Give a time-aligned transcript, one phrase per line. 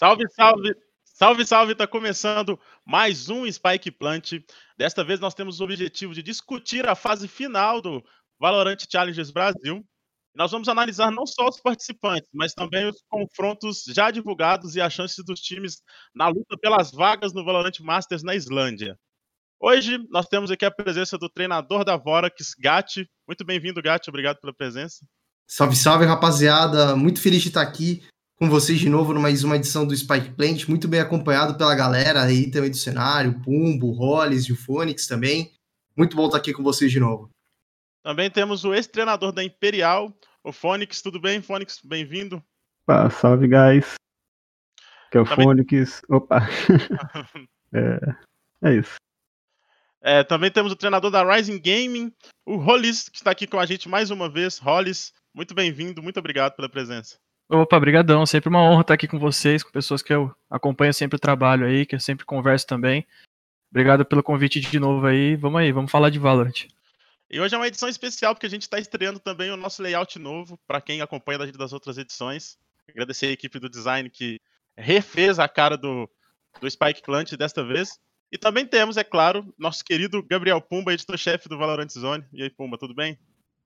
[0.00, 0.74] Salve, salve!
[1.04, 1.74] Salve, salve!
[1.74, 4.32] Tá começando mais um Spike Plant.
[4.78, 8.02] Desta vez nós temos o objetivo de discutir a fase final do
[8.40, 9.84] Valorant Challenges Brasil.
[10.34, 14.90] Nós vamos analisar não só os participantes, mas também os confrontos já divulgados e as
[14.90, 15.82] chances dos times
[16.14, 18.98] na luta pelas vagas no Valorant Masters na Islândia.
[19.60, 23.06] Hoje nós temos aqui a presença do treinador da Vorax, Gatti.
[23.28, 24.08] Muito bem-vindo, Gatti.
[24.08, 25.04] Obrigado pela presença.
[25.46, 26.96] Salve, salve, rapaziada.
[26.96, 28.02] Muito feliz de estar aqui
[28.40, 31.74] com vocês de novo numa mais uma edição do Spike Plant, muito bem acompanhado pela
[31.74, 35.52] galera aí também do cenário, Pumbo, Hollis e o Fônix também.
[35.94, 37.28] Muito bom estar aqui com vocês de novo.
[38.02, 40.10] Também temos o ex-treinador da Imperial,
[40.42, 41.02] o Fônix.
[41.02, 41.80] Tudo bem, Fônix?
[41.84, 42.42] Bem-vindo.
[43.10, 43.96] salve, guys.
[45.10, 45.44] Que é o também...
[45.44, 46.00] Fônix.
[46.08, 46.40] Opa.
[47.74, 48.94] é, é isso.
[50.00, 52.10] É, também temos o treinador da Rising Gaming,
[52.46, 54.56] o Hollis, que está aqui com a gente mais uma vez.
[54.56, 57.18] Hollis, muito bem-vindo, muito obrigado pela presença.
[57.52, 58.24] Opa, brigadão.
[58.24, 61.66] Sempre uma honra estar aqui com vocês, com pessoas que eu acompanho sempre o trabalho
[61.66, 63.04] aí, que eu sempre converso também.
[63.72, 65.34] Obrigado pelo convite de novo aí.
[65.34, 66.68] Vamos aí, vamos falar de Valorant.
[67.28, 70.16] E hoje é uma edição especial porque a gente está estreando também o nosso layout
[70.16, 72.56] novo para quem acompanha das outras edições.
[72.88, 74.40] Agradecer a equipe do design que
[74.76, 76.08] refez a cara do,
[76.60, 77.98] do Spike Plant desta vez.
[78.30, 82.24] E também temos, é claro, nosso querido Gabriel Pumba, editor-chefe do Valorant Zone.
[82.32, 83.18] E aí, Pumba, tudo bem?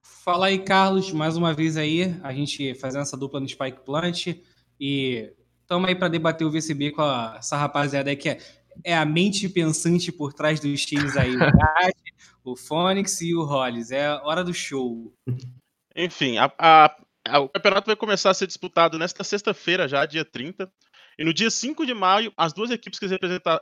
[0.04, 4.36] Fala aí, Carlos, mais uma vez aí, a gente fazendo essa dupla no Spike Plant
[4.78, 8.38] e estamos aí para debater o VCB com a, essa rapaziada aí que é,
[8.84, 11.94] é, a mente pensante por trás dos times aí, o Gad,
[12.44, 13.90] o Fônix e o Hollis.
[13.90, 15.10] É hora do show.
[15.96, 16.96] Enfim, a, a,
[17.26, 20.70] a, o campeonato vai começar a ser disputado nesta sexta-feira já, dia 30.
[21.18, 23.06] E no dia 5 de maio, as duas equipes que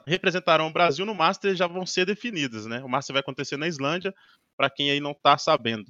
[0.07, 2.83] representarão o Brasil no Master já vão ser definidas, né?
[2.83, 4.13] O Master vai acontecer na Islândia,
[4.57, 5.85] para quem aí não está sabendo.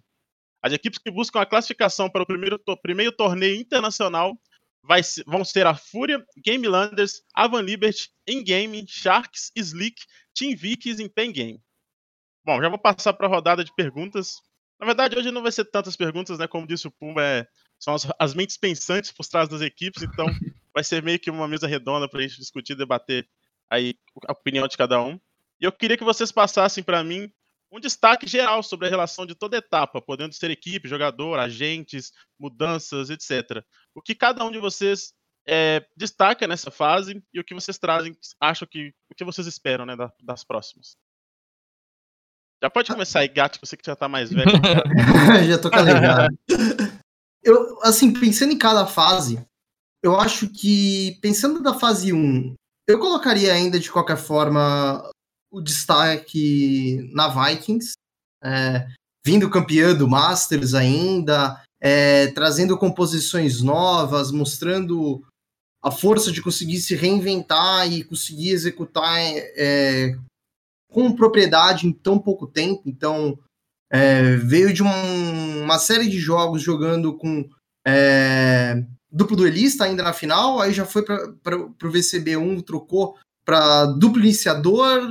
[0.63, 4.39] As equipes que buscam a classificação para o primeiro, to primeiro torneio internacional
[4.83, 10.03] vai, vão ser a Fúria, Game Landers, Avan Liberty, Ingame, Sharks, Slick,
[10.35, 11.61] Team Vikings e Pen Game.
[12.45, 14.41] Bom, já vou passar para a rodada de perguntas.
[14.79, 16.49] Na verdade, hoje não vai ser tantas perguntas, né?
[16.49, 17.47] Como disse o Pumba, é,
[17.79, 20.27] são as, as, mentes pensantes por trás das equipes, então
[20.75, 23.29] vai ser meio que uma mesa redonda para a gente discutir, debater
[23.71, 23.95] aí
[24.27, 25.21] a opinião de cada um.
[25.61, 27.33] E eu queria que vocês passassem para mim
[27.73, 33.09] um destaque geral sobre a relação de toda etapa, podendo ser equipe, jogador, agentes, mudanças,
[33.09, 33.65] etc.
[33.95, 35.15] O que cada um de vocês
[35.47, 39.87] é, destaca nessa fase e o que vocês trazem, acham que o que vocês esperam
[39.87, 40.97] né, das próximas.
[42.63, 44.53] Já pode começar aí, Gato, você que já tá mais velho.
[45.49, 46.39] já tô calejado.
[47.43, 49.45] eu, assim, pensando em cada fase,
[50.01, 52.55] eu acho que, pensando da fase 1,
[52.87, 55.11] eu colocaria ainda, de qualquer forma,
[55.53, 57.93] o destaque na Vikings,
[58.43, 58.89] é,
[59.25, 65.23] vindo campeã do Masters ainda, é, trazendo composições novas, mostrando
[65.83, 70.17] a força de conseguir se reinventar e conseguir executar é,
[70.91, 72.83] com propriedade em tão pouco tempo.
[72.87, 73.39] Então,
[73.91, 77.49] é, veio de um, uma série de jogos jogando com
[77.87, 84.21] é, duplo duelista ainda na final, aí já foi para o VCB1, trocou para duplo
[84.21, 85.03] iniciador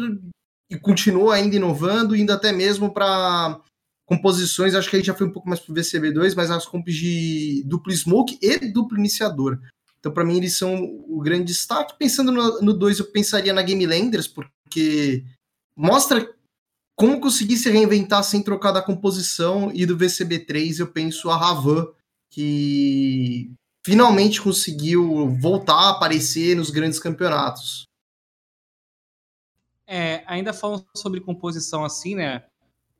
[0.71, 3.59] e continuou ainda inovando, indo até mesmo para
[4.05, 6.95] composições, acho que aí já foi um pouco mais para o VCB2, mas as comps
[6.95, 9.59] de duplo smoke e duplo iniciador.
[9.99, 11.97] Então, para mim, eles são o grande destaque.
[11.99, 15.23] Pensando no 2, eu pensaria na Game Landers, porque
[15.75, 16.27] mostra
[16.95, 19.71] como conseguir se reinventar sem trocar da composição.
[19.73, 21.87] E do VCB3, eu penso a Ravan,
[22.31, 23.51] que
[23.85, 27.83] finalmente conseguiu voltar a aparecer nos grandes campeonatos.
[29.94, 32.46] É, ainda falando sobre composição assim, né?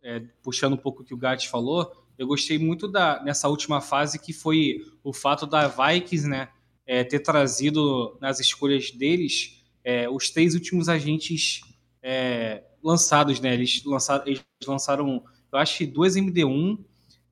[0.04, 3.80] É, puxando um pouco o que o Gatti falou, eu gostei muito da nessa última
[3.80, 6.50] fase que foi o fato da Vikings, né?
[6.86, 11.62] É, ter trazido nas escolhas deles é, os três últimos agentes
[12.04, 13.54] é, lançados, né?
[13.54, 16.78] Eles lançaram, eles lançaram, eu acho, duas MD1,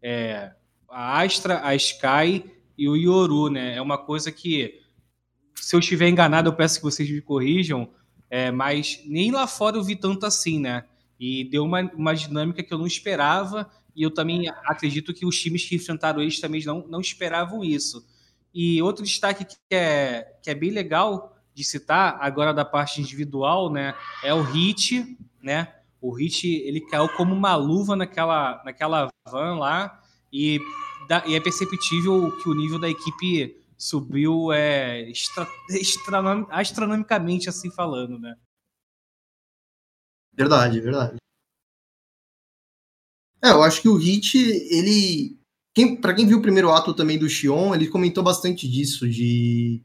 [0.02, 0.54] é,
[0.88, 3.76] a Astra, a Sky e o Yoru, né?
[3.76, 4.80] É uma coisa que,
[5.54, 7.90] se eu estiver enganado, eu peço que vocês me corrijam
[8.30, 10.86] é, mas nem lá fora eu vi tanto assim, né?
[11.20, 15.38] E deu uma, uma dinâmica que eu não esperava, e eu também acredito que os
[15.40, 18.06] times que enfrentaram eles também não, não esperavam isso.
[18.54, 23.72] E outro destaque que é, que é bem legal de citar, agora da parte individual,
[23.72, 23.94] né,
[24.24, 25.74] é o Hit, né?
[26.02, 30.62] O Hit, ele caiu como uma luva naquela, naquela van lá, e,
[31.08, 36.20] da, e é perceptível que o nível da equipe subiu é, extra, extra,
[36.52, 38.36] astronomicamente assim falando, né?
[40.34, 41.18] Verdade, verdade.
[43.42, 45.40] É, eu acho que o Hit, ele.
[45.74, 49.82] Quem, para quem viu o primeiro ato também do Xion, ele comentou bastante disso, de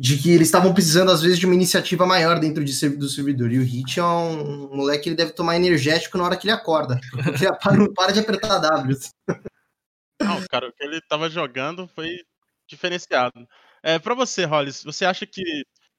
[0.00, 3.52] de que eles estavam precisando, às vezes, de uma iniciativa maior dentro de, do servidor.
[3.52, 6.54] E o Hit é um, um moleque, ele deve tomar energético na hora que ele
[6.54, 6.98] acorda.
[7.12, 8.96] Porque não para de apertar W.
[10.18, 12.16] Não, cara, o que ele tava jogando foi
[12.70, 13.46] diferenciado.
[13.82, 15.42] É, para você, Hollis, você acha que.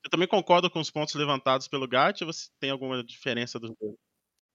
[0.04, 3.72] Eu também concordo com os pontos levantados pelo GAT ou você tem alguma diferença dos
[3.80, 3.94] dois?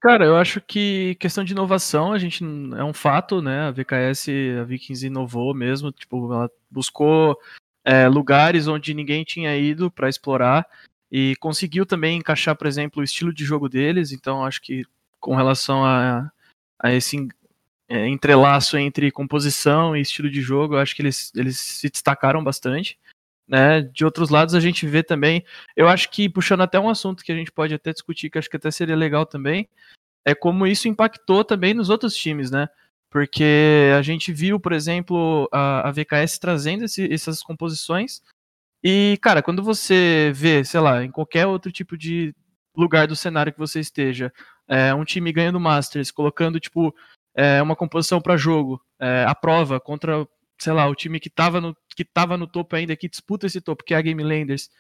[0.01, 3.69] Cara, eu acho que questão de inovação, a gente é um fato, né?
[3.69, 4.29] A VKS,
[4.61, 7.39] a Vikings inovou mesmo, tipo, ela buscou
[7.85, 10.67] é, lugares onde ninguém tinha ido para explorar
[11.11, 14.13] e conseguiu também encaixar, por exemplo, o estilo de jogo deles.
[14.13, 14.85] Então, acho que
[15.21, 16.31] com relação a,
[16.79, 17.29] a esse
[17.89, 22.43] é, entrelaço entre composição e estilo de jogo, eu acho que eles, eles se destacaram
[22.43, 22.99] bastante.
[23.49, 23.83] Né?
[23.83, 25.45] De outros lados, a gente vê também,
[25.77, 28.51] eu acho que puxando até um assunto que a gente pode até discutir, que acho
[28.51, 29.69] que até seria legal também,
[30.25, 32.69] é como isso impactou também nos outros times, né?
[33.17, 38.21] porque a gente viu, por exemplo, a, a VKS trazendo esse, essas composições.
[38.85, 42.35] E, cara, quando você vê, sei lá, em qualquer outro tipo de
[42.77, 44.31] lugar do cenário que você esteja,
[44.69, 46.95] é, um time ganhando Masters, colocando, tipo,
[47.37, 50.27] é, uma composição para jogo, é, a prova contra,
[50.59, 53.61] sei lá, o time que estava no, que tava no topo ainda, que disputa esse
[53.61, 54.71] topo, que é a Game Landers,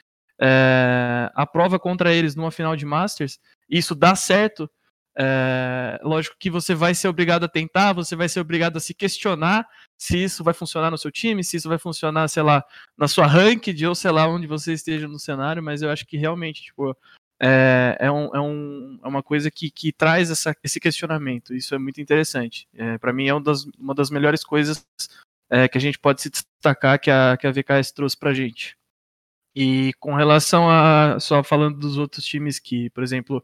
[0.41, 3.39] é, a prova contra eles numa final de Masters,
[3.69, 4.71] isso dá certo,
[5.19, 8.93] é, lógico que você vai ser obrigado a tentar, você vai ser obrigado a se
[8.93, 9.67] questionar
[9.97, 12.63] se isso vai funcionar no seu time, se isso vai funcionar, sei lá,
[12.99, 16.19] na sua ranked ou sei lá onde você esteja no cenário, mas eu acho que
[16.19, 16.95] realmente, tipo,
[17.41, 21.55] é, é, um, é, um, é uma coisa que, que traz essa, esse questionamento.
[21.55, 22.69] Isso é muito interessante.
[22.75, 24.87] É, Para mim é uma das, uma das melhores coisas
[25.51, 28.77] é, que a gente pode se destacar que a, que a VKS trouxe pra gente.
[29.55, 33.43] E com relação a, só falando dos outros times que, por exemplo,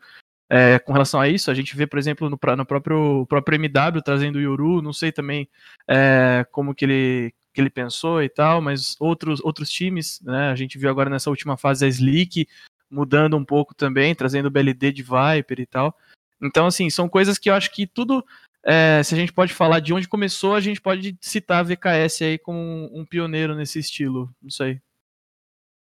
[0.51, 1.51] é, com relação a isso.
[1.51, 5.11] A gente vê, por exemplo, no, no próprio, próprio MW trazendo o Yoru, não sei
[5.11, 5.49] também
[5.89, 10.55] é, como que ele, que ele pensou e tal, mas outros, outros times, né, a
[10.55, 12.47] gente viu agora nessa última fase a Slick
[12.93, 15.97] mudando um pouco também, trazendo o BLD de Viper e tal.
[16.41, 18.25] Então, assim, são coisas que eu acho que tudo,
[18.63, 22.23] é, se a gente pode falar de onde começou, a gente pode citar a VKS
[22.23, 24.81] aí como um, pioneiro nesse estilo, não sei.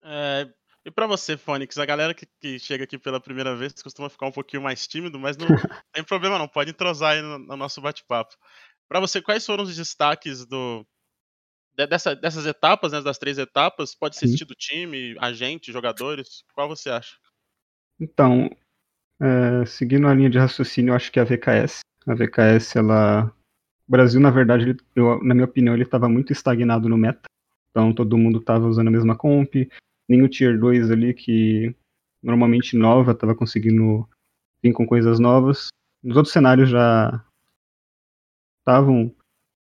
[0.02, 0.48] É,
[0.84, 4.26] e para você, Fônix, a galera que, que, chega aqui pela primeira vez costuma ficar
[4.26, 5.46] um pouquinho mais tímido, mas não
[5.92, 8.34] tem problema não, pode entrosar aí no, no nosso bate-papo.
[8.88, 10.86] Para você, quais foram os destaques do,
[11.86, 13.94] dessa, dessas etapas, né, das três etapas?
[13.94, 16.44] Pode ser do time, agente, jogadores?
[16.54, 17.16] Qual você acha?
[18.00, 18.50] Então,
[19.20, 21.80] é, seguindo a linha de raciocínio, eu acho que a VKS.
[22.06, 23.32] A VKS, ela.
[23.86, 27.22] O Brasil, na verdade, ele, eu, na minha opinião, ele estava muito estagnado no meta.
[27.70, 29.54] Então, todo mundo estava usando a mesma comp,
[30.08, 31.74] nem o Tier 2 ali, que
[32.22, 34.08] normalmente nova, estava conseguindo
[34.62, 35.68] vir com coisas novas.
[36.02, 37.24] Nos outros cenários já
[38.60, 39.14] estavam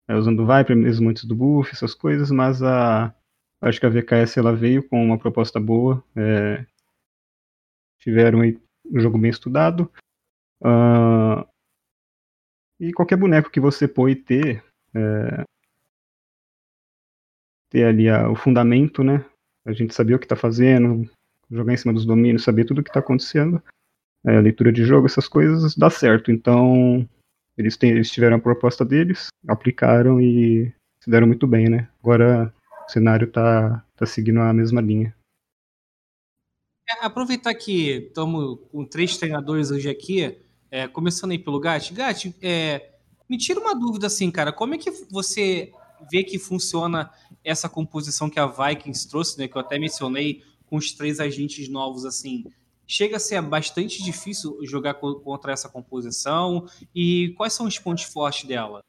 [0.07, 3.13] é, usando Viper mesmo antes do buff, essas coisas, mas a
[3.61, 6.03] acho que a VKS ela veio com uma proposta boa.
[6.15, 6.65] É,
[7.99, 9.91] tiveram aí um jogo bem estudado.
[10.61, 11.45] Uh,
[12.79, 14.63] e qualquer boneco que você pôr ter,
[14.93, 15.43] é,
[17.69, 19.25] ter ali a, o fundamento, né?
[19.65, 21.09] a gente sabia o que está fazendo,
[21.49, 23.61] jogar em cima dos domínios, saber tudo o que está acontecendo,
[24.25, 26.31] é, leitura de jogo, essas coisas, dá certo.
[26.31, 27.07] Então,
[27.57, 31.89] eles, têm, eles tiveram a proposta deles, aplicaram e se deram muito bem, né?
[32.01, 32.53] Agora
[32.87, 35.15] o cenário está tá seguindo a mesma linha.
[36.87, 40.37] É, aproveitar que estamos com três treinadores hoje aqui,
[40.69, 41.93] é, começando aí pelo Gatti.
[41.93, 42.91] Gatti, é,
[43.27, 45.71] me tira uma dúvida assim, cara, como é que você
[46.11, 47.11] vê que funciona
[47.43, 51.69] essa composição que a Vikings trouxe, né, que eu até mencionei, com os três agentes
[51.69, 52.45] novos, assim,
[52.87, 56.67] chega a ser bastante difícil jogar contra essa composição?
[56.93, 58.81] E quais são os pontos fortes dela?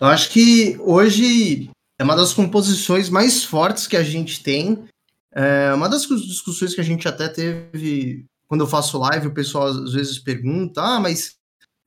[0.00, 4.88] Eu acho que hoje é uma das composições mais fortes que a gente tem.
[5.32, 9.66] É uma das discussões que a gente até teve quando eu faço live, o pessoal
[9.66, 11.34] às vezes pergunta: ah, mas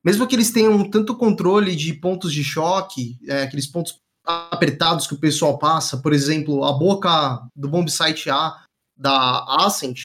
[0.03, 5.15] mesmo que eles tenham tanto controle de pontos de choque, é, aqueles pontos apertados que
[5.15, 8.63] o pessoal passa, por exemplo, a boca do bomb site A
[8.95, 10.01] da Ascent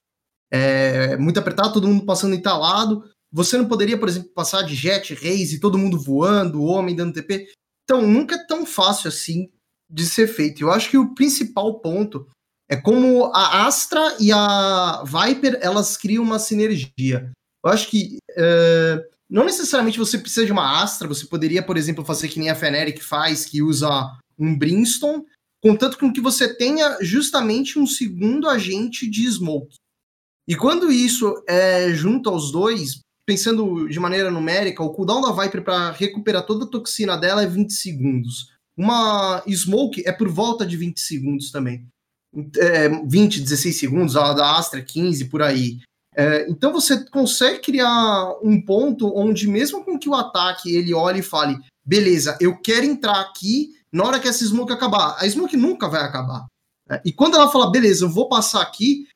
[0.51, 3.05] é muito apertado, todo mundo passando entalado.
[3.33, 7.47] Você não poderia, por exemplo, passar de jet, raise, todo mundo voando, homem dando TP.
[7.85, 9.51] Então, nunca é tão fácil assim
[9.91, 10.63] de ser feito.
[10.63, 12.29] Eu acho que o principal ponto
[12.69, 17.31] é como a Astra e a Viper elas criam uma sinergia.
[17.65, 22.05] Eu acho que uh, não necessariamente você precisa de uma Astra, você poderia, por exemplo,
[22.05, 23.89] fazer que nem a Feneric faz, que usa
[24.39, 25.25] um Brimstone,
[25.63, 29.77] contanto com que você tenha justamente um segundo agente de Smoke.
[30.49, 35.63] E quando isso é junto aos dois, pensando de maneira numérica, o cooldown da Viper
[35.63, 38.53] para recuperar toda a toxina dela é 20 segundos.
[38.77, 41.87] Uma Smoke é por volta de 20 segundos também.
[42.59, 45.81] é, 20, 16 segundos, a da Astra 15 por aí.
[46.15, 51.21] É, então você consegue criar um ponto onde mesmo com que o ataque ele olhe
[51.21, 55.17] e fale, beleza, eu quero entrar aqui na hora que essa smoke acabar.
[55.19, 56.47] A smoke nunca vai acabar.
[56.89, 57.01] Né?
[57.05, 59.07] E quando ela fala, beleza, eu vou passar aqui,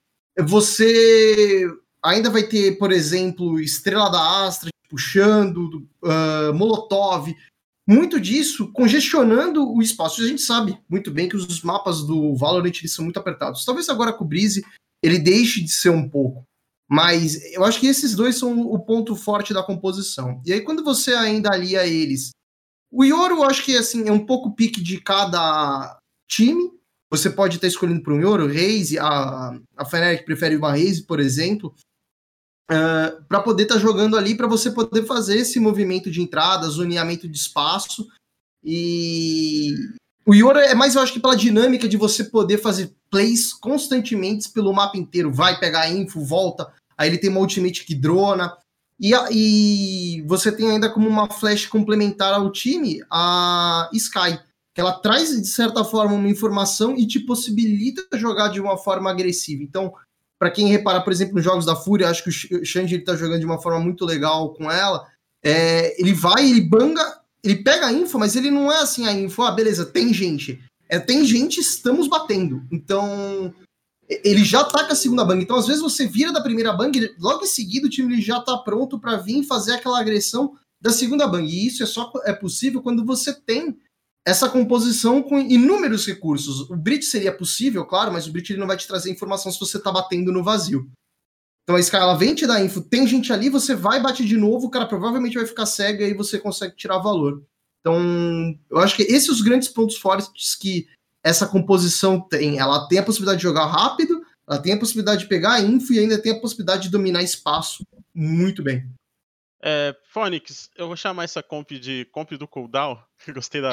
[0.46, 1.66] você
[2.02, 7.32] ainda vai ter, por exemplo, Estrela da Astra puxando, uh, Molotov,
[7.88, 10.22] muito disso congestionando o espaço.
[10.22, 13.64] A gente sabe muito bem que os mapas do Valorant eles são muito apertados.
[13.64, 14.64] Talvez agora com o Breeze
[15.02, 16.44] ele deixe de ser um pouco.
[16.88, 20.42] Mas eu acho que esses dois são o ponto forte da composição.
[20.44, 22.30] E aí, quando você ainda alia eles.
[22.90, 25.96] O Yoro, eu acho que assim, é um pouco pique de cada
[26.28, 26.72] time.
[27.10, 31.18] Você pode estar escolhendo para um Yoro, Raze, a, a Fnatic prefere uma Raze, por
[31.18, 31.74] exemplo
[32.70, 36.22] uh, ah, para poder estar tá jogando ali, para você poder fazer esse movimento de
[36.22, 38.06] entrada, zoneamento de espaço.
[38.64, 39.74] E
[40.24, 44.48] o Yora é mais, eu acho que pela dinâmica de você poder fazer plays constantemente
[44.50, 45.32] pelo mapa inteiro.
[45.32, 48.56] Vai pegar info, volta, aí ele tem uma ultimate que drona.
[48.98, 54.38] E, e você tem ainda como uma flash complementar ao time a Sky,
[54.80, 59.62] ela traz, de certa forma, uma informação e te possibilita jogar de uma forma agressiva.
[59.62, 59.92] Então,
[60.38, 63.40] para quem reparar, por exemplo, nos jogos da Fúria, acho que o Xande está jogando
[63.40, 65.06] de uma forma muito legal com ela.
[65.44, 69.12] É, ele vai, ele banga, ele pega a info, mas ele não é assim a
[69.12, 70.58] info, ah, beleza, tem gente.
[70.88, 72.62] É, tem gente, estamos batendo.
[72.72, 73.54] Então,
[74.08, 75.42] ele já tá com a segunda bang.
[75.42, 78.56] Então, às vezes, você vira da primeira bang, logo em seguida o time já tá
[78.58, 81.46] pronto para vir fazer aquela agressão da segunda bang.
[81.46, 83.76] E isso é só é possível quando você tem
[84.26, 86.68] essa composição com inúmeros recursos.
[86.70, 89.58] O Brit seria possível, claro, mas o Brit ele não vai te trazer informação se
[89.58, 90.90] você está batendo no vazio.
[91.62, 94.66] Então a Sky vem te dar info, tem gente ali, você vai, bate de novo,
[94.66, 97.42] o cara provavelmente vai ficar cego e você consegue tirar valor.
[97.80, 100.86] Então, eu acho que esses são os grandes pontos fortes que
[101.24, 102.58] essa composição tem.
[102.58, 105.98] Ela tem a possibilidade de jogar rápido, ela tem a possibilidade de pegar info e
[105.98, 107.84] ainda tem a possibilidade de dominar espaço
[108.14, 108.86] muito bem.
[109.62, 112.98] É, Phonix, eu vou chamar essa comp de comp do cooldown,
[113.28, 113.70] gostei da,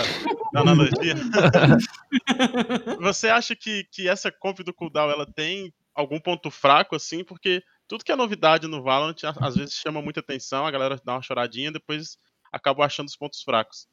[0.51, 1.15] da analogia.
[3.00, 7.24] Você acha que, que essa comp do cooldown ela tem algum ponto fraco, assim?
[7.24, 11.13] Porque tudo que é novidade no Valorant às vezes chama muita atenção, a galera dá
[11.13, 12.17] uma choradinha, depois
[12.51, 13.88] acaba achando os pontos fracos.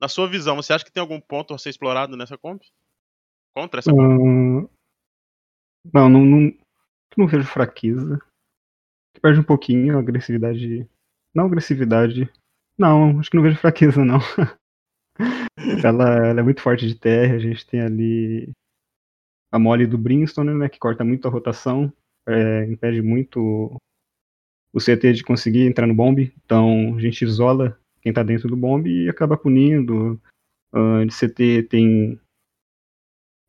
[0.00, 2.62] Na sua visão, você acha que tem algum ponto a ser explorado nessa comp?
[3.54, 4.00] Contra essa comp?
[4.00, 4.70] Uh,
[5.92, 6.52] não, não, não,
[7.16, 8.20] não vejo fraqueza.
[9.20, 10.86] Perde um pouquinho a agressividade
[11.38, 12.30] não agressividade.
[12.78, 14.18] Não, acho que não vejo fraqueza, não.
[15.84, 18.52] ela, ela, é muito forte de terra, a gente tem ali
[19.50, 21.92] a mole do Brimstone, né, que corta muito a rotação,
[22.26, 23.76] é, impede muito
[24.72, 28.56] o CT de conseguir entrar no bombe, então a gente isola quem tá dentro do
[28.56, 30.20] bombe e acaba punindo.
[30.72, 32.20] Uh, de CT tem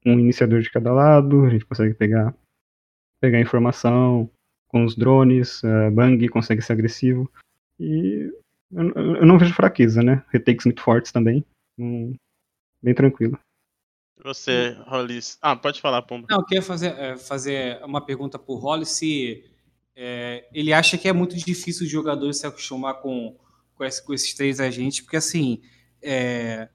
[0.06, 2.34] um iniciador de cada lado, a gente consegue pegar,
[3.22, 4.30] pegar informação
[4.70, 7.30] com os drones, uh, Bang consegue ser agressivo.
[7.80, 8.32] E
[8.72, 10.24] eu, eu não vejo fraqueza, né?
[10.30, 11.46] Retakes muito fortes também.
[11.78, 12.16] Hum,
[12.82, 13.40] bem tranquilo.
[14.24, 15.38] Você, Hollis.
[15.42, 16.28] Ah, pode falar, Pomba.
[16.30, 19.46] Não, eu queria fazer, é, fazer uma pergunta pro Hollis se
[19.96, 23.38] é, ele acha que é muito difícil os jogadores se acostumar com,
[23.76, 25.62] com, esse, com esses três agentes, porque assim.
[26.02, 26.70] É,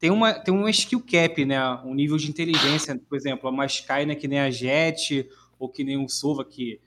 [0.00, 1.62] tem uma, tem uma skill cap, né?
[1.84, 5.28] Um nível de inteligência, por exemplo, a Maskai, né, que nem a Jet,
[5.58, 6.80] ou que nem o Sova, que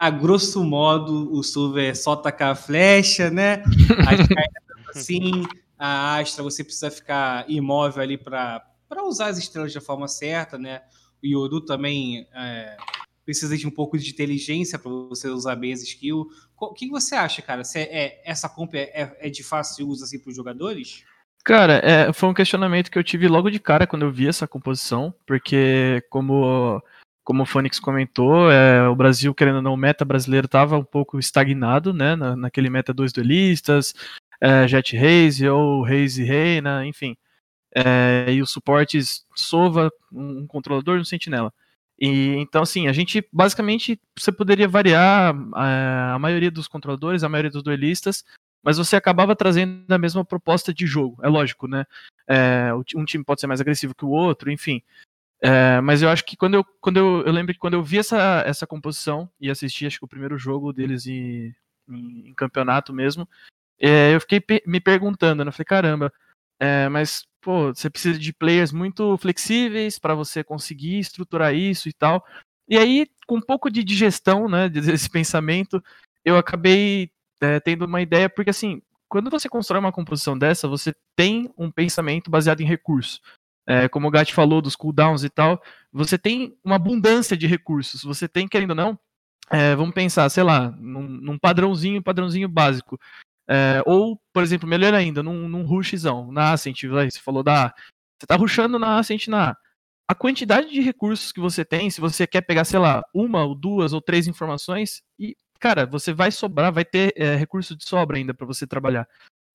[0.00, 3.62] a grosso modo, o Silver é só tacar a flecha, né?
[4.88, 5.44] assim,
[5.78, 8.64] a Astra você precisa ficar imóvel ali para
[9.04, 10.80] usar as estrelas da forma certa, né?
[11.22, 12.78] O Yoru também é,
[13.26, 16.26] precisa de um pouco de inteligência para você usar bem as skills.
[16.58, 17.62] O que você acha, cara?
[17.62, 21.04] Se é, é, essa comp é, é, de fácil uso assim, para os jogadores?
[21.44, 24.48] Cara, é, foi um questionamento que eu tive logo de cara quando eu vi essa
[24.48, 26.82] composição, porque como
[27.30, 30.82] como o Fênix comentou, é, o Brasil, querendo ou não, o meta brasileiro estava um
[30.82, 33.94] pouco estagnado, né, na, naquele meta dois duelistas,
[34.40, 37.16] é, Jet Raze ou Raze Reina, enfim.
[37.72, 41.54] É, e os suportes Sova, um, controlador e um sentinela.
[41.96, 47.22] E, então, assim, a gente, basicamente, você poderia variar a, é, a maioria dos controladores,
[47.22, 48.24] a maioria dos duelistas,
[48.60, 51.86] mas você acabava trazendo a mesma proposta de jogo, é lógico, né?
[52.28, 54.82] É, um time pode ser mais agressivo que o outro, enfim.
[55.42, 57.98] É, mas eu acho que quando eu, quando eu, eu lembro que quando eu vi
[57.98, 61.54] essa, essa composição e assisti, acho que o primeiro jogo deles em,
[61.88, 63.26] em, em campeonato mesmo,
[63.80, 65.48] é, eu fiquei pe me perguntando, né?
[65.48, 66.12] Eu falei, caramba,
[66.60, 71.92] é, mas pô, você precisa de players muito flexíveis para você conseguir estruturar isso e
[71.92, 72.24] tal.
[72.68, 75.82] E aí, com um pouco de digestão, né, desse pensamento,
[76.24, 80.94] eu acabei é, tendo uma ideia, porque assim, quando você constrói uma composição dessa, você
[81.16, 83.20] tem um pensamento baseado em recurso.
[83.66, 85.62] É, como o Gat falou, dos cooldowns e tal,
[85.92, 88.02] você tem uma abundância de recursos.
[88.02, 88.98] Você tem, querendo ou não,
[89.50, 92.98] é, vamos pensar, sei lá, num, num padrãozinho, padrãozinho básico.
[93.48, 97.74] É, ou, por exemplo, melhor ainda, num, num rushzão, na Ascent, você falou da.
[98.18, 99.56] Você tá rushando na Ascent na A.
[100.08, 103.54] A quantidade de recursos que você tem, se você quer pegar, sei lá, uma ou
[103.54, 108.16] duas ou três informações, e, cara, você vai sobrar, vai ter é, recurso de sobra
[108.16, 109.06] ainda para você trabalhar.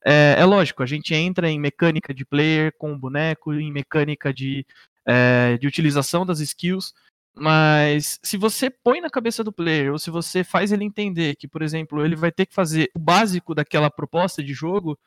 [0.05, 4.31] É, é, lógico, a gente entra em mecânica de player com o boneco, em mecânica
[4.31, 4.63] de,
[5.05, 6.93] é, de utilização das skills,
[7.33, 11.47] mas se você põe na cabeça do player, ou se você faz ele entender que,
[11.47, 14.97] por exemplo, ele vai ter que fazer o básico daquela proposta de jogo,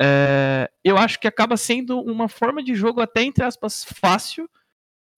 [0.00, 4.50] é, eu acho que acaba sendo uma forma de jogo até, entre aspas, fácil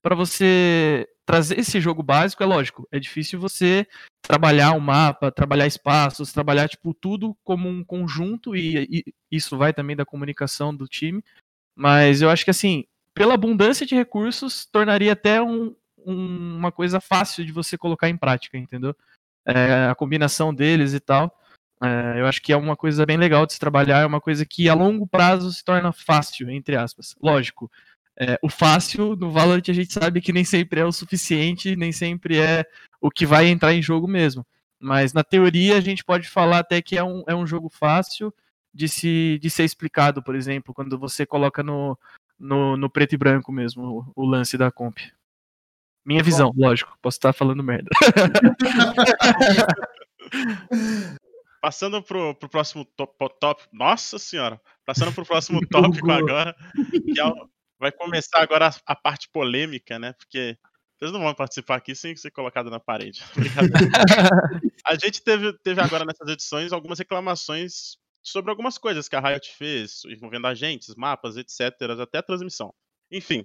[0.02, 3.86] para você trazer esse jogo básico, é lógico, é difícil você
[4.20, 9.56] trabalhar o um mapa, trabalhar espaços, trabalhar tipo tudo como um conjunto e, e, isso
[9.56, 11.24] vai também da comunicação do time.
[11.74, 12.84] Mas eu acho que assim,
[13.14, 15.74] pela abundância de recursos, tornaria até um,
[16.04, 18.94] um, uma coisa fácil de você colocar em prática, entendeu?
[19.46, 21.34] É, a combinação deles e tal.
[21.82, 24.44] É, eu acho que é uma coisa bem legal de se trabalhar, é uma coisa
[24.44, 27.14] que a longo prazo se torna fácil, entre aspas.
[27.22, 27.70] Lógico,
[28.18, 31.92] é, o fácil no Valorant a gente sabe que nem sempre é o suficiente, nem
[31.92, 32.64] sempre é
[33.00, 34.46] o que vai entrar em jogo mesmo.
[34.78, 38.32] Mas na teoria a gente pode falar até que é um, é um jogo fácil
[38.74, 41.98] de, se, de ser explicado, por exemplo, quando você coloca no,
[42.38, 44.98] no, no preto e branco mesmo o, o lance da comp.
[46.04, 46.66] Minha visão, Bom.
[46.66, 47.88] lógico, posso estar falando merda.
[51.60, 54.60] Passando pro, pro próximo top, top, Nossa senhora!
[54.84, 56.56] Passando pro próximo tópico agora,
[57.04, 57.48] que é o,
[57.82, 60.12] vai começar agora a, a, parte polêmica, né?
[60.12, 60.56] Porque
[60.96, 63.24] vocês não vão participar aqui sem ser colocado na parede.
[64.86, 69.50] a gente teve, teve agora nessas edições algumas reclamações sobre algumas coisas que a Riot
[69.58, 72.72] fez, envolvendo agentes, mapas, etc., até a transmissão.
[73.10, 73.44] Enfim,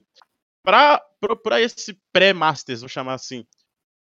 [0.63, 1.01] para
[1.59, 3.43] esse pré-Masters, vou chamar assim,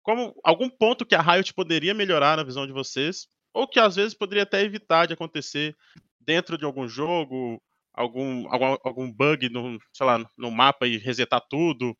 [0.02, 3.94] como algum ponto que a Riot poderia melhorar na visão de vocês, ou que às
[3.94, 5.76] vezes poderia até evitar de acontecer
[6.18, 7.62] dentro de algum jogo,
[7.94, 11.96] algum, algum, algum bug no, sei lá, no mapa e resetar tudo.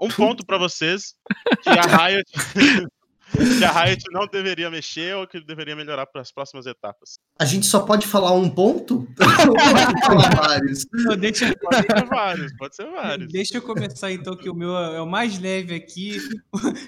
[0.00, 1.14] Um ponto para vocês
[1.62, 2.24] que a Riot
[3.58, 7.18] que a Riot não deveria mexer ou que deveria melhorar para as próximas etapas.
[7.38, 9.06] A gente só pode falar um ponto?
[11.04, 11.54] Não, deixa...
[11.56, 13.32] Pode ser vários, pode ser vários.
[13.32, 16.18] Deixa eu começar então, que o meu é o mais leve aqui.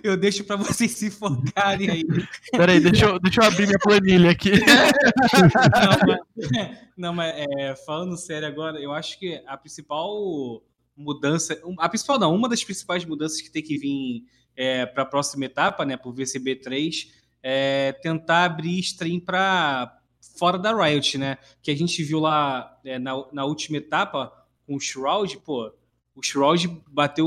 [0.02, 2.04] Eu deixo para vocês se focarem aí.
[2.52, 4.52] Peraí, deixa eu, deixa eu abrir minha planilha aqui.
[4.52, 10.62] Não, mas, não, mas é, falando sério agora, eu acho que a principal
[10.96, 14.24] mudança, a principal não, uma das principais mudanças que tem que vir
[14.56, 17.08] é, para a próxima etapa, né, para o VCB3,
[17.42, 20.00] é tentar abrir stream para
[20.36, 21.38] fora da Riot, né?
[21.62, 24.32] Que a gente viu lá é, na, na última etapa
[24.66, 25.72] com o Shroud, pô,
[26.14, 27.26] o Shroud bateu.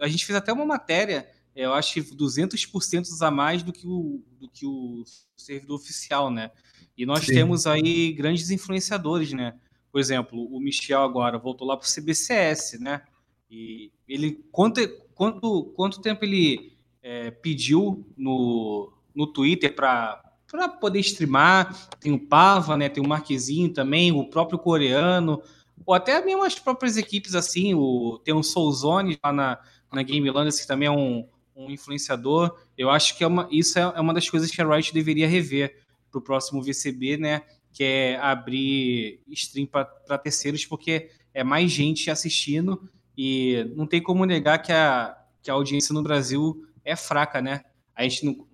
[0.00, 3.86] A gente fez até uma matéria, é, eu acho que 200% a mais do que
[3.86, 5.02] o, do que o
[5.36, 6.50] servidor oficial, né?
[6.96, 7.34] E nós Sim.
[7.34, 9.54] temos aí grandes influenciadores, né?
[9.90, 13.02] Por exemplo, o Michel agora voltou lá para o CBCS, né?
[13.50, 14.80] E ele quanto
[15.14, 21.88] quanto, quanto tempo ele é, pediu no, no Twitter para para poder streamar.
[21.98, 22.88] Tem o Pava, né?
[22.88, 25.42] Tem o Marquezinho também, o próprio coreano,
[25.84, 27.74] ou até mesmo as próprias equipes assim.
[27.74, 29.58] O, tem o Soulzone lá na,
[29.92, 32.56] na Game Landers, que também é um, um influenciador.
[32.78, 35.28] Eu acho que é uma, isso é, é uma das coisas que a Riot deveria
[35.28, 37.42] rever para o próximo VCB, né?
[37.72, 44.24] Que é abrir stream para terceiros, porque é mais gente assistindo e não tem como
[44.24, 47.62] negar que a, que a audiência no Brasil é fraca, né?
[47.94, 48.46] A gente não,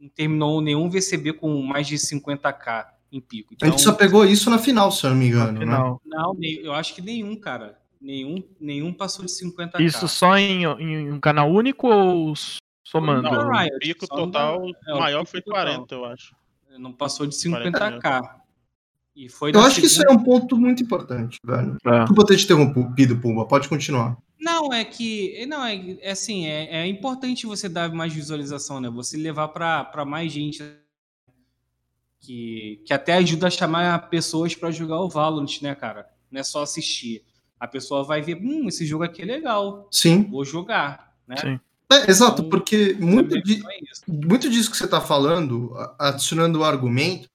[0.00, 3.54] não terminou nenhum VCB com mais de 50k em pico.
[3.54, 5.58] Então, a gente só pegou isso na final, se eu não me engano.
[5.58, 5.66] Né?
[5.66, 7.78] Não, eu acho que nenhum, cara.
[8.00, 9.80] Nenhum, nenhum passou de 50k.
[9.80, 12.34] Isso só em, em um canal único ou
[12.82, 13.22] somando?
[13.22, 15.98] Não, o pico total é, maior foi 40, total.
[15.98, 16.34] eu acho.
[16.78, 18.39] Não passou de 50k.
[19.20, 19.80] E foi Eu acho segunda...
[19.80, 21.76] que isso é um ponto muito importante, velho.
[21.84, 21.98] É.
[21.98, 23.44] Desculpa ter te interrompido, Pumba.
[23.44, 24.16] Pode continuar.
[24.40, 25.44] Não, é que.
[25.44, 28.88] Não, é, é assim, é, é importante você dar mais visualização, né?
[28.88, 30.64] Você levar para mais gente.
[32.18, 36.08] Que, que até ajuda a chamar pessoas para jogar o Valorant, né, cara?
[36.30, 37.22] Não é só assistir.
[37.58, 39.86] A pessoa vai ver, hum, esse jogo aqui é legal.
[39.90, 40.22] Sim.
[40.30, 41.36] Vou jogar, né?
[41.36, 41.60] Sim.
[41.92, 46.64] É, exato, então, porque muito, de, é muito disso que você está falando, adicionando o
[46.64, 47.28] argumento,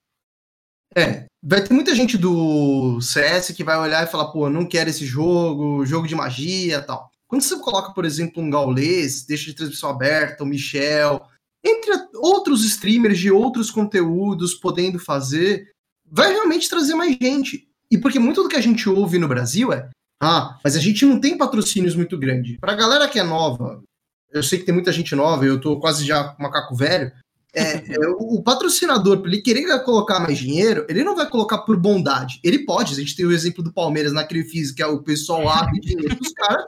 [0.98, 4.90] é, vai ter muita gente do CS que vai olhar e falar, pô, não quero
[4.90, 7.10] esse jogo, jogo de magia tal.
[7.28, 11.22] Quando você coloca, por exemplo, um Gaulês, deixa de transmissão aberta, o Michel,
[11.64, 15.70] entre outros streamers de outros conteúdos podendo fazer,
[16.06, 17.68] vai realmente trazer mais gente.
[17.92, 19.90] E porque muito do que a gente ouve no Brasil é
[20.22, 22.58] Ah, mas a gente não tem patrocínios muito grande.
[22.60, 23.84] Pra galera que é nova,
[24.32, 27.12] eu sei que tem muita gente nova, eu tô quase já macaco velho.
[27.56, 31.60] É, é, o, o patrocinador, para ele querer colocar mais dinheiro, ele não vai colocar
[31.60, 32.40] por bondade.
[32.44, 35.48] Ele pode, a gente tem o exemplo do Palmeiras na crise, que é o pessoal
[35.48, 36.66] abre dinheiro dos caras.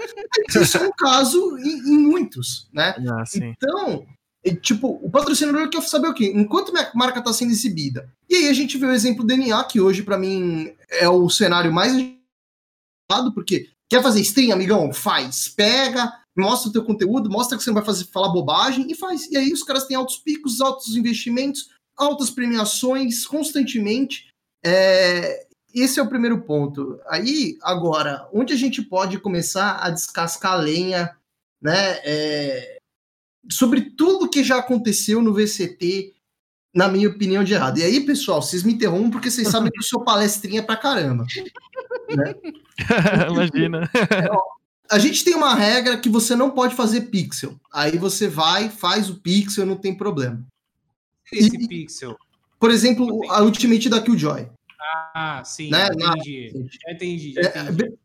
[0.56, 2.96] Isso é um caso em, em muitos, né?
[2.98, 4.06] Ah, então,
[4.44, 6.32] é, tipo, o patrocinador quer saber o quê?
[6.34, 8.10] Enquanto minha marca está sendo exibida.
[8.30, 11.30] E aí a gente vê o exemplo do DNA, que hoje, para mim, é o
[11.30, 11.92] cenário mais
[13.34, 14.92] porque quer fazer stream, amigão?
[14.94, 15.48] Faz.
[15.48, 19.30] Pega, mostra o teu conteúdo, mostra que você não vai fazer, falar bobagem e faz.
[19.32, 24.28] E aí os caras têm altos picos, altos investimentos, altas premiações constantemente.
[24.64, 27.00] É, esse é o primeiro ponto.
[27.08, 31.16] Aí, agora, onde a gente pode começar a descascar lenha,
[31.62, 32.00] né?
[32.04, 32.78] É,
[33.52, 36.14] sobre tudo que já aconteceu no VCT,
[36.76, 37.80] na minha opinião, de errado.
[37.80, 41.26] E aí, pessoal, vocês me interrompem porque vocês sabem que eu sou palestrinha pra caramba.
[42.10, 42.36] Né?
[43.32, 43.90] Imagina.
[44.90, 47.60] A gente tem uma regra que você não pode fazer pixel.
[47.74, 50.46] Aí você vai, faz o pixel, não tem problema.
[51.32, 52.18] Esse e, pixel.
[52.60, 54.50] Por exemplo, a Ultimate da Killjoy.
[55.14, 55.88] Ah, sim, né?
[55.88, 56.52] entendi.
[56.54, 56.62] Na...
[56.62, 57.98] Já entendi, já é, entendi.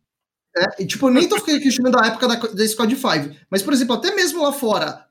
[0.56, 3.36] É, é, tipo, eu nem tô questionando a época da, da Squad 5.
[3.50, 5.06] Mas, por exemplo, até mesmo lá fora,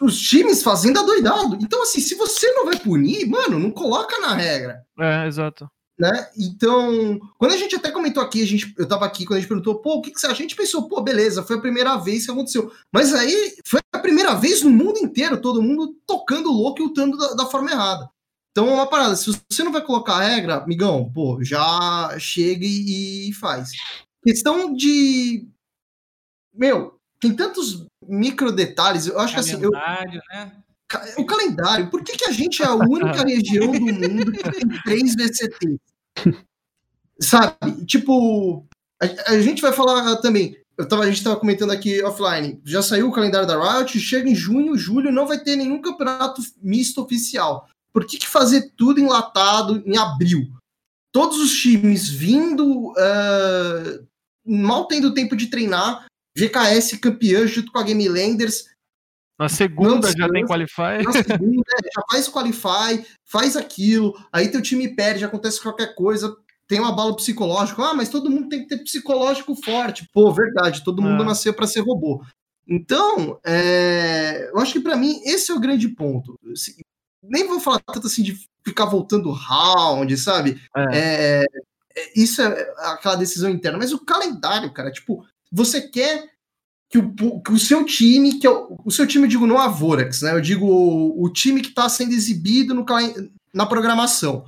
[0.00, 1.58] os times fazendo adoidado.
[1.60, 4.82] Então, assim, se você não vai punir, mano, não coloca na regra.
[4.98, 5.68] É, exato.
[5.98, 6.30] Né?
[6.38, 9.48] Então, quando a gente até comentou aqui, a gente, eu tava aqui, quando a gente
[9.48, 12.30] perguntou, pô, o que, que A gente pensou, pô, beleza, foi a primeira vez que
[12.30, 12.72] aconteceu.
[12.92, 17.18] Mas aí foi a primeira vez no mundo inteiro, todo mundo tocando louco e lutando
[17.18, 18.08] da, da forma errada.
[18.52, 22.64] Então é uma parada, se você não vai colocar a regra, amigão, pô, já chega
[22.64, 23.70] e, e faz.
[24.22, 25.48] Questão de.
[26.54, 29.60] Meu, tem tantos micro detalhes, eu acho que assim.
[29.60, 30.62] Eu, né?
[31.18, 34.82] O calendário, por que, que a gente é a única região do mundo que tem
[34.84, 35.78] três VCT?
[37.20, 37.84] Sabe?
[37.84, 38.66] Tipo,
[39.00, 40.56] a, a, gente vai falar também.
[40.78, 42.60] Eu tava, a gente estava comentando aqui offline.
[42.64, 46.40] Já saiu o calendário da Riot, chega em junho, julho, não vai ter nenhum campeonato
[46.62, 47.68] misto oficial.
[47.92, 50.46] Por que, que fazer tudo enlatado em abril?
[51.12, 54.06] Todos os times vindo, uh,
[54.46, 58.66] mal tendo tempo de treinar, GKS campeã junto com a Game Landers,
[59.38, 61.02] na segunda já tem Qualify.
[61.04, 66.36] Na segunda, é, já faz Qualify, faz aquilo, aí teu time perde, acontece qualquer coisa,
[66.66, 67.80] tem um abalo psicológico.
[67.82, 70.08] Ah, mas todo mundo tem que ter psicológico forte.
[70.12, 71.26] Pô, verdade, todo mundo é.
[71.26, 72.22] nasceu para ser robô.
[72.68, 76.38] Então, é, eu acho que para mim esse é o grande ponto.
[77.22, 80.60] Nem vou falar tanto assim de ficar voltando round, sabe?
[80.76, 80.84] É.
[80.92, 81.44] É,
[81.96, 86.28] é isso é aquela decisão interna, mas o calendário, cara, tipo, você quer
[86.90, 89.58] que o, que o seu time, que é o, o, seu time, eu digo não
[89.58, 90.32] a Vorax, né?
[90.32, 92.84] Eu digo o, o time que está sendo exibido no,
[93.52, 94.44] na programação.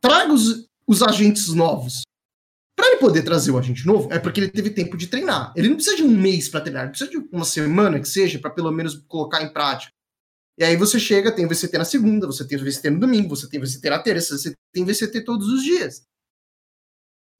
[0.00, 2.02] Traga os, os agentes novos.
[2.74, 5.52] Para ele poder trazer o agente novo, é porque ele teve tempo de treinar.
[5.54, 8.38] Ele não precisa de um mês para treinar, ele precisa de uma semana que seja,
[8.38, 9.92] para pelo menos colocar em prática.
[10.58, 13.60] E aí você chega, tem VCT na segunda, você tem VCT no domingo, você tem
[13.60, 16.02] VCT na terça, você tem VCT todos os dias.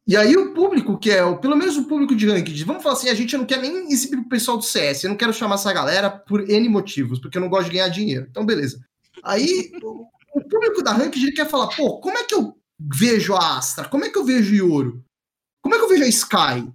[0.06, 2.96] E aí o público, que é o, pelo menos o público de ranked, vamos falar
[2.96, 5.54] assim, a gente não quer nem exibir pro pessoal do CS, eu não quero chamar
[5.56, 8.26] essa galera por N motivos, porque eu não gosto de ganhar dinheiro.
[8.28, 8.80] Então, beleza.
[9.22, 13.58] Aí o, o público da ranked quer falar, pô, como é que eu vejo a
[13.58, 13.88] Astra?
[13.88, 15.04] Como é que eu vejo Yoro?
[15.62, 16.72] Como é que eu vejo a Sky?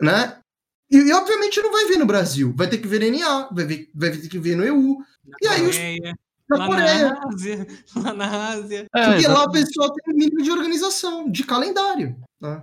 [0.00, 0.38] Né?
[0.90, 3.64] E, e obviamente não vai ver no Brasil, vai ter que ver no NA, vai,
[3.64, 4.98] ver, vai ter que ver no EU.
[5.24, 5.76] Na e aí os,
[6.48, 7.10] na lá Coreia.
[7.10, 8.86] Na Ásia, lá na Ásia.
[8.94, 12.16] É, Porque lá o pessoal tem um mínimo de organização, de calendário.
[12.40, 12.62] Né?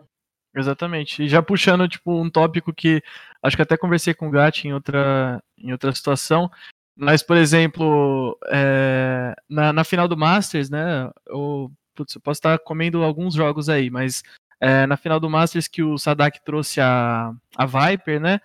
[0.55, 1.23] Exatamente.
[1.23, 3.01] E já puxando, tipo, um tópico que
[3.41, 6.49] acho que até conversei com o Gat em outra, em outra situação.
[6.95, 11.09] Mas, por exemplo, é, na, na final do Masters, né?
[11.25, 14.23] Eu, putz, eu posso estar comendo alguns jogos aí, mas
[14.59, 18.39] é, na final do Masters que o Sadak trouxe a, a Viper, né?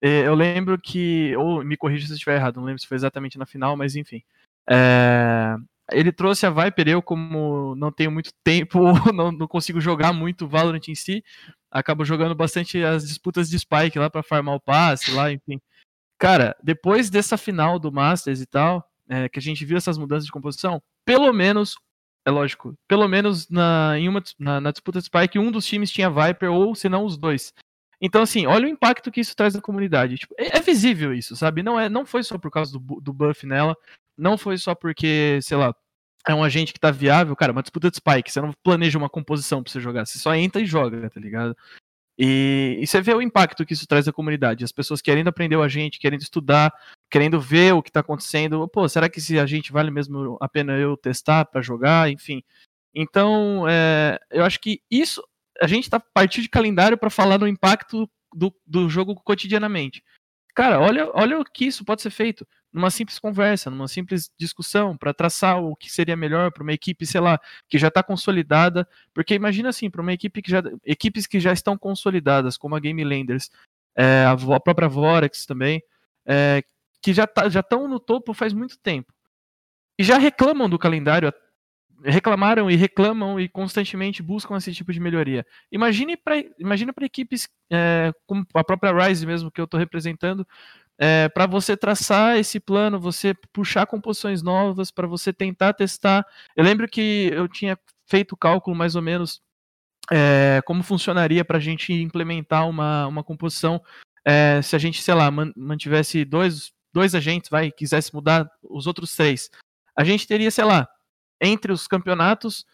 [0.00, 2.96] É, eu lembro que, ou me corrija se eu estiver errado, não lembro se foi
[2.96, 4.22] exatamente na final, mas enfim.
[4.68, 5.56] É,
[5.92, 8.78] ele trouxe a Viper, eu como não tenho muito tempo,
[9.12, 11.24] não, não consigo jogar muito Valorant em si,
[11.70, 15.60] acabo jogando bastante as disputas de Spike lá para farmar o passe lá, enfim.
[16.18, 20.24] Cara, depois dessa final do Masters e tal, é, que a gente viu essas mudanças
[20.24, 21.76] de composição, pelo menos,
[22.24, 25.90] é lógico, pelo menos na, em uma, na, na disputa de Spike, um dos times
[25.90, 27.52] tinha Viper, ou se não os dois.
[28.00, 30.18] Então, assim, olha o impacto que isso traz na comunidade.
[30.18, 31.62] Tipo, é, é, visível isso, sabe?
[31.62, 33.76] Não, é, não foi só por causa do, do buff nela,
[34.16, 35.74] não foi só porque, sei lá,
[36.26, 39.10] é um agente que tá viável, cara, uma disputa de spike, você não planeja uma
[39.10, 41.56] composição pra você jogar, você só entra e joga, tá ligado?
[42.18, 44.64] E, e, você vê o impacto que isso traz à comunidade.
[44.64, 46.72] As pessoas querendo aprender o agente, querendo estudar,
[47.10, 48.68] querendo ver o que tá acontecendo.
[48.68, 52.10] Pô, será que esse agente vale mesmo a pena eu testar para jogar?
[52.10, 52.42] Enfim.
[52.94, 55.22] Então, é, eu acho que isso
[55.60, 60.02] a gente tá partindo de calendário para falar no impacto do, do jogo cotidianamente.
[60.54, 64.96] Cara, olha, olha o que isso pode ser feito numa simples conversa, numa simples discussão,
[64.96, 67.38] para traçar o que seria melhor para uma equipe, sei lá,
[67.68, 68.88] que já está consolidada.
[69.12, 70.62] Porque imagina assim, para uma equipe que já.
[70.84, 73.50] Equipes que já estão consolidadas, como a Game Landers,
[73.94, 75.82] é, a, a, própria Vorex também,
[76.26, 76.62] é,
[77.02, 79.12] que já tá, estão no topo faz muito tempo.
[79.98, 81.32] E já reclamam do calendário
[82.04, 85.46] reclamaram e reclamam e constantemente buscam esse tipo de melhoria.
[85.70, 90.46] Imagine para imagine equipes é, como a própria Rise mesmo que eu estou representando,
[90.98, 96.24] é, para você traçar esse plano, você puxar composições novas, para você tentar testar.
[96.56, 99.40] Eu lembro que eu tinha feito o cálculo mais ou menos
[100.10, 103.80] é, como funcionaria para a gente implementar uma, uma composição
[104.24, 109.14] é, se a gente, sei lá, mantivesse dois, dois agentes, vai, quisesse mudar os outros
[109.16, 109.50] três.
[109.96, 110.88] A gente teria, sei lá,
[111.42, 112.64] entre os campeonatos,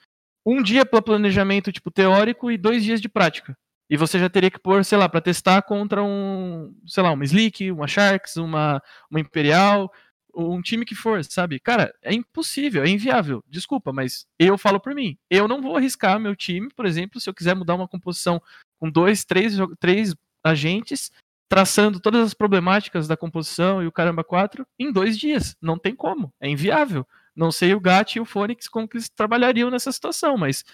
[0.47, 3.57] um dia para planejamento tipo teórico e dois dias de prática.
[3.91, 7.25] E você já teria que pôr, sei lá, para testar contra um, sei lá, uma
[7.25, 9.91] Slick, uma Sharks, uma, uma Imperial,
[10.35, 11.59] um time que for, sabe?
[11.59, 13.43] Cara, é impossível, é inviável.
[13.49, 15.17] Desculpa, mas eu falo por mim.
[15.31, 18.41] Eu não vou arriscar meu time, por exemplo, se eu quiser mudar uma composição
[18.79, 21.11] com dois, três, três agentes,
[21.49, 25.57] traçando todas as problemáticas da composição e o caramba 4 em dois dias.
[25.61, 27.07] Não tem como, é inviável.
[27.39, 30.65] Não sei o Gat e o Fônix como que eles trabalhariam nessa situação, mas,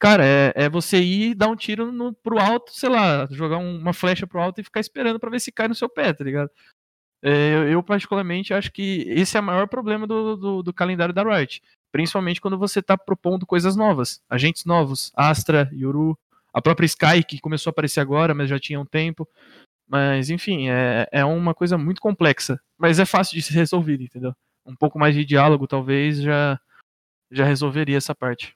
[0.00, 3.78] cara, é, é você ir dar um tiro no, pro alto, sei lá, jogar um,
[3.78, 6.24] uma flecha pro alto e ficar esperando para ver se cai no seu pé, tá
[6.24, 6.50] ligado?
[7.22, 11.14] É, eu, eu, particularmente, acho que esse é o maior problema do, do, do calendário
[11.14, 11.62] da Riot.
[11.92, 16.18] Principalmente quando você está propondo coisas novas, agentes novos, Astra, Yuru,
[16.52, 19.28] a própria Sky, que começou a aparecer agora, mas já tinha um tempo.
[19.88, 22.60] Mas, enfim, é, é uma coisa muito complexa.
[22.76, 24.34] Mas é fácil de se resolver, entendeu?
[24.68, 26.60] Um pouco mais de diálogo, talvez, já,
[27.30, 28.54] já resolveria essa parte.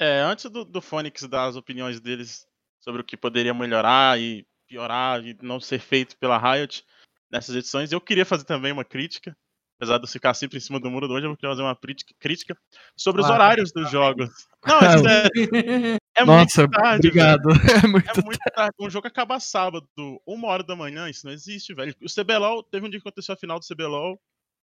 [0.00, 2.46] É, antes do, do Fônix dar as opiniões deles
[2.80, 6.84] sobre o que poderia melhorar e piorar e não ser feito pela Riot
[7.30, 9.36] nessas edições, eu queria fazer também uma crítica.
[9.76, 11.78] Apesar de eu ficar sempre em cima do muro de hoje, eu vou fazer uma
[12.18, 12.56] crítica
[12.96, 14.28] sobre os horários dos jogos.
[14.66, 15.98] Não, é sério.
[16.16, 17.06] É Nossa, muito tarde.
[17.06, 17.48] Obrigado.
[17.50, 18.74] É muito, é muito tarde.
[18.80, 19.88] Um jogo acaba sábado,
[20.26, 21.94] uma hora da manhã, isso não existe, velho.
[22.02, 24.20] O CBLOL, teve um dia que aconteceu a final do CBLOL,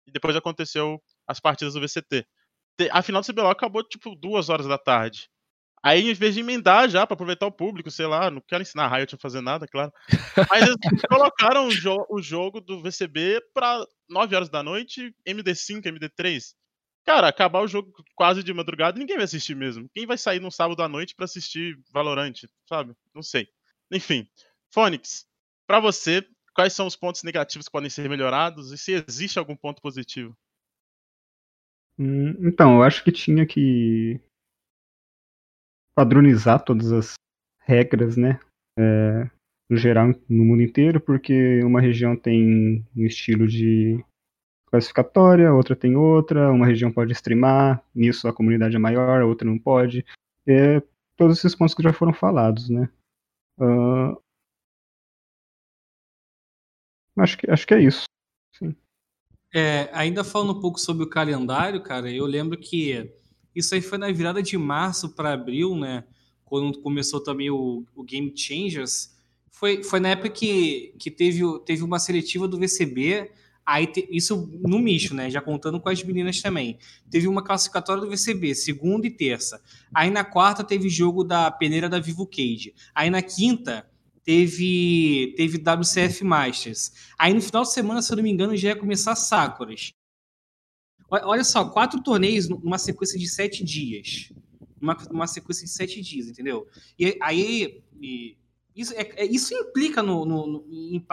[0.06, 2.26] e depois aconteceu as partidas do VCT.
[2.90, 5.28] A final do CBLOL acabou tipo duas horas da tarde.
[5.82, 8.84] Aí, em vez de emendar já, para aproveitar o público, sei lá, não quero ensinar
[8.84, 9.90] a Riot a fazer nada, claro.
[10.50, 10.76] Mas eles
[11.08, 16.54] colocaram o, jo o, jogo do VCB pra 9 horas da noite, MD5, MD3.
[17.06, 19.88] Cara, acabar o jogo quase de madrugada, ninguém vai assistir mesmo.
[19.94, 22.34] Quem vai sair no sábado à noite para assistir Valorant,
[22.68, 22.94] sabe?
[23.14, 23.48] Não sei.
[23.90, 24.28] Enfim,
[24.70, 25.26] Fônix,
[25.66, 29.56] para você, quais são os pontos negativos que podem ser melhorados e se existe algum
[29.56, 30.36] ponto positivo?
[31.98, 34.20] Hum, então, eu acho que tinha que
[35.94, 37.14] padronizar todas as
[37.60, 38.40] regras, né?
[38.78, 39.30] É,
[39.68, 44.02] no geral, no mundo inteiro, porque uma região tem um estilo de
[44.66, 49.46] classificatória, outra tem outra, uma região pode streamar, nisso a comunidade é maior, a outra
[49.46, 50.04] não pode.
[50.46, 50.80] É,
[51.16, 52.88] todos esses pontos que já foram falados, né?
[57.20, 58.04] Acho que, acho que é isso.
[58.56, 58.74] Sim.
[59.54, 63.12] É, ainda falando um pouco sobre o calendário, cara, eu lembro que
[63.54, 66.04] isso aí foi na virada de março para abril, né?
[66.44, 69.14] Quando começou também o, o Game Changers.
[69.50, 73.30] Foi, foi na época que, que teve, teve uma seletiva do VCB.
[73.66, 75.28] Aí te, isso no misto, né?
[75.28, 76.78] Já contando com as meninas também.
[77.10, 79.60] Teve uma classificatória do VCB, segunda e terça.
[79.92, 82.74] Aí na quarta teve jogo da peneira da Vivo Cage.
[82.94, 83.89] Aí na quinta
[84.24, 86.92] teve, teve WCF Masters.
[87.18, 89.92] Aí no final de semana, se eu não me engano, já ia começar Sakuras.
[91.10, 94.32] Olha só, quatro torneios numa sequência de sete dias.
[94.80, 96.66] Uma, uma sequência de sete dias, entendeu?
[96.98, 97.82] E aí.
[98.00, 98.36] E,
[98.74, 100.64] isso, é, é, isso implica no, no, no,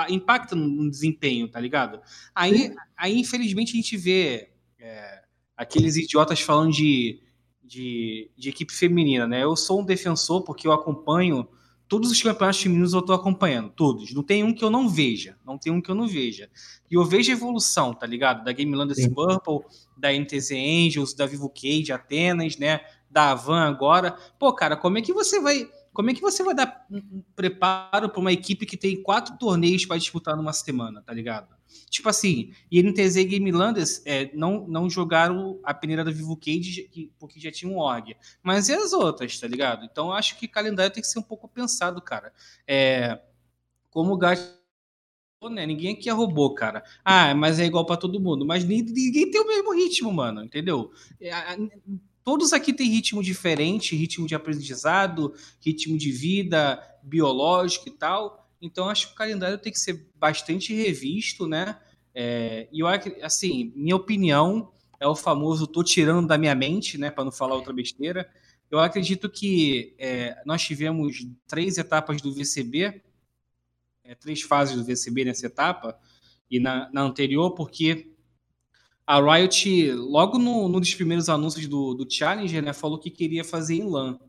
[0.10, 2.00] impacta no desempenho, tá ligado?
[2.34, 5.24] Aí, aí infelizmente, a gente vê é,
[5.56, 7.20] aqueles idiotas falando de,
[7.63, 9.43] de, de, equipe feminina, né?
[9.43, 11.50] Eu sou um defensor porque eu acompanho
[11.88, 14.13] Todos os campeonatos femininos eu tô acompanhando, todos.
[14.13, 15.38] Não tem um que eu não veja.
[15.45, 16.50] Não tem um que eu não veja.
[16.91, 18.43] E eu vejo a evolução, tá ligado?
[18.43, 19.60] Da Game Landers Purple,
[19.95, 22.82] da NTZ Angels, da Vivo Cage, Atenas, né?
[23.10, 24.17] Da Avan agora.
[24.38, 25.69] Pô, cara, como é que você vai.
[25.93, 29.86] Como é que você vai dar um preparo para uma equipe que tem quatro torneios
[29.86, 31.57] para disputar numa semana, tá ligado?
[31.89, 36.36] Tipo assim, e NTZ e Game Landers é, não, não jogaram a peneira da Vivo
[36.38, 38.15] Cage porque já tinha um org.
[38.43, 39.86] Mas e as outras, tá ligado?
[39.86, 42.34] Então acho que calendário tem que ser um pouco pensado, cara.
[42.67, 43.19] É,
[43.89, 44.17] como o
[45.49, 45.65] né?
[45.65, 46.84] Ninguém aqui é robô, cara.
[47.06, 48.45] Ah, mas é igual para todo mundo.
[48.45, 50.91] Mas ninguém tem o mesmo ritmo, mano, entendeu?
[51.21, 51.32] É,
[52.23, 58.46] todos aqui têm ritmo diferente, ritmo de aprendizado, ritmo de vida, biológico e tal.
[58.62, 61.80] Então, acho que o calendário tem que ser bastante revisto, né?
[62.13, 62.88] É, e eu
[63.22, 67.12] assim, minha opinião é o famoso tô tirando da minha mente, né?
[67.12, 68.30] Para não falar outra besteira.
[68.70, 73.02] Eu acredito que é, nós tivemos três etapas do VCB,
[74.04, 75.98] é, três fases do VCB nessa etapa,
[76.50, 78.12] e na, na anterior, porque
[79.06, 83.43] a Riot, logo no, no dos primeiros anúncios do, do Challenger, né, falou que queria
[83.43, 84.20] fazer em LAN.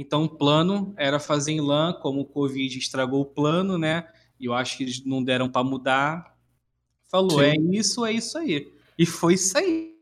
[0.00, 4.08] Então, o plano era fazer em LAN, como o Covid estragou o plano, né?
[4.40, 6.34] E eu acho que eles não deram para mudar.
[7.06, 7.44] Falou, Sim.
[7.44, 8.72] é isso, é isso aí.
[8.98, 9.94] E foi isso aí.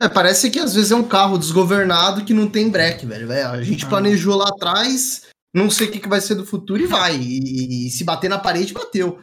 [0.00, 3.30] É, parece que às vezes é um carro desgovernado que não tem breque, velho.
[3.30, 3.88] É, a gente ah.
[3.88, 7.16] planejou lá atrás, não sei o que, que vai ser do futuro e vai.
[7.16, 9.22] E, e se bater na parede, bateu.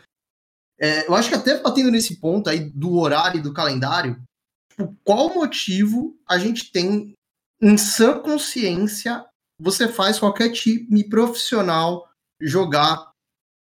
[0.80, 4.22] É, eu acho que até batendo nesse ponto aí do horário e do calendário,
[4.70, 7.16] tipo, qual motivo a gente tem
[7.62, 9.26] em sã consciência
[9.60, 12.10] você faz qualquer time profissional
[12.42, 13.12] jogar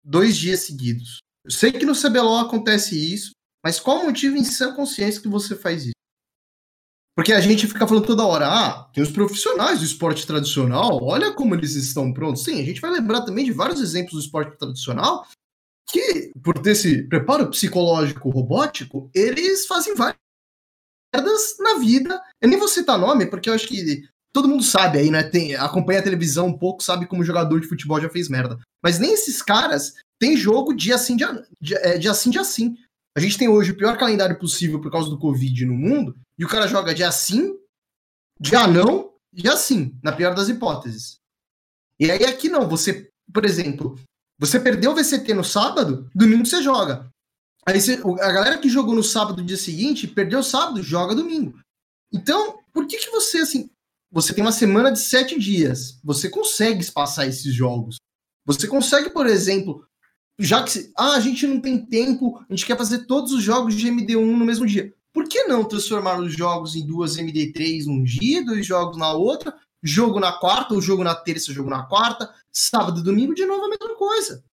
[0.05, 1.18] dois dias seguidos?
[1.44, 3.33] Eu sei que no CBLOL acontece isso,
[3.64, 5.92] mas qual motivo em sã consciência que você faz isso?
[7.16, 11.33] Porque a gente fica falando toda hora, ah, tem os profissionais do esporte tradicional, olha
[11.33, 12.44] como eles estão prontos.
[12.44, 15.27] Sim, a gente vai lembrar também de vários exemplos do esporte tradicional
[15.90, 20.20] que, por ter esse preparo psicológico robótico, eles fazem várias
[21.12, 22.22] merdas na vida.
[22.40, 25.22] Eu nem vou citar nome, porque eu acho que todo mundo sabe aí, né?
[25.22, 28.58] Tem, acompanha a televisão um pouco, sabe como jogador de futebol já fez merda.
[28.82, 32.76] Mas nem esses caras têm jogo dia assim, dia, assim, dia assim.
[33.16, 36.44] A gente tem hoje o pior calendário possível por causa do Covid no mundo, e
[36.44, 37.58] o cara joga dia sim,
[38.40, 41.16] dia não, dia sim, na pior das hipóteses.
[41.98, 43.98] E aí aqui não, você, por exemplo,
[44.38, 47.10] você perdeu o VCT no sábado, domingo você joga.
[47.66, 51.58] Aí você, a galera que jogou no sábado dia seguinte, perdeu sábado, joga domingo.
[52.12, 53.68] Então, por que que você, assim,
[54.10, 57.96] você tem uma semana de sete dias, você consegue espaçar esses jogos.
[58.46, 59.86] Você consegue, por exemplo,
[60.38, 63.74] já que ah, a gente não tem tempo, a gente quer fazer todos os jogos
[63.74, 64.94] de MD1 no mesmo dia.
[65.12, 69.54] Por que não transformar os jogos em duas MD3 num dia, dois jogos na outra,
[69.82, 73.64] jogo na quarta, ou jogo na terça, jogo na quarta, sábado e domingo, de novo
[73.64, 74.44] a mesma coisa.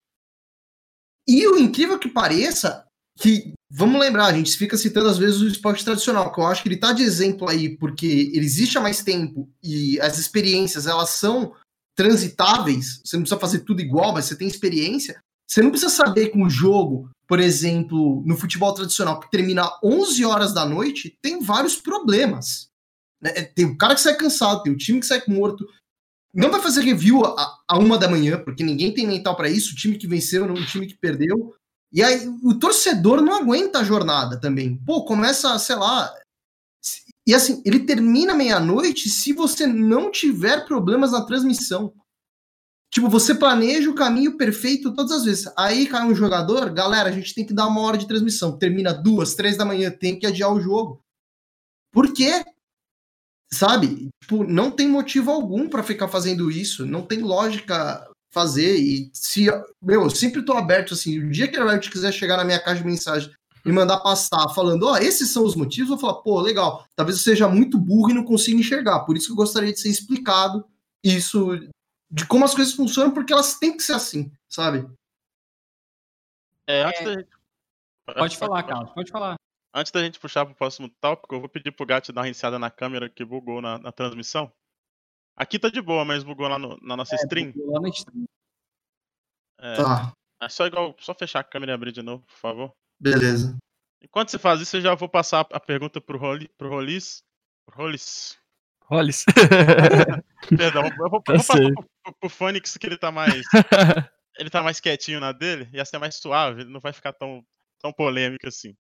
[1.28, 2.86] E o incrível que pareça,
[3.18, 6.62] que, vamos lembrar, a gente fica citando às vezes o esporte tradicional, que eu acho
[6.62, 10.88] que ele tá de exemplo aí porque ele existe há mais tempo e as experiências,
[10.88, 11.54] elas são
[11.96, 16.30] transitáveis, você não precisa fazer tudo igual, mas você tem experiência, você não precisa saber
[16.30, 21.40] que um jogo, por exemplo, no futebol tradicional, que termina 11 horas da noite, tem
[21.40, 22.68] vários problemas.
[23.22, 23.32] Né?
[23.36, 25.66] É, tem o cara que sai cansado, tem o time que sai morto.
[26.34, 29.74] Não vai fazer review a, a uma da manhã, porque ninguém tem mental para isso.
[29.74, 31.56] O time que venceu, o time que perdeu.
[31.96, 34.78] E aí o torcedor não aguenta a jornada também.
[34.86, 36.14] Pô, começa, sei lá.
[37.26, 41.94] E assim, ele termina meia-noite se você não tiver problemas na transmissão.
[42.92, 45.52] Tipo, você planeja o caminho perfeito todas as vezes.
[45.58, 48.58] Aí cai um jogador, galera, a gente tem que dar uma hora de transmissão.
[48.58, 51.02] Termina duas, três da manhã, tem que adiar o jogo.
[51.94, 52.44] Por quê?
[53.52, 54.10] sabe?
[54.22, 58.06] Tipo, não tem motivo algum para ficar fazendo isso, não tem lógica
[58.36, 58.76] fazer.
[58.76, 59.46] E se,
[59.82, 62.60] meu, eu sempre tô aberto assim, o dia que a Riot quiser chegar na minha
[62.60, 63.32] caixa de mensagem
[63.66, 66.86] e mandar passar falando, ó, oh, esses são os motivos, eu vou falar, pô, legal,
[66.96, 69.06] talvez eu seja muito burro e não consiga enxergar.
[69.06, 70.64] Por isso que eu gostaria de ser explicado
[71.04, 71.58] isso,
[72.12, 74.86] de como as coisas funcionam, porque elas têm que ser assim, sabe?
[76.68, 77.16] É, antes é...
[77.16, 78.14] da...
[78.14, 79.36] Pode falar, Carlos, pode falar.
[79.74, 82.26] Antes da gente puxar para o próximo tópico, eu vou pedir pro Gat dar uma
[82.26, 84.52] reiniciada na câmera que bugou na, na transmissão.
[85.36, 87.54] Aqui tá de boa, mas bugou lá no, na nossa é, stream.
[87.56, 88.26] Lá na stream.
[89.60, 90.14] É, tá.
[90.42, 92.74] é só igual, só fechar a câmera e abrir de novo, por favor.
[93.00, 93.58] Beleza.
[94.02, 97.24] Enquanto você faz isso, eu já vou passar a pergunta pro, Roli, pro Rolis.
[97.72, 98.38] Rolis.
[98.84, 99.26] Rolis.
[100.56, 103.44] Perdão, eu vou, tá vou passar pro, pro, que ele tá mais.
[104.38, 107.14] ele tá mais quietinho na dele, e essa é mais suave, ele não vai ficar
[107.14, 107.44] tão,
[107.80, 108.76] tão polêmico assim.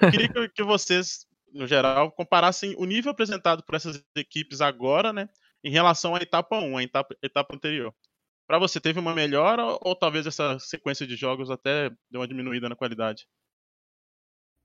[0.00, 5.12] Eu queria que, que vocês, no geral, comparassem o nível apresentado por essas equipes agora,
[5.12, 5.28] né,
[5.62, 7.94] em relação à etapa 1, a etapa, etapa anterior.
[8.46, 12.68] Para você, teve uma melhora ou talvez essa sequência de jogos até deu uma diminuída
[12.68, 13.26] na qualidade?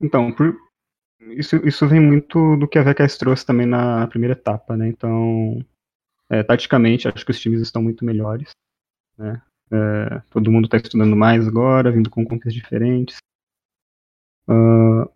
[0.01, 0.57] Então, por...
[1.37, 4.87] isso, isso vem muito do que a VKS trouxe também na primeira etapa, né?
[4.87, 5.63] Então,
[6.29, 8.51] é, taticamente, acho que os times estão muito melhores,
[9.17, 9.41] né?
[9.71, 13.17] É, todo mundo está estudando mais agora, vindo com contas diferentes.
[14.47, 15.09] Uh,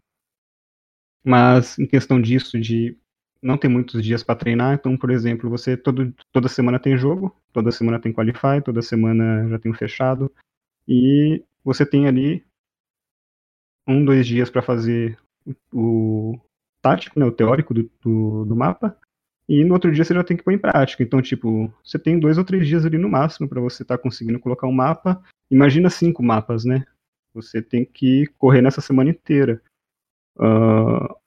[1.23, 2.97] mas em questão disso, de
[3.41, 7.35] não ter muitos dias para treinar, então, por exemplo, você todo, toda semana tem jogo,
[7.53, 10.31] toda semana tem qualify, toda semana já tem um fechado,
[10.87, 12.43] e você tem ali
[13.87, 15.17] um, dois dias para fazer
[15.73, 16.37] o
[16.81, 18.97] tático, né, o teórico do, do, do, mapa,
[19.47, 21.01] e no outro dia você já tem que pôr em prática.
[21.01, 24.03] Então, tipo, você tem dois ou três dias ali no máximo para você estar tá
[24.03, 25.23] conseguindo colocar um mapa.
[25.49, 26.85] Imagina cinco mapas, né?
[27.33, 29.59] Você tem que correr nessa semana inteira.
[30.37, 31.18] Uh,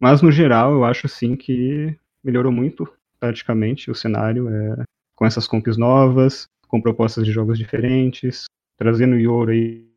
[0.00, 4.84] mas no geral, eu acho assim que melhorou muito praticamente o cenário é,
[5.14, 8.44] com essas comps novas, com propostas de jogos diferentes,
[8.76, 9.88] trazendo Yoro aí,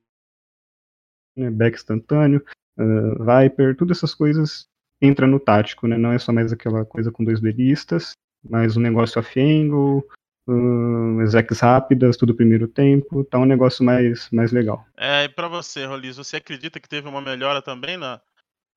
[1.38, 2.44] né, back instantâneo,
[2.78, 4.66] uh, Viper, todas essas coisas
[5.02, 5.98] entra no tático, né?
[5.98, 10.08] Não é só mais aquela coisa com dois duelistas, mas um negócio off-angle,
[10.48, 14.86] uh, execs rápidas, tudo primeiro tempo, tá um negócio mais, mais legal.
[14.98, 18.22] É, e pra você, Rolis, você acredita que teve uma melhora também na,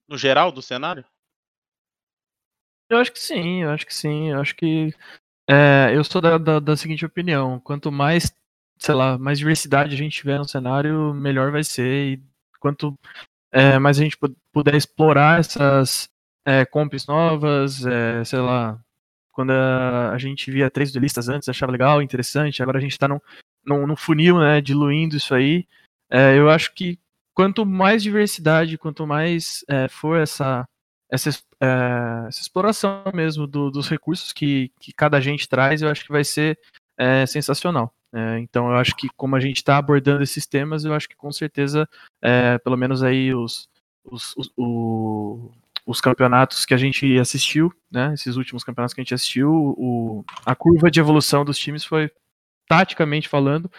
[0.08, 1.04] no geral do cenário?
[2.94, 4.94] Eu acho que sim, eu acho que sim, eu acho que
[5.48, 8.32] é, eu sou da, da, da seguinte opinião, quanto mais,
[8.78, 12.22] sei lá, mais diversidade a gente tiver no cenário, melhor vai ser, e
[12.60, 12.94] quanto
[13.52, 14.16] é, mais a gente
[14.52, 16.08] puder explorar essas,
[16.44, 18.78] é, comps novas, é, sei lá,
[19.32, 23.08] quando a, a, gente via três duelistas antes, achava legal, interessante, agora a gente está
[23.08, 23.20] num,
[23.64, 25.66] num, num, funil, né, diluindo isso aí.
[26.10, 26.98] É, eu acho que
[27.34, 30.64] quanto mais diversidade, quanto mais é, for essa,
[31.10, 31.30] essa,
[31.60, 36.12] é, essa exploração mesmo do, dos recursos que, que cada gente traz, eu acho que
[36.12, 36.58] vai ser
[36.98, 37.92] é, sensacional.
[38.40, 41.32] então eu acho que como a gente está abordando esses temas, eu acho que com
[41.32, 41.88] certeza,
[42.62, 43.68] pelo menos aí os,
[44.04, 45.50] os, os o,
[45.86, 48.14] os campeonatos que a gente assistiu, né?
[48.14, 52.10] Esses últimos campeonatos que a gente assistiu, o, a curva de evolução dos times foi,
[52.66, 53.70] taticamente falando,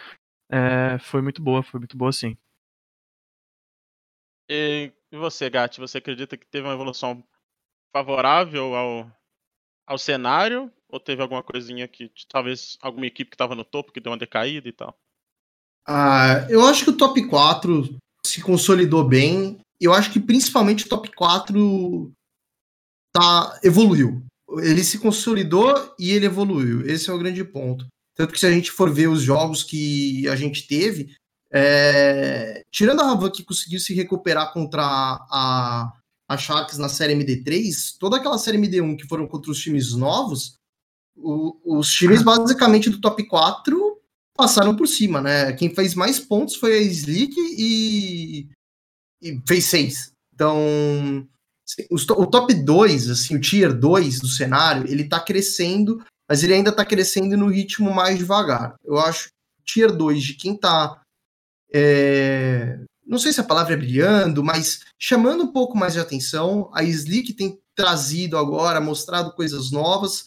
[0.50, 2.38] é, foi muito boa, foi muito boa sim.
[4.50, 7.24] E, e você, Gatti, você acredita que teve uma evolução
[7.92, 9.12] favorável ao,
[9.88, 10.72] ao cenário?
[10.90, 14.18] Ou teve alguma coisinha que, talvez, alguma equipe que estava no topo que deu uma
[14.18, 14.98] decaída e tal?
[15.88, 20.90] Ah, eu acho que o top 4 se consolidou bem eu acho que principalmente o
[20.90, 22.12] top 4
[23.14, 24.26] tá, evoluiu.
[24.60, 26.86] Ele se consolidou e ele evoluiu.
[26.86, 27.86] Esse é o grande ponto.
[28.16, 31.16] Tanto que se a gente for ver os jogos que a gente teve,
[31.56, 32.64] é...
[32.72, 35.94] tirando a Ravan que conseguiu se recuperar contra a,
[36.30, 40.56] a Sharks na série MD3, toda aquela série MD1 que foram contra os times novos,
[41.16, 44.02] o, os times basicamente do top 4
[44.36, 45.54] passaram por cima, né?
[45.54, 48.50] Quem fez mais pontos foi a Slick e
[49.22, 50.12] e fez seis.
[50.34, 51.28] Então,
[51.90, 56.72] o top 2, assim, o tier 2 do cenário, ele tá crescendo, mas ele ainda
[56.72, 58.76] tá crescendo no ritmo mais devagar.
[58.84, 59.30] Eu acho
[59.66, 61.02] tier 2 de quem tá.
[61.76, 66.72] É, não sei se a palavra é brilhando, mas chamando um pouco mais de atenção.
[66.74, 70.26] A Slick tem trazido agora, mostrado coisas novas.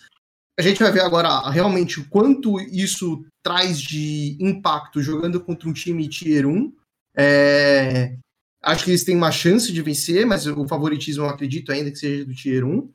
[0.58, 5.72] A gente vai ver agora realmente o quanto isso traz de impacto jogando contra um
[5.72, 6.72] time tier 1.
[7.16, 8.18] É,
[8.62, 11.98] Acho que eles têm uma chance de vencer, mas o favoritismo eu acredito ainda que
[11.98, 12.90] seja do Tier 1.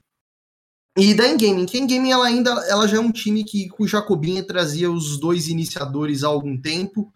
[0.98, 3.88] E da Engaming, que a Engaming ela ainda ela já é um time que o
[3.88, 7.12] Jacobinha trazia os dois iniciadores há algum tempo.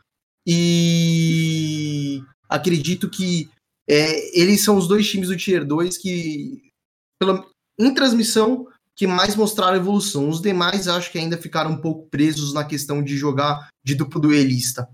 [0.49, 3.49] E acredito que
[3.85, 6.71] é, eles são os dois times do Tier 2 que,
[7.19, 7.45] pela,
[7.77, 10.29] em transmissão, que mais mostraram evolução.
[10.29, 14.21] Os demais acho que ainda ficaram um pouco presos na questão de jogar de duplo
[14.21, 14.89] duelista.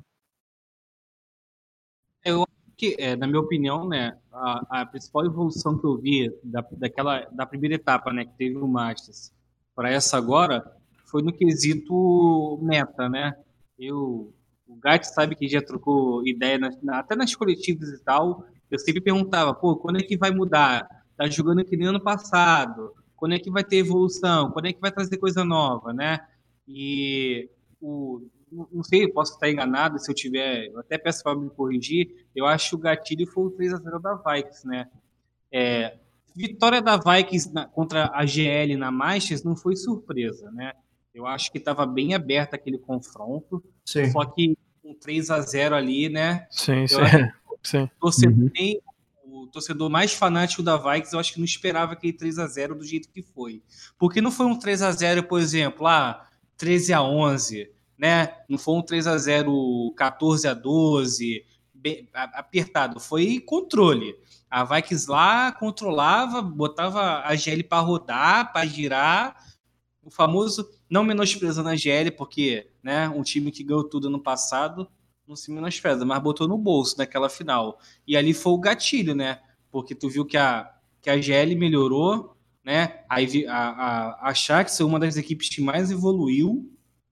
[2.25, 2.45] Eu
[2.75, 7.21] que, é, na minha opinião, né, a, a, principal evolução que eu vi da, daquela,
[7.31, 9.31] da primeira etapa, né, que teve o Masters,
[9.75, 10.75] para essa agora,
[11.05, 13.35] foi no quesito meta, né?
[13.77, 14.33] Eu,
[14.73, 19.01] o Gat sabe que já trocou ideia, na, até nas coletivas e tal, eu sempre
[19.01, 20.87] perguntava, pô, quando é que vai mudar?
[21.15, 22.93] Tá jogando que nem ano passado?
[23.15, 24.51] Quando é que vai ter evolução?
[24.51, 26.19] Quando é que vai trazer coisa nova, né?
[26.67, 27.49] E
[27.79, 28.21] o,
[28.71, 32.45] não sei, posso estar enganado, se eu tiver, eu até peço para me corrigir, eu
[32.45, 34.89] acho que o gatilho foi o 3 a 0 da Vikings, né?
[35.51, 35.97] É,
[36.35, 40.73] vitória da Vikings na, contra a GL na Masters não foi surpresa, né?
[41.13, 44.09] Eu acho que estava bem aberto aquele confronto, sim.
[44.11, 46.47] só que um 3 a 0 ali, né?
[46.49, 46.97] Sim, sim.
[47.63, 47.89] sim.
[47.99, 48.79] Torcedor, uhum.
[49.25, 52.75] O torcedor mais fanático da Vikings, eu acho que não esperava aquele 3 a 0
[52.75, 53.61] do jeito que foi.
[53.97, 56.27] Porque não foi um 3 a 0 por exemplo, lá,
[56.57, 57.73] 13 a 11
[58.03, 58.35] né?
[58.49, 64.15] Não foi um 3 a 0 14 a 12, bem, apertado, foi controle.
[64.49, 69.37] A Vikings lá controlava, botava a GL para rodar, para girar.
[70.03, 74.87] O famoso não menosprezando a GL, porque né, um time que ganhou tudo no passado
[75.27, 77.79] não se menospreza, mas botou no bolso naquela final.
[78.07, 79.39] E ali foi o gatilho, né?
[79.71, 80.69] Porque tu viu que a,
[81.01, 83.03] que a GL melhorou, né?
[83.09, 86.69] Aí a, a, a Shax é uma das equipes que mais evoluiu,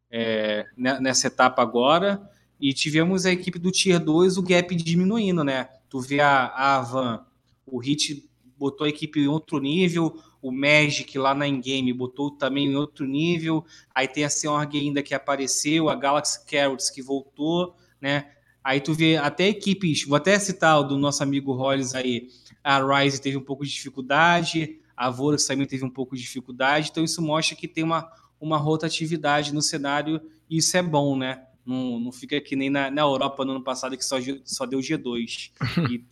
[0.09, 2.29] é, nessa etapa agora.
[2.59, 5.69] E tivemos a equipe do Tier 2, o gap diminuindo, né?
[5.89, 7.25] Tu vê a, a Avan,
[7.65, 12.67] o Hit botou a equipe em outro nível, o Magic lá na Endgame botou também
[12.67, 13.63] em outro nível.
[13.93, 18.31] Aí tem a Seorg ainda que apareceu, a Galaxy Carrots que voltou, né?
[18.63, 22.27] Aí tu vê até equipes, vou até citar o do nosso amigo Hollis aí,
[22.63, 26.89] a Rise teve um pouco de dificuldade, a Vorax também teve um pouco de dificuldade,
[26.91, 28.07] então isso mostra que tem uma,
[28.39, 31.43] uma rotatividade no cenário e isso é bom, né?
[31.65, 34.79] Não, não fica que nem na, na Europa no ano passado que só, só deu
[34.79, 35.51] G2.
[35.89, 36.05] e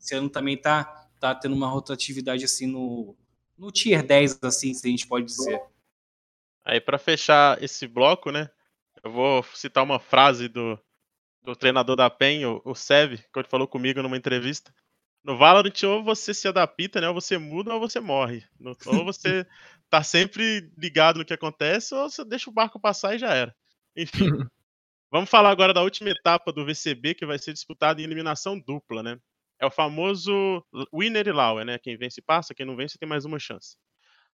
[0.00, 3.16] esse ano também tá, tá tendo uma rotatividade assim no,
[3.58, 5.60] no Tier 10, assim, se a gente pode dizer.
[6.64, 8.48] Aí, para fechar esse bloco, né?
[9.02, 10.78] Eu vou citar uma frase do,
[11.42, 14.72] do treinador da PEN, o, o Sev, que ele falou comigo numa entrevista.
[15.24, 17.08] No Valorant, ou você se adapta, né?
[17.08, 18.44] Ou você muda ou você morre.
[18.58, 19.46] No, ou você
[19.90, 23.54] tá sempre ligado no que acontece, ou você deixa o barco passar e já era.
[23.96, 24.26] Enfim.
[25.10, 29.02] Vamos falar agora da última etapa do VCB, que vai ser disputada em eliminação dupla,
[29.02, 29.18] né?
[29.60, 31.78] É o famoso winner e lower, né?
[31.78, 33.76] Quem vence passa, quem não vence tem mais uma chance.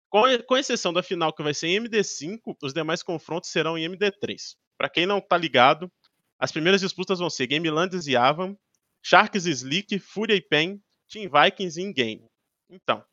[0.08, 3.88] Com, com exceção da final que vai ser em MD5, os demais confrontos serão em
[3.88, 4.56] MD3.
[4.76, 5.90] Para quem não tá ligado,
[6.38, 8.56] as primeiras disputas vão ser Gamelanders e Avan,
[9.02, 12.26] Sharks e Slick, Fúria e Pen, Team Vikings e In-Game.
[12.68, 13.04] Então,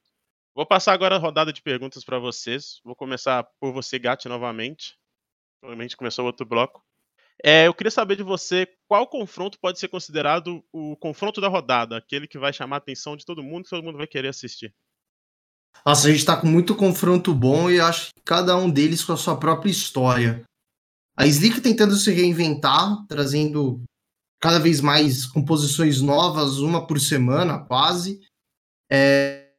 [0.55, 2.79] vou passar agora a rodada de perguntas para vocês.
[2.83, 4.97] Vou começar por você, Gat, novamente.
[5.61, 6.83] Provavelmente começou outro bloco.
[7.43, 11.97] É, eu queria saber de você qual confronto pode ser considerado o confronto da rodada,
[11.97, 14.73] aquele que vai chamar a atenção de todo mundo, que todo mundo vai querer assistir.
[15.85, 19.13] Nossa, a gente tá com muito confronto bom e acho que cada um deles com
[19.13, 20.43] a sua própria história.
[21.15, 23.81] A Slick tentando se reinventar, trazendo
[24.41, 28.21] cada vez mais composições novas, uma por semana, quase.
[28.91, 29.49] É,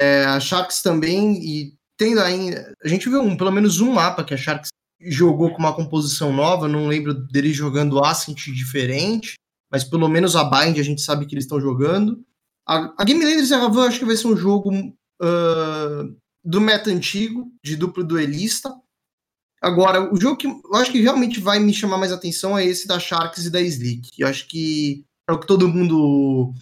[0.00, 2.74] é, a Sharks também, e tendo ainda.
[2.82, 4.70] A gente viu um, pelo menos um mapa que a Sharks
[5.00, 9.34] jogou com uma composição nova, não lembro dele jogando Ascent diferente,
[9.70, 12.24] mas pelo menos a Bind a gente sabe que eles estão jogando.
[12.66, 17.52] A, a Game Landers eu acho que vai ser um jogo uh, do meta antigo,
[17.62, 18.74] de duplo duelista.
[19.60, 22.86] Agora, o jogo que eu acho que realmente vai me chamar mais atenção é esse
[22.86, 24.10] da Sharks e da Slick.
[24.18, 26.52] Eu acho que é o que todo mundo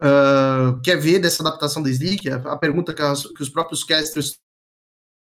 [0.00, 2.28] uh, quer ver dessa adaptação da Slick.
[2.28, 4.34] A, a pergunta que, as, que os próprios casters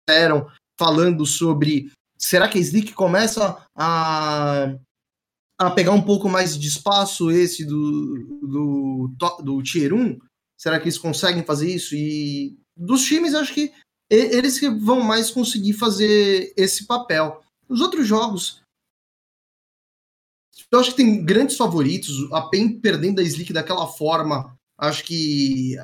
[0.09, 4.75] fizeram falando sobre será que a Slick começa a,
[5.59, 10.19] a pegar um pouco mais de espaço esse do, do, do Tier 1?
[10.59, 11.95] Será que eles conseguem fazer isso?
[11.95, 13.73] E dos times, acho que
[14.11, 17.41] eles que vão mais conseguir fazer esse papel.
[17.69, 18.61] Os outros jogos,
[20.71, 22.31] eu acho que tem grandes favoritos.
[22.33, 25.77] A PEN perdendo a Slick daquela forma, acho que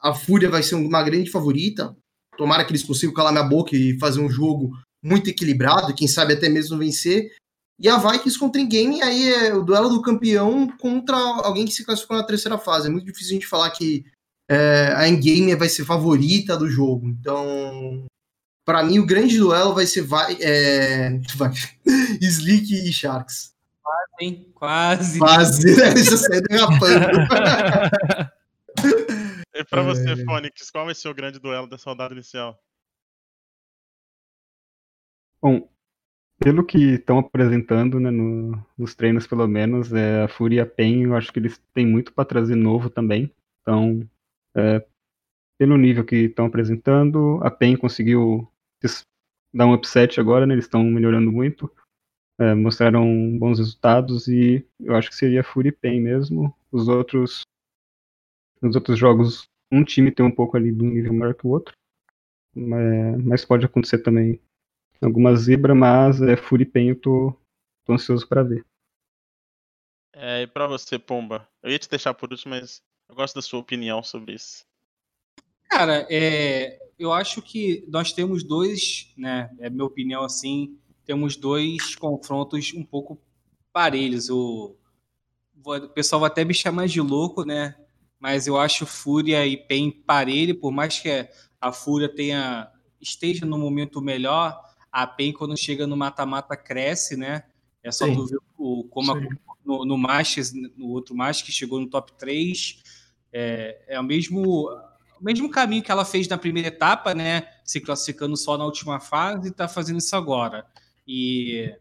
[0.00, 1.94] a Fúria vai ser uma grande favorita.
[2.38, 4.72] Tomara que eles consigam calar minha boca e fazer um jogo
[5.02, 7.32] muito equilibrado, quem sabe até mesmo vencer.
[7.78, 11.84] E a Vikings contra Game, aí é o duelo do campeão contra alguém que se
[11.84, 12.86] classificou na terceira fase.
[12.86, 14.04] É muito difícil a gente falar que
[14.48, 17.08] é, a Endgame vai ser favorita do jogo.
[17.08, 18.06] Então,
[18.64, 21.50] para mim, o grande duelo vai ser vai, é, vai,
[22.20, 23.52] Slick e Sharks.
[23.82, 24.46] Quase, hein?
[24.54, 25.18] Quase.
[25.18, 25.96] Quase, né?
[25.96, 27.06] Já saiu derrapando.
[29.54, 30.24] e pra você, é...
[30.24, 32.56] Fônix, qual vai ser o grande duelo dessa rodada inicial?
[35.42, 35.68] Bom,
[36.38, 40.66] pelo que estão apresentando, né, no, nos treinos pelo menos, é, a Fúria e a
[40.66, 43.34] PEN, eu acho que eles têm muito para trazer novo também.
[43.60, 44.08] Então,
[44.54, 44.86] é,
[45.58, 48.48] pelo nível que estão apresentando, a PEN conseguiu
[49.52, 51.68] dar um upset agora, né, eles estão melhorando muito.
[52.38, 56.54] É, mostraram bons resultados e eu acho que seria Fúria e PEN mesmo.
[56.70, 57.42] Os outros,
[58.60, 61.50] nos outros jogos, um time tem um pouco ali de um nível maior que o
[61.50, 61.74] outro.
[62.54, 64.40] Mas pode acontecer também
[65.04, 67.36] alguma zebra, mas é Furipen eu tô,
[67.84, 68.64] tô ansioso para ver.
[70.14, 71.48] É, e pra você, Pomba?
[71.62, 74.64] Eu ia te deixar por último, mas eu gosto da sua opinião sobre isso.
[75.68, 79.50] Cara, é, eu acho que nós temos dois, né?
[79.58, 83.18] É minha opinião assim, temos dois confrontos um pouco
[83.72, 84.28] parelhos.
[84.28, 84.76] O,
[85.64, 87.74] o pessoal vai até me chamar de louco, né?
[88.20, 91.28] Mas eu acho Fúria e Pen parelho, por mais que
[91.60, 94.62] a Fúria tenha esteja no momento melhor,
[94.92, 97.44] a PEN, quando chega no mata-mata, cresce, né?
[97.82, 98.14] É só Sim.
[98.14, 99.20] tu ver o, como a,
[99.64, 102.82] no, no Masters, no outro Masters, que chegou no top 3.
[103.32, 104.68] É, é o mesmo,
[105.18, 107.48] o mesmo caminho que ela fez na primeira etapa, né?
[107.64, 110.66] Se classificando só na última fase e está fazendo isso agora.
[111.08, 111.74] E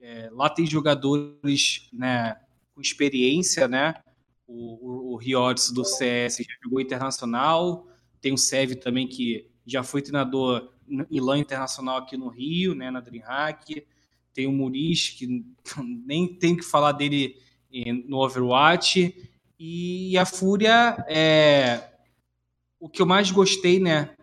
[0.00, 2.40] é, lá tem jogadores né,
[2.74, 3.94] com experiência, né?
[4.46, 7.86] O, o, o do CS já jogou internacional,
[8.20, 12.90] tem o Sev também que já foi treinador em LAN internacional aqui no Rio, né,
[12.90, 13.86] na DreamHack.
[14.34, 15.44] Tem o Muris, que
[16.06, 17.36] nem tem que falar dele
[18.06, 19.30] no Overwatch.
[19.58, 21.90] E a Fúria, é...
[22.78, 24.14] o que eu mais gostei, né,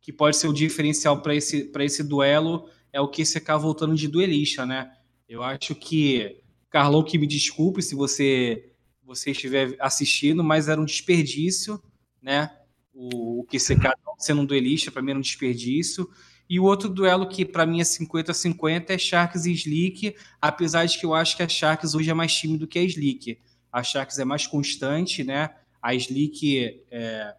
[0.00, 4.64] que pode ser o diferencial para esse, esse duelo é o QCK voltando de duelista,
[4.64, 4.90] né?
[5.28, 6.40] Eu acho que,
[6.70, 8.72] Carlão, que me desculpe se você,
[9.04, 11.82] você estiver assistindo, mas era um desperdício,
[12.22, 12.56] né?
[12.98, 16.08] O, o QCK sendo um duelista, para mim era um desperdício.
[16.48, 20.98] E o outro duelo que para mim é 50-50 é Sharks e Slick, apesar de
[20.98, 23.38] que eu acho que a Sharks hoje é mais time do que a Slick.
[23.70, 25.50] A Sharks é mais constante, né?
[25.82, 27.34] A Slick é,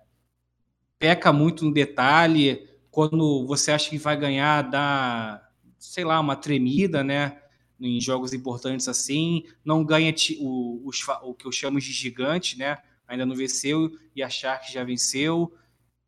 [1.00, 2.68] peca muito no detalhe.
[2.92, 5.42] Quando você acha que vai ganhar, dá,
[5.80, 7.42] sei lá, uma tremida, né?
[7.80, 9.44] Em jogos importantes assim.
[9.64, 12.78] Não ganha o, o, o que eu chamo de gigante, né?
[13.08, 15.56] Ainda não venceu e a Sharks já venceu.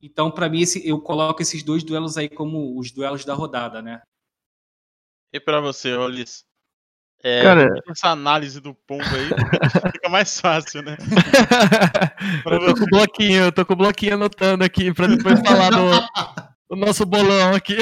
[0.02, 3.82] Então, para mim, esse, eu coloco esses dois duelos aí como os duelos da rodada,
[3.82, 4.02] né?
[5.32, 6.44] E para você, Olis?
[7.22, 9.28] É, Cara, essa análise do pombo aí
[9.94, 10.96] fica mais fácil, né?
[12.46, 15.70] eu tô com o bloquinho, eu tô com o bloquinho anotando aqui para depois falar
[15.70, 15.90] do,
[16.70, 17.76] do, nosso bolão aqui.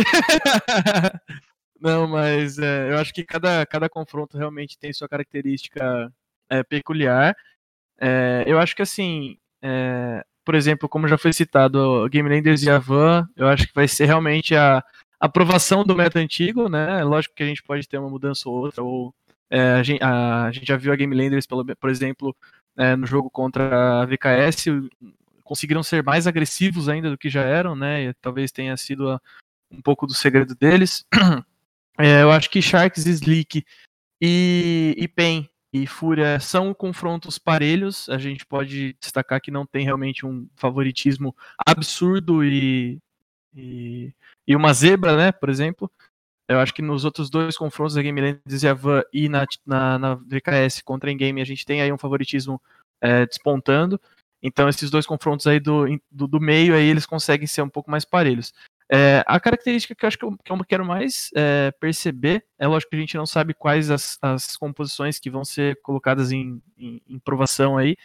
[1.80, 6.12] Não, mas é, eu acho que cada, cada confronto realmente tem sua característica
[6.50, 7.36] é, peculiar.
[8.00, 12.70] É, eu acho que assim, é, por exemplo, como já foi citado, Game Landers e
[12.70, 14.84] Avan, eu acho que vai ser realmente a
[15.20, 17.04] aprovação do meta antigo, né?
[17.04, 19.14] Lógico que a gente pode ter uma mudança ou outra, ou
[19.50, 22.36] é, a, gente, a, a, gente, já viu a Game Landers, pelo, por exemplo,
[22.78, 24.66] é, no jogo contra a VKS,
[25.44, 28.06] conseguiram ser mais agressivos ainda do que já eram, né?
[28.06, 29.20] E talvez tenha sido a,
[29.72, 31.06] um pouco do segredo deles.
[32.00, 33.66] É, eu acho que Sharks, Slick
[34.22, 35.50] e, e Pen
[35.84, 38.10] e Fúria são confrontos parelhos.
[38.10, 43.00] A gente pode destacar que não tem realmente um favoritismo absurdo e,
[43.56, 44.14] e,
[44.48, 45.32] e uma zebra, né?
[45.32, 45.92] Por exemplo.
[46.50, 49.46] Eu acho que nos outros dois confrontos da Game Landers e a Van e na,
[49.66, 52.62] na, na VKS contra a Game a gente tem aí um favoritismo
[53.02, 54.00] é, despontando.
[54.42, 57.92] Então esses dois confrontos aí do, do, do, meio aí eles conseguem ser um pouco
[57.92, 58.54] mais parelhos.
[58.90, 62.66] É, a característica que eu acho que eu, que eu quero mais é, perceber é
[62.68, 66.62] lógico que a gente não sabe quais as, as composições que vão ser colocadas em,
[66.78, 67.98] em, em provação aí,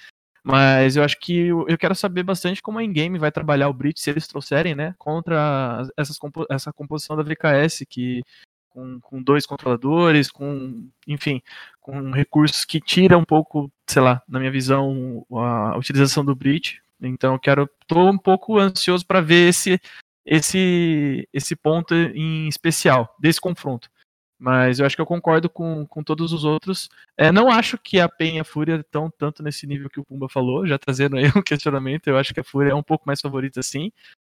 [0.42, 3.72] mas eu acho que eu, eu quero saber bastante como a in-game vai trabalhar o
[3.72, 6.18] Bridge, se eles trouxerem, né, contra essas,
[6.50, 8.22] essa composição da VKS, que
[8.68, 11.40] com, com, dois controladores, com, enfim,
[11.80, 16.80] com recursos que tiram um pouco, sei lá, na minha visão, a utilização do Bridge.
[17.00, 19.80] Então, eu quero, tô um pouco ansioso para ver esse
[20.24, 23.90] esse, esse ponto em especial, desse confronto.
[24.38, 26.88] Mas eu acho que eu concordo com, com todos os outros.
[27.16, 30.04] É, não acho que a Pen e a Fúria estão tanto nesse nível que o
[30.04, 32.08] Pumba falou, já trazendo aí um questionamento.
[32.08, 33.92] Eu acho que a Fúria é um pouco mais favorita sim,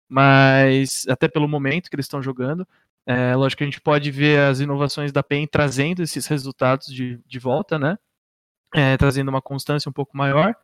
[0.07, 2.67] mas até pelo momento que eles estão jogando.
[3.07, 7.19] É, lógico que a gente pode ver as inovações da PEN trazendo esses resultados de,
[7.25, 7.97] de volta, né?
[8.75, 10.55] É, trazendo uma constância um pouco maior.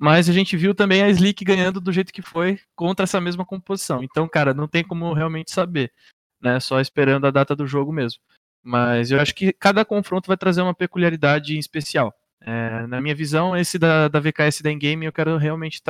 [0.00, 3.44] Mas a gente viu também a Slick ganhando do jeito que foi contra essa mesma
[3.44, 4.02] composição.
[4.02, 5.92] Então, cara, não tem como realmente saber,
[6.40, 6.58] né?
[6.58, 8.18] Só esperando a data do jogo mesmo.
[8.62, 12.14] Mas eu acho que cada confronto vai trazer uma peculiaridade especial.
[12.40, 15.82] É, na minha visão, esse da, da VKS da Endgame, eu quero realmente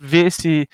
[0.00, 0.66] ver esse,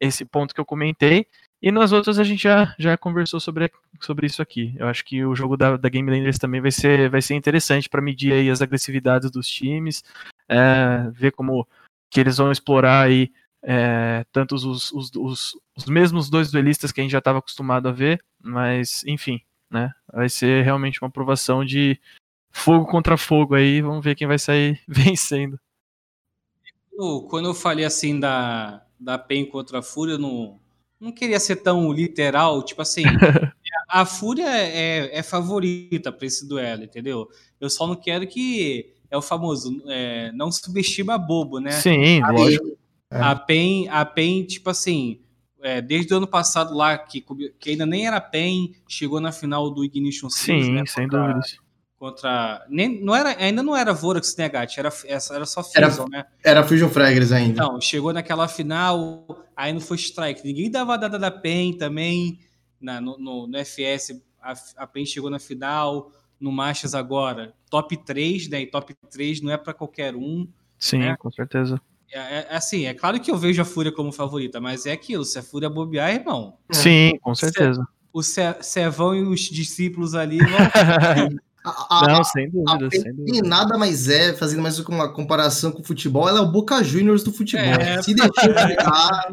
[0.00, 1.26] esse ponto que eu comentei.
[1.60, 4.72] E nas outras a gente já, já conversou sobre, sobre isso aqui.
[4.78, 7.88] Eu acho que o jogo da, da Game Landers também vai ser, vai ser interessante
[7.88, 10.04] para medir aí as agressividades dos times,
[10.48, 11.66] é, ver como
[12.10, 13.30] que eles vão explorar aí
[13.62, 17.88] é, tanto os, os, os, os, mesmos dois duelistas que a gente já estava acostumado
[17.88, 19.40] a ver, mas enfim,
[19.70, 19.92] né?
[20.12, 22.00] Vai ser realmente uma aprovação de
[22.50, 25.58] fogo contra fogo aí, vamos ver quem vai sair vencendo.
[27.28, 30.60] Quando eu falei assim da, da PEN contra a Fúria, eu não,
[30.98, 33.04] não queria ser tão literal, tipo assim,
[33.88, 37.28] a Fúria é, é favorita para esse duelo, entendeu?
[37.58, 41.72] Eu só não quero que é o famoso, é, não subestima bobo, né?
[41.72, 42.78] Sim, a, lógico.
[43.10, 45.20] A PEN, a PEN, tipo assim,
[45.60, 47.24] é, desde o ano passado lá, que,
[47.58, 51.56] que ainda nem era PEN, chegou na final do Ignition Series, Sim, né, sem dúvidas.
[51.98, 52.64] Contra.
[52.70, 54.78] Nem, não era, ainda não era Vorax né, Gat?
[54.78, 56.24] Era, era só Fusion, era, né?
[56.42, 57.62] Era Fusion Fragrance ainda.
[57.62, 60.42] Então, chegou naquela final, aí não foi Strike.
[60.42, 62.38] Ninguém dava a data da PEN também.
[62.80, 66.10] Na, no, no, no FS, a, a PEN chegou na final
[66.40, 68.62] no Masters agora, top 3, né?
[68.62, 70.48] E top 3 não é para qualquer um.
[70.78, 71.16] Sim, né?
[71.18, 71.80] com certeza.
[72.12, 74.92] É, é, é, assim, é claro que eu vejo a Fúria como favorita, mas é
[74.92, 76.56] aquilo, se a Fúria bobear, irmão.
[76.70, 77.86] Sim, com certeza.
[78.12, 80.48] O Sevão e os discípulos ali vão.
[81.62, 83.46] A, a, não, sem dúvida, a, sem dúvida.
[83.46, 87.22] nada mais é, fazendo mais uma comparação com o futebol, ela é o Boca Juniors
[87.22, 87.66] do futebol.
[87.66, 89.28] É, Se deixar.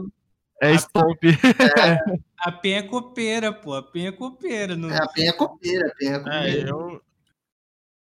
[0.62, 1.20] É stop.
[1.78, 2.00] É,
[2.40, 3.74] a penha é copeira, pô.
[3.74, 4.76] A penha é copeira.
[4.76, 4.90] Não...
[4.90, 6.48] É, a penha é copeira, a penha é copeira.
[6.48, 7.02] É, eu,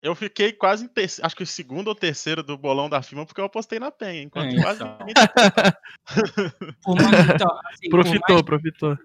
[0.04, 3.26] eu fiquei quase em terceiro, acho que o segundo ou terceiro do bolão da firma,
[3.26, 4.82] porque eu apostei na penha, enquanto é, quase.
[4.82, 4.98] Então.
[7.36, 8.98] então, assim, profitou, mais, profitou.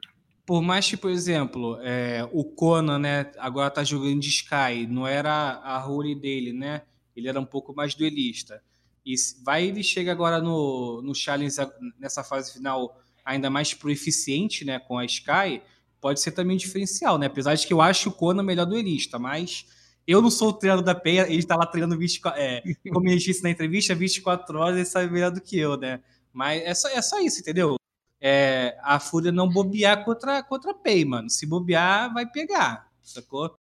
[0.44, 5.06] por mais que, por exemplo, é, o Conan, né, agora tá jogando de Sky, não
[5.06, 6.82] era a role dele, né?
[7.14, 8.60] Ele era um pouco mais duelista.
[9.06, 11.54] E vai ele chega agora no, no Challenge
[11.98, 13.00] nessa fase final
[13.32, 15.62] ainda mais pro eficiente, né, com a Sky,
[16.00, 17.26] pode ser também um diferencial, né?
[17.26, 19.66] Apesar de que eu acho o Conan melhor duelista, mas
[20.06, 22.62] eu não sou o treinador da Penha, ele está lá treinando 24, é,
[22.92, 26.00] como ele disse na entrevista, 24 horas, ele sabe melhor do que eu, né?
[26.32, 27.78] Mas é só, é só isso, entendeu?
[28.20, 31.30] é, a Fúria não bobear contra, contra a Pay, mano.
[31.30, 33.54] Se bobear, vai pegar, sacou?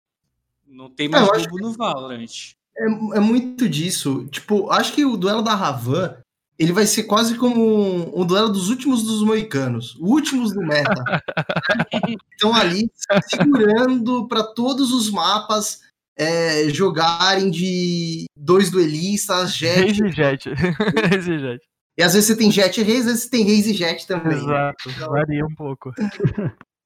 [0.67, 2.55] Não tem mais é, bobo no Valorant.
[2.77, 4.27] É, é, muito disso.
[4.29, 6.17] Tipo, acho que o duelo da Ravan,
[6.59, 10.95] ele vai ser quase como um, um duelo dos últimos dos moicanos, últimos do meta.
[12.33, 12.91] Estão ali
[13.29, 15.81] segurando para todos os mapas
[16.17, 19.95] é, jogarem de dois duelistas, jet.
[20.13, 20.51] jet.
[21.21, 21.61] jet.
[21.97, 24.07] E às vezes você tem Jet e Reis, às vezes você tem Reis e Jet
[24.07, 24.39] também.
[24.39, 25.93] Exato, então, varia um pouco.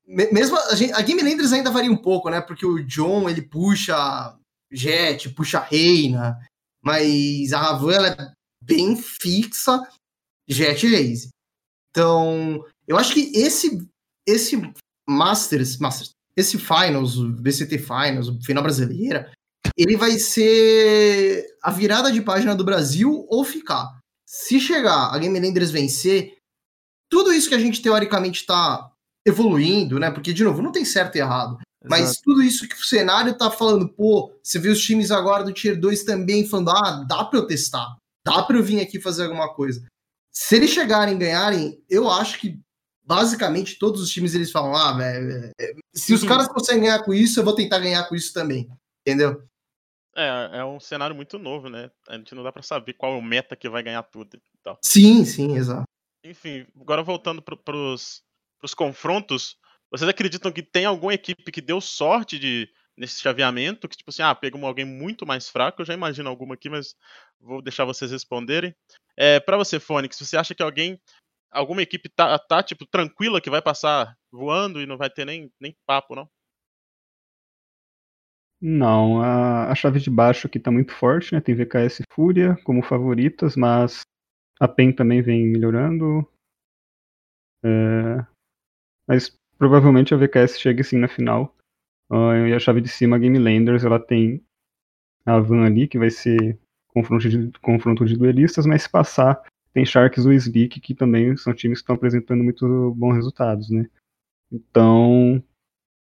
[0.07, 2.41] Mesmo a, gente, a Game Landers ainda varia um pouco, né?
[2.41, 4.35] Porque o John ele puxa
[4.71, 6.39] Jet, puxa Reina,
[6.83, 8.38] mas a Ravan ela é
[8.69, 9.81] bem fixa
[10.47, 11.29] Jet Reis.
[11.91, 13.89] Então, eu acho que esse
[14.27, 14.61] esse
[15.09, 19.33] Masters, Masters, esse Finals, o BCT Finals, o final brasileira,
[19.77, 23.99] ele vai ser a virada de página do Brasil ou ficar
[24.29, 26.37] se chegar a Game Landers vencer,
[27.11, 28.93] tudo isso que a gente teoricamente está
[29.27, 30.11] evoluindo, né?
[30.11, 31.59] Porque, de novo, não tem certo e errado.
[31.83, 31.89] Exato.
[31.89, 35.53] Mas tudo isso que o cenário tá falando, pô, você vê os times agora do
[35.53, 37.97] Tier 2 também falando, ah, dá pra eu testar,
[38.37, 39.87] dá pra eu vir aqui fazer alguma coisa.
[40.31, 42.61] Se eles chegarem e ganharem, eu acho que
[43.03, 47.15] basicamente todos os times eles falam, ah, velho, é, se os caras conseguem ganhar com
[47.15, 48.69] isso, eu vou tentar ganhar com isso também.
[49.01, 49.43] Entendeu?
[50.15, 51.91] É, é um cenário muito novo, né?
[52.09, 54.41] A gente não dá para saber qual é o meta que vai ganhar tudo e
[54.63, 54.79] tal.
[54.83, 55.85] Sim, sim, exato.
[56.25, 58.23] Enfim, agora voltando para pros,
[58.59, 59.57] pros confrontos,
[59.91, 62.69] vocês acreditam que tem alguma equipe que deu sorte de
[62.99, 66.55] nesse chaveamento, que tipo assim, ah, pegou alguém muito mais fraco, eu já imagino alguma
[66.55, 66.95] aqui, mas
[67.41, 68.75] vou deixar vocês responderem.
[69.17, 71.01] É, para você, Fônix, você acha que alguém,
[71.51, 75.51] alguma equipe tá, tá, tipo, tranquila que vai passar voando e não vai ter nem,
[75.61, 76.29] nem papo, não?
[78.61, 81.41] Não, a, a chave de baixo aqui tá muito forte, né?
[81.41, 84.03] Tem VKS e Fúria como favoritas, mas
[84.61, 86.29] a PEN também vem melhorando.
[87.65, 88.27] É,
[89.07, 91.55] mas provavelmente a VKS chega sim na final.
[92.11, 94.43] Uh, e a chave de cima, a Game Landers, ela tem
[95.27, 99.43] a Van ali, que vai ser confronto de, confronto de duelistas, mas se passar,
[99.73, 103.71] tem Sharks e o Slick, que também são times que estão apresentando muito bons resultados,
[103.71, 103.89] né?
[104.51, 105.43] Então,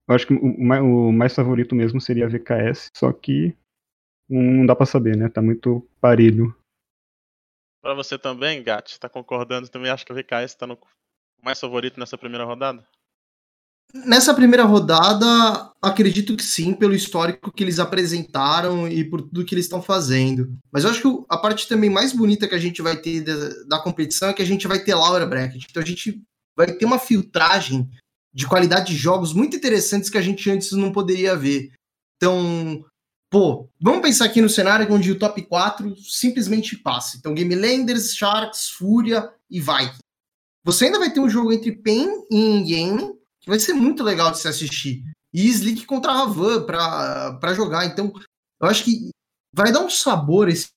[0.08, 3.56] eu acho que o mais, o mais favorito mesmo seria a VKS, só que
[4.30, 5.30] não dá para saber, né?
[5.30, 6.56] Tá muito parelho.
[7.82, 9.89] Para você também, Gat, tá concordando também?
[9.89, 10.78] Acho que a VKS tá no
[11.41, 12.86] mais favorito nessa primeira rodada?
[13.94, 19.56] Nessa primeira rodada, acredito que sim, pelo histórico que eles apresentaram e por tudo que
[19.56, 20.54] eles estão fazendo.
[20.72, 23.34] Mas eu acho que a parte também mais bonita que a gente vai ter da,
[23.68, 25.66] da competição é que a gente vai ter Laura Bracket.
[25.70, 26.22] Então a gente
[26.56, 27.90] vai ter uma filtragem
[28.34, 31.72] de qualidade de jogos muito interessantes que a gente antes não poderia ver.
[32.18, 32.84] Então,
[33.30, 37.18] pô, vamos pensar aqui no cenário onde o top 4 simplesmente passa.
[37.18, 39.92] Então, Game Landers, Sharks, Fúria e vai.
[40.66, 43.16] Você ainda vai ter um jogo entre PEN e Game
[43.48, 45.04] vai ser muito legal de se assistir.
[45.34, 47.86] E Slick contra a Ravan para jogar.
[47.86, 48.12] Então,
[48.62, 49.10] eu acho que
[49.54, 50.70] vai dar um sabor esse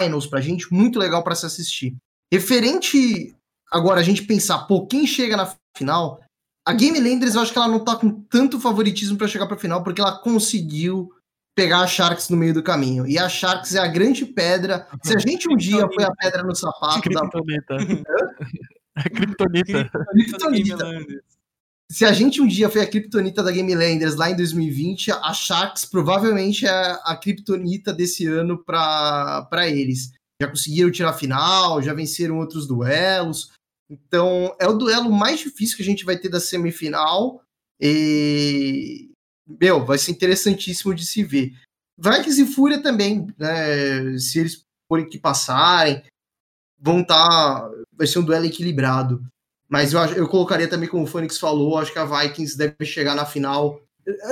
[0.00, 1.96] finals pra gente muito legal para se assistir.
[2.32, 3.34] Referente
[3.70, 6.20] agora a gente pensar, pô, quem chega na final,
[6.66, 9.56] a Game Landers, eu acho que ela não tá com tanto favoritismo para chegar pra
[9.56, 11.10] final, porque ela conseguiu
[11.54, 13.06] pegar a Sharks no meio do caminho.
[13.06, 14.86] E a Sharks é a grande pedra.
[15.02, 17.02] Se a gente um dia foi a pedra no sapato.
[17.02, 17.76] Kryptonita.
[18.94, 19.10] Da...
[19.10, 19.90] Kryptonita.
[21.92, 25.34] Se a gente um dia foi a Kryptonita da Game Landers lá em 2020, a
[25.34, 30.10] Sharks provavelmente é a Kryptonita desse ano para eles.
[30.40, 33.52] Já conseguiram tirar a final, já venceram outros duelos.
[33.90, 37.42] Então, é o duelo mais difícil que a gente vai ter da semifinal.
[37.78, 39.10] E,
[39.60, 41.54] meu, vai ser interessantíssimo de se ver.
[41.98, 44.16] Vikings e Fúria também, né?
[44.18, 46.02] Se eles forem que passarem,
[46.80, 47.28] vão estar.
[47.28, 49.22] Tá, vai ser um duelo equilibrado.
[49.72, 53.14] Mas eu, eu colocaria também, como o Phoenix falou, acho que a Vikings deve chegar
[53.14, 53.80] na final.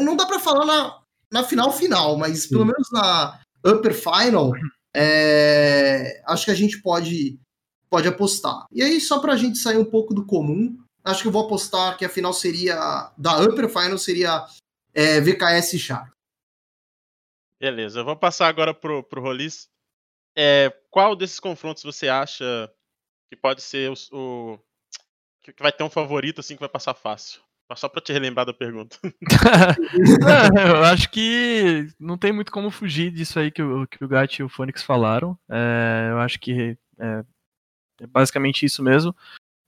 [0.02, 1.00] Não dá para falar na,
[1.32, 2.50] na final final, mas Sim.
[2.50, 4.52] pelo menos na upper final,
[4.94, 7.40] é, acho que a gente pode
[7.88, 8.66] pode apostar.
[8.70, 11.46] E aí, só para a gente sair um pouco do comum, acho que eu vou
[11.46, 14.44] apostar que a final seria, da Upper Final, seria
[14.92, 16.12] é, VKS Shark.
[17.58, 19.70] Beleza, eu vou passar agora pro, pro Rolis.
[20.36, 22.70] É, qual desses confrontos você acha
[23.30, 24.58] que pode ser o, o,
[25.52, 27.40] que vai ter um favorito assim que vai passar fácil?
[27.76, 28.98] Só pra te relembrar da pergunta.
[30.68, 34.38] eu acho que não tem muito como fugir disso aí que o, que o Gat
[34.38, 35.38] e o Phoenix falaram.
[35.48, 37.24] É, eu acho que é,
[38.00, 39.14] é basicamente isso mesmo.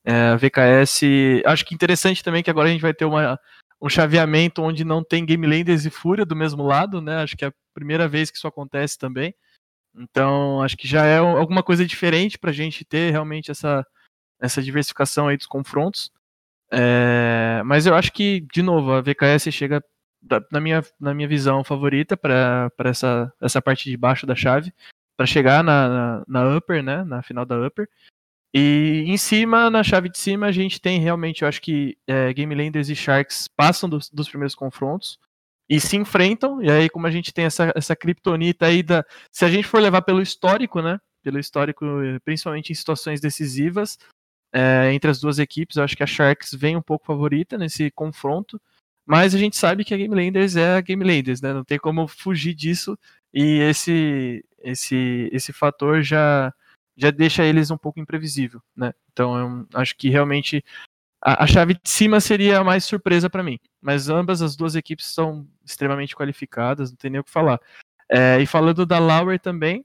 [0.04, 1.02] É, a VKS.
[1.46, 3.38] Acho que interessante também que agora a gente vai ter uma,
[3.80, 7.22] um chaveamento onde não tem Game Landers e Fúria do mesmo lado, né?
[7.22, 9.32] Acho que é a primeira vez que isso acontece também.
[9.94, 13.86] Então, acho que já é alguma coisa diferente para a gente ter realmente essa,
[14.42, 16.10] essa diversificação aí dos confrontos.
[16.70, 19.82] É, mas eu acho que, de novo, a VKS chega,
[20.50, 24.72] na minha, na minha visão, favorita para essa, essa parte de baixo da chave,
[25.16, 27.88] para chegar na, na, na, upper, né, na final da upper.
[28.54, 32.32] E em cima, na chave de cima, a gente tem realmente, eu acho que é,
[32.32, 35.18] Game Landers e Sharks passam dos, dos primeiros confrontos
[35.68, 36.62] e se enfrentam.
[36.62, 39.04] E aí, como a gente tem essa, essa criptonita aí da.
[39.30, 40.98] Se a gente for levar pelo histórico, né?
[41.22, 41.86] Pelo histórico,
[42.24, 43.98] principalmente em situações decisivas,
[44.52, 47.90] é, entre as duas equipes, eu acho que a Sharks vem um pouco favorita nesse
[47.90, 48.60] confronto.
[49.06, 51.52] Mas a gente sabe que a Game Landers é a Game Landers, né?
[51.52, 52.96] Não tem como fugir disso.
[53.34, 56.52] E esse, esse, esse fator já,
[56.96, 58.92] já deixa eles um pouco imprevisível, né?
[59.12, 60.62] Então eu acho que realmente
[61.20, 63.58] a, a chave de cima seria a mais surpresa para mim.
[63.80, 67.60] Mas ambas as duas equipes são extremamente qualificadas, não tem nem o que falar.
[68.08, 69.84] É, e falando da Lauer também,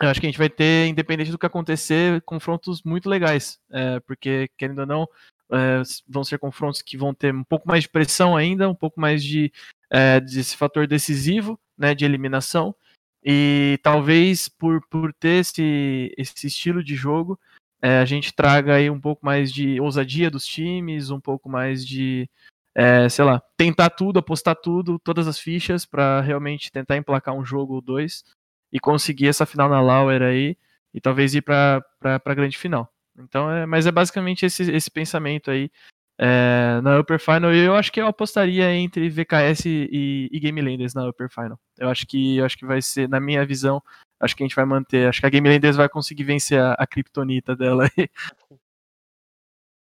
[0.00, 3.60] eu acho que a gente vai ter, independente do que acontecer, confrontos muito legais.
[3.70, 5.08] É, porque, querendo ou não,
[5.52, 9.00] é, vão ser confrontos que vão ter um pouco mais de pressão ainda, um pouco
[9.00, 9.52] mais de
[9.90, 12.74] é, desse fator decisivo, né, de eliminação.
[13.22, 17.38] E talvez por, por ter esse, esse estilo de jogo,
[17.80, 21.86] é, a gente traga aí um pouco mais de ousadia dos times, um pouco mais
[21.86, 22.28] de,
[22.74, 27.44] é, sei lá, tentar tudo, apostar tudo, todas as fichas para realmente tentar emplacar um
[27.44, 28.24] jogo ou dois
[28.72, 30.56] e conseguir essa final na Lauer aí
[30.94, 32.92] e talvez ir para a grande final.
[33.18, 35.70] Então, é, mas é basicamente esse, esse pensamento aí
[36.18, 37.52] é, na Upper Final.
[37.52, 41.58] E eu acho que eu apostaria entre VKS e, e Game Landers na Upper Final.
[41.78, 43.82] Eu acho que eu acho que vai ser, na minha visão,
[44.18, 45.08] acho que a gente vai manter.
[45.08, 48.08] Acho que a Game Landers vai conseguir vencer a, a Kryptonita dela aí.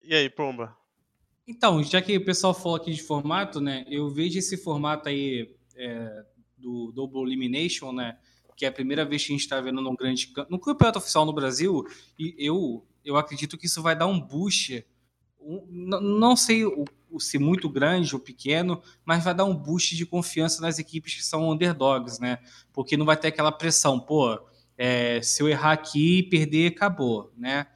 [0.00, 0.74] E aí, Pomba?
[1.46, 3.84] Então, já que o pessoal falou aqui de formato, né?
[3.90, 6.24] Eu vejo esse formato aí é,
[6.56, 8.16] do Double Elimination, né?
[8.58, 11.24] Que é a primeira vez que a gente está vendo num grande no campeonato oficial
[11.24, 11.84] no Brasil,
[12.18, 14.84] e eu, eu acredito que isso vai dar um boost.
[15.40, 16.84] Um, não sei o,
[17.20, 21.24] se muito grande ou pequeno, mas vai dar um boost de confiança nas equipes que
[21.24, 22.40] são underdogs, né?
[22.72, 24.36] Porque não vai ter aquela pressão, pô,
[24.76, 27.68] é, se eu errar aqui perder, acabou, né?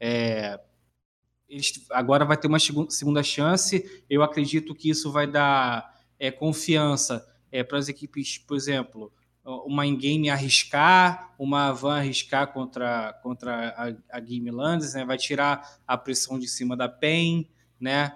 [0.00, 0.58] É,
[1.46, 4.02] eles, agora vai ter uma segunda chance.
[4.08, 9.12] Eu acredito que isso vai dar é, confiança é, para as equipes, por exemplo,
[9.44, 15.04] uma in-game arriscar, uma van arriscar contra, contra a, a Game Lands, né?
[15.04, 17.48] vai tirar a pressão de cima da PEN,
[17.80, 18.12] né?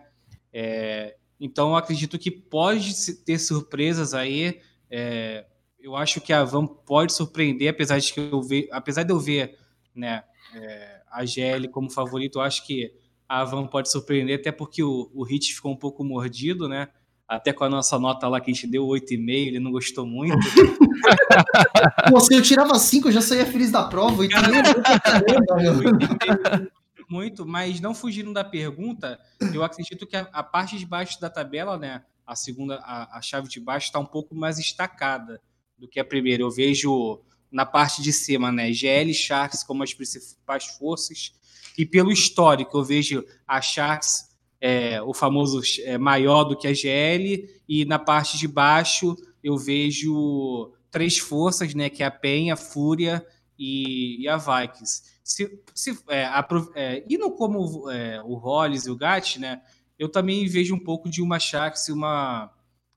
[0.52, 4.60] É, então, acredito que pode ter surpresas aí.
[4.90, 5.46] É,
[5.80, 9.18] eu acho que a Van pode surpreender, apesar de que eu ver, apesar de eu
[9.18, 9.58] ver,
[9.94, 10.22] né,
[10.54, 12.92] é, a GL como favorito, eu acho que
[13.28, 16.88] a Van pode surpreender, até porque o, o Hit ficou um pouco mordido, né?
[17.36, 20.36] Até com a nossa nota lá que a gente deu 8,5, ele não gostou muito.
[22.10, 24.24] Pô, se eu tirava 5, eu já saía feliz da prova.
[24.24, 26.70] 8,5
[27.08, 29.20] muito, mas não fugindo da pergunta,
[29.52, 33.22] eu acredito que a, a parte de baixo da tabela, né, a segunda, a, a
[33.22, 35.40] chave de baixo está um pouco mais estacada
[35.78, 36.42] do que a primeira.
[36.42, 37.20] Eu vejo
[37.50, 41.32] na parte de cima, né, GL e Sharks como as principais forças,
[41.76, 44.33] e pelo histórico eu vejo a Sharks
[44.66, 49.58] é, o famoso é, maior do que a GL, e na parte de baixo eu
[49.58, 53.22] vejo três forças, né, que é a PEN, a Fúria
[53.58, 55.02] e, e a Vikings.
[55.22, 59.60] Se, se, é, a, é, indo como é, o Hollis e o Gat, né,
[59.98, 62.50] eu também vejo um pouco de uma Sharks e uma,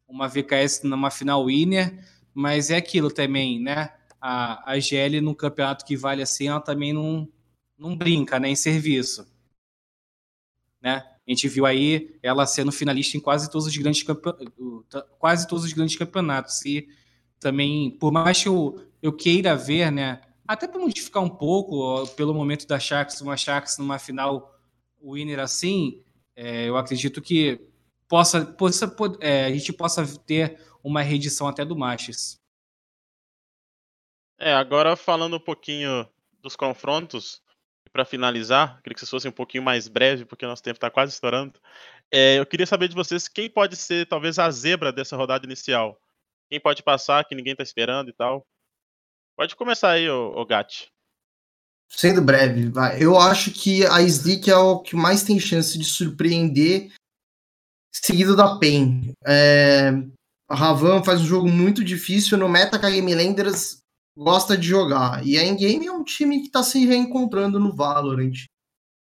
[0.07, 2.01] uma VKS numa final winner,
[2.33, 3.93] mas é aquilo também, né?
[4.21, 7.27] A, a GL num campeonato que vale assim, ela também não,
[7.77, 9.27] não brinca né, em serviço.
[10.81, 11.03] Né?
[11.27, 14.05] A gente viu aí ela sendo finalista em quase todos os grandes,
[15.19, 16.63] quase todos os grandes campeonatos.
[16.65, 16.87] E
[17.39, 22.33] também, por mais que eu, eu queira ver, né, até para modificar um pouco, pelo
[22.33, 24.57] momento da Sharks, uma Sharks numa final
[25.03, 26.01] winner assim,
[26.35, 27.59] é, eu acredito que
[28.07, 32.39] possa, possa é, a gente possa ter uma reedição até do Masters.
[34.39, 36.07] É, agora falando um pouquinho
[36.41, 37.41] dos confrontos,
[37.89, 40.89] para finalizar, queria que vocês fossem um pouquinho mais breve, porque o nosso tempo está
[40.89, 41.59] quase estourando.
[42.11, 45.99] É, eu queria saber de vocês quem pode ser talvez a zebra dessa rodada inicial.
[46.49, 48.45] Quem pode passar, que ninguém está esperando e tal.
[49.37, 50.87] Pode começar aí, ô, ô Gatti.
[51.89, 56.91] Sendo breve, eu acho que a Slick é o que mais tem chance de surpreender
[57.93, 59.13] seguido da PEN.
[59.25, 59.91] É,
[60.49, 63.79] a Ravan faz um jogo muito difícil no meta a Game Landers
[64.17, 65.25] gosta de jogar.
[65.25, 68.33] E a Endgame é um time que está se reencontrando no Valorant.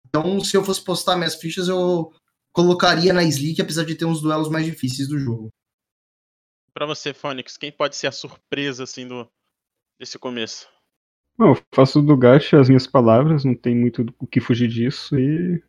[0.07, 2.13] Então, se eu fosse postar minhas fichas, eu
[2.53, 5.49] colocaria na Sleek, apesar de ter uns duelos mais difíceis do jogo.
[6.73, 9.27] Para você, Fônix, quem pode ser a surpresa assim do
[9.99, 10.67] desse começo?
[11.37, 15.17] Bom, eu faço do Gacha as minhas palavras, não tem muito o que fugir disso
[15.17, 15.61] e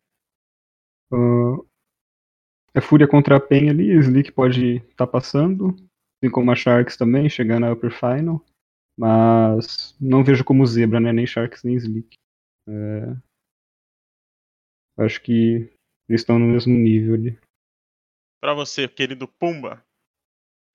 [1.11, 1.67] uh,
[2.73, 5.75] é Fúria contra a Pen ali, Sleek pode estar tá passando,
[6.17, 8.43] assim como a Sharks também, chegando na Upper Final,
[8.97, 11.11] mas não vejo como zebra, né?
[11.11, 12.15] Nem Sharks nem Sleek.
[12.67, 13.15] É...
[14.97, 15.73] Acho que
[16.07, 17.39] eles estão no mesmo nível ali.
[18.39, 19.83] Para você, querido Pumba,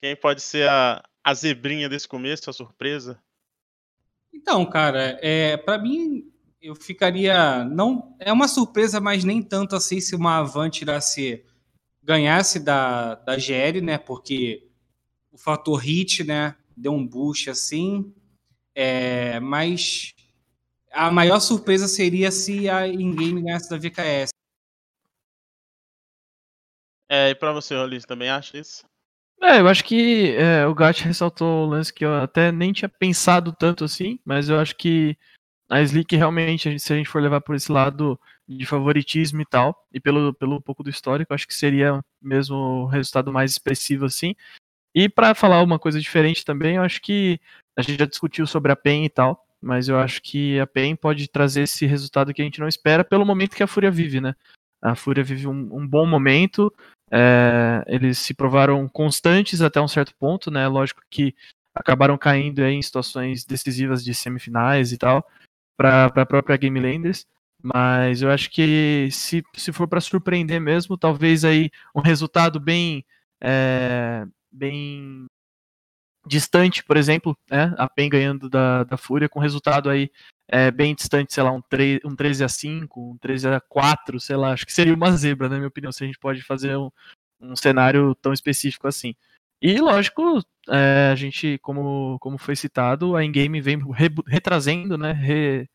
[0.01, 3.21] quem pode ser a, a zebrinha desse começo, a surpresa?
[4.33, 10.01] Então, cara, é, para mim eu ficaria não é uma surpresa, mas nem tanto assim
[10.01, 11.45] se uma Avan tirasse
[12.03, 13.97] ganhasse da, da GL, né?
[13.97, 14.67] Porque
[15.31, 16.55] o fator hit, né?
[16.79, 18.13] Deu um boost assim.
[18.73, 20.13] É, mas
[20.91, 24.29] a maior surpresa seria se a in-game ganhasse da VKS.
[27.09, 28.85] É, e pra você, Rolis, também acha isso?
[29.41, 32.87] É, eu acho que é, o Gat ressaltou o lance que eu até nem tinha
[32.87, 35.17] pensado tanto assim, mas eu acho que
[35.69, 39.87] a Slick realmente, se a gente for levar por esse lado de favoritismo e tal,
[39.93, 44.35] e pelo, pelo pouco do histórico, acho que seria mesmo o resultado mais expressivo assim.
[44.99, 47.39] E para falar uma coisa diferente também, eu acho que
[47.73, 50.93] a gente já discutiu sobre a PEN e tal, mas eu acho que a PEN
[50.93, 54.19] pode trazer esse resultado que a gente não espera pelo momento que a Fúria vive,
[54.19, 54.35] né?
[54.81, 56.69] A Fúria vive um, um bom momento,
[57.09, 60.67] é, eles se provaram constantes até um certo ponto, né?
[60.67, 61.33] Lógico que
[61.73, 65.25] acabaram caindo em situações decisivas de semifinais e tal,
[65.77, 67.25] para a própria Game Landers,
[67.63, 73.05] mas eu acho que se, se for para surpreender mesmo, talvez aí um resultado bem
[73.41, 75.25] é, bem
[76.25, 80.11] distante, por exemplo, né, a PEN ganhando da, da Fúria, com resultado aí
[80.47, 84.19] é, bem distante, sei lá, um, 3, um 13 a 5, um 13 a 4,
[84.19, 86.75] sei lá, acho que seria uma zebra, na minha opinião, se a gente pode fazer
[86.75, 86.89] um,
[87.39, 89.15] um cenário tão específico assim.
[89.61, 90.39] E lógico,
[90.69, 95.69] é, a gente, como, como foi citado, a Ingame vem re, retrazendo, né, re,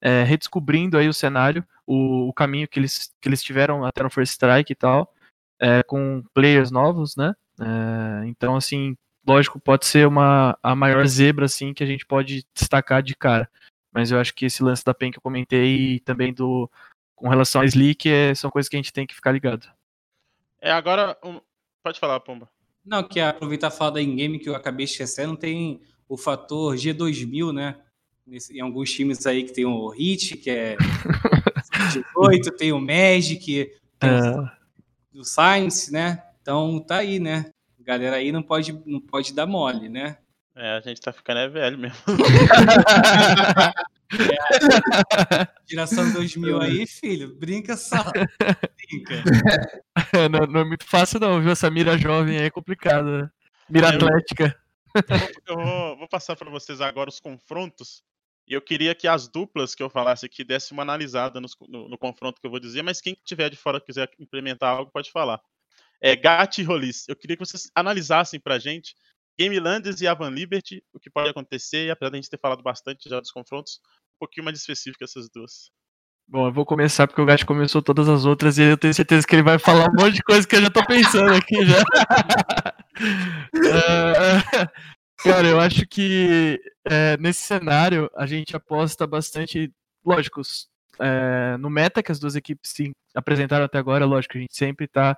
[0.00, 4.10] é, redescobrindo aí o cenário, o, o, caminho que eles, que eles tiveram até no
[4.10, 5.12] First Strike e tal,
[5.58, 7.34] é, com players novos, né?
[7.60, 8.96] É, então, assim,
[9.26, 13.48] lógico, pode ser uma, a maior zebra, assim, que a gente pode destacar de cara.
[13.92, 16.70] Mas eu acho que esse lance da PEN que eu comentei e também do
[17.14, 19.66] com relação a Slick é, são coisas que a gente tem que ficar ligado.
[20.60, 21.40] É, agora, um,
[21.82, 22.48] pode falar, Pomba.
[22.84, 27.52] Não, que aproveitar e falar da in-game que eu acabei esquecendo, tem o fator G2000,
[27.52, 27.76] né?
[28.50, 30.76] em alguns times aí que tem o Hit, que é
[32.14, 35.18] 18, tem o Magic, tem é.
[35.18, 36.22] o Science, né?
[36.44, 37.46] Então tá aí, né?
[37.80, 40.18] A galera aí não pode, não pode dar mole, né?
[40.54, 41.96] É, a gente tá ficando é velho mesmo.
[44.12, 47.96] é, geração 2000 aí, filho, brinca só.
[48.12, 49.24] Brinca.
[50.12, 51.50] É, não, não, é muito fácil não, viu?
[51.50, 53.22] Essa mira jovem aí é complicada.
[53.22, 53.30] Né?
[53.70, 54.54] Mira é, atlética.
[55.48, 58.04] Eu vou, vou passar para vocês agora os confrontos
[58.46, 61.88] e eu queria que as duplas que eu falasse aqui dessem uma analisada no, no,
[61.88, 65.10] no, confronto que eu vou dizer, mas quem tiver de fora quiser implementar algo, pode
[65.10, 65.40] falar.
[66.04, 68.94] É, Gat e Rolis, eu queria que vocês analisassem pra gente
[69.38, 72.38] Game Landers e Avan Liberty, o que pode acontecer, e apesar de a gente ter
[72.38, 73.80] falado bastante já dos confrontos,
[74.14, 75.70] um pouquinho mais específico essas duas.
[76.28, 79.26] Bom, eu vou começar porque o Gat começou todas as outras e eu tenho certeza
[79.26, 81.80] que ele vai falar um monte de coisa que eu já tô pensando aqui já.
[83.56, 84.68] uh,
[85.24, 89.72] Cara, eu acho que é, nesse cenário a gente aposta bastante,
[90.04, 90.42] lógico,
[91.00, 94.86] é, no meta que as duas equipes se apresentaram até agora, lógico, a gente sempre
[94.86, 95.16] tá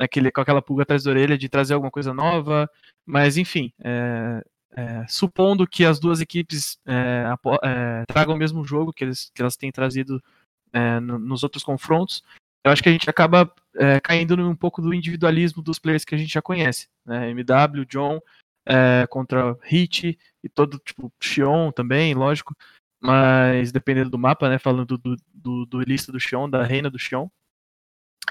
[0.00, 2.68] naquele, com aquela pulga atrás da orelha de trazer alguma coisa nova,
[3.04, 4.42] mas enfim, é,
[4.74, 7.26] é, supondo que as duas equipes é,
[7.62, 10.22] é, tragam o mesmo jogo que, eles, que elas têm trazido
[11.02, 12.22] no, nos outros confrontos,
[12.64, 13.52] eu acho que a gente acaba
[14.04, 17.30] caindo um pouco do individualismo dos players que a gente já conhece, né?
[17.30, 18.20] MW, John,
[18.64, 22.54] é, contra Hit e todo, tipo, Xion também, lógico.
[23.00, 24.58] Mas dependendo do mapa, né?
[24.58, 27.28] Falando do, do, do lista do Xion, da reina do Xion.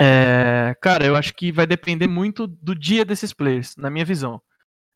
[0.02, 4.42] É, cara, eu acho que vai depender muito do dia desses players, na minha visão.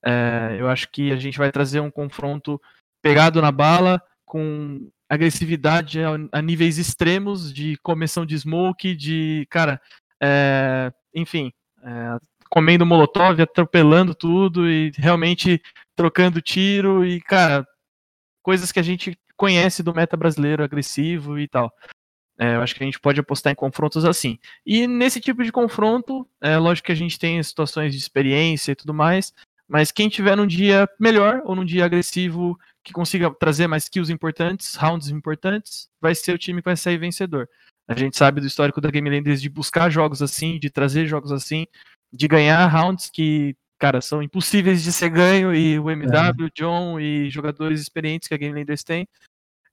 [0.03, 2.59] É, eu acho que a gente vai trazer um confronto
[3.01, 9.45] pegado na bala, com agressividade a, a níveis extremos de comissão de smoke, de.
[9.49, 9.81] Cara,
[10.21, 11.51] é, enfim,
[11.83, 12.17] é,
[12.49, 15.61] comendo molotov, atropelando tudo e realmente
[15.95, 17.65] trocando tiro e, cara,
[18.41, 21.71] coisas que a gente conhece do meta brasileiro agressivo e tal.
[22.37, 24.39] É, eu acho que a gente pode apostar em confrontos assim.
[24.65, 28.75] E nesse tipo de confronto, é lógico que a gente tem situações de experiência e
[28.75, 29.33] tudo mais,
[29.67, 34.11] mas quem tiver num dia melhor ou num dia agressivo, que consiga trazer mais kills
[34.11, 37.47] importantes, rounds importantes, vai ser o time que vai sair vencedor.
[37.87, 41.31] A gente sabe do histórico da Game Landers de buscar jogos assim, de trazer jogos
[41.31, 41.67] assim,
[42.11, 46.49] de ganhar rounds que, cara, são impossíveis de ser ganho e o MW, é.
[46.55, 49.07] John e jogadores experientes que a Game Landers tem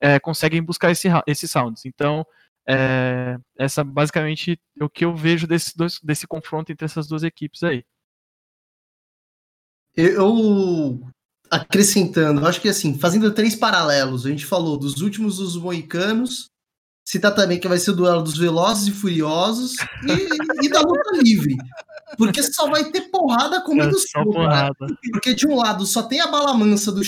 [0.01, 1.85] é, conseguem buscar esse, esses rounds.
[1.85, 2.27] Então,
[2.73, 7.25] é, essa basicamente é o que eu vejo desse, dois, desse confronto entre essas duas
[7.25, 7.85] equipes aí.
[9.97, 11.01] Eu
[11.51, 16.49] acrescentando, acho que assim, fazendo três paralelos, a gente falou dos últimos dos moicanos,
[17.05, 21.19] citar também que vai ser o duelo dos Velozes e Furiosos e, e da luta
[21.21, 21.57] livre.
[22.17, 24.49] Porque só vai ter porrada comendo é sopa.
[24.49, 24.71] Né?
[25.11, 27.03] Porque de um lado só tem a bala mansa do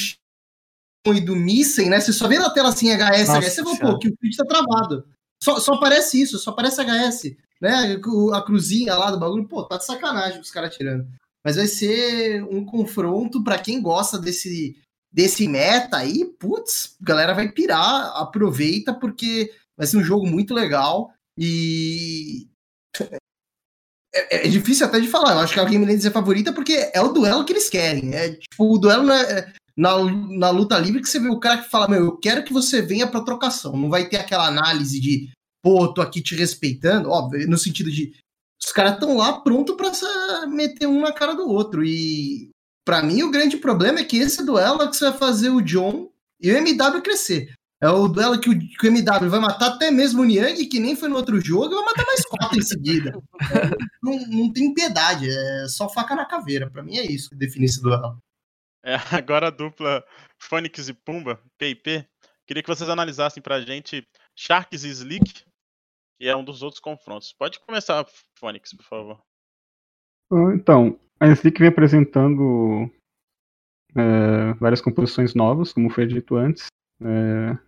[1.07, 2.01] e do Missen, né?
[2.01, 4.37] Você só vê na tela assim HS, Nossa, HS, você fala, pô, que o feed
[4.37, 5.05] tá travado.
[5.43, 7.99] Só, só aparece isso, só aparece HS, né?
[8.33, 11.05] A cruzinha lá do bagulho, pô, tá de sacanagem os caras tirando.
[11.45, 14.77] Mas vai ser um confronto para quem gosta desse,
[15.13, 21.13] desse meta aí, putz, galera vai pirar, aproveita, porque vai ser um jogo muito legal
[21.37, 22.47] e.
[24.15, 25.33] É, é difícil até de falar.
[25.33, 28.15] Eu acho que a Game Lands é favorita porque é o duelo que eles querem.
[28.15, 31.71] É tipo, o duelo é, na, na luta livre que você vê o cara que
[31.71, 33.77] fala: Meu, eu quero que você venha pra trocação.
[33.77, 35.31] Não vai ter aquela análise de,
[35.63, 38.13] pô, tô aqui te respeitando, óbvio, no sentido de
[38.63, 41.85] os caras estão lá pronto para meter um na cara do outro.
[41.85, 42.51] E
[42.85, 45.61] para mim o grande problema é que esse duelo é que você vai fazer o
[45.61, 46.09] John
[46.41, 47.53] e o MW crescer.
[47.83, 50.79] É o duelo que o, que o MW vai matar até mesmo o Niang, que
[50.79, 53.11] nem foi no outro jogo, e vai matar mais quatro em seguida.
[53.11, 56.71] É, não, não tem piedade, é só faca na caveira.
[56.71, 58.17] Para mim é isso que define esse duelo.
[58.85, 60.05] É, agora a dupla
[60.41, 62.07] Phoenix e Pumba, PIP.
[62.47, 64.07] Queria que vocês analisassem pra gente
[64.37, 65.45] Sharks e Slick,
[66.19, 67.33] que é um dos outros confrontos.
[67.33, 68.05] Pode começar,
[68.39, 69.23] Phoenix, por favor.
[70.33, 72.91] Ah, então, a Slick vem apresentando
[73.95, 76.67] é, várias composições novas, como foi dito antes.
[77.01, 77.59] É,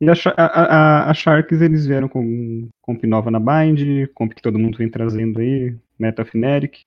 [0.00, 4.58] e a, a, a, Sharks eles vieram com comp nova na Bind, comp que todo
[4.58, 6.82] mundo vem trazendo aí, Meta Feneric.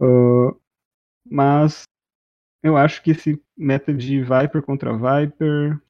[0.00, 0.58] Uh,
[1.24, 1.84] mas
[2.62, 5.80] eu acho que esse meta de Viper contra Viper,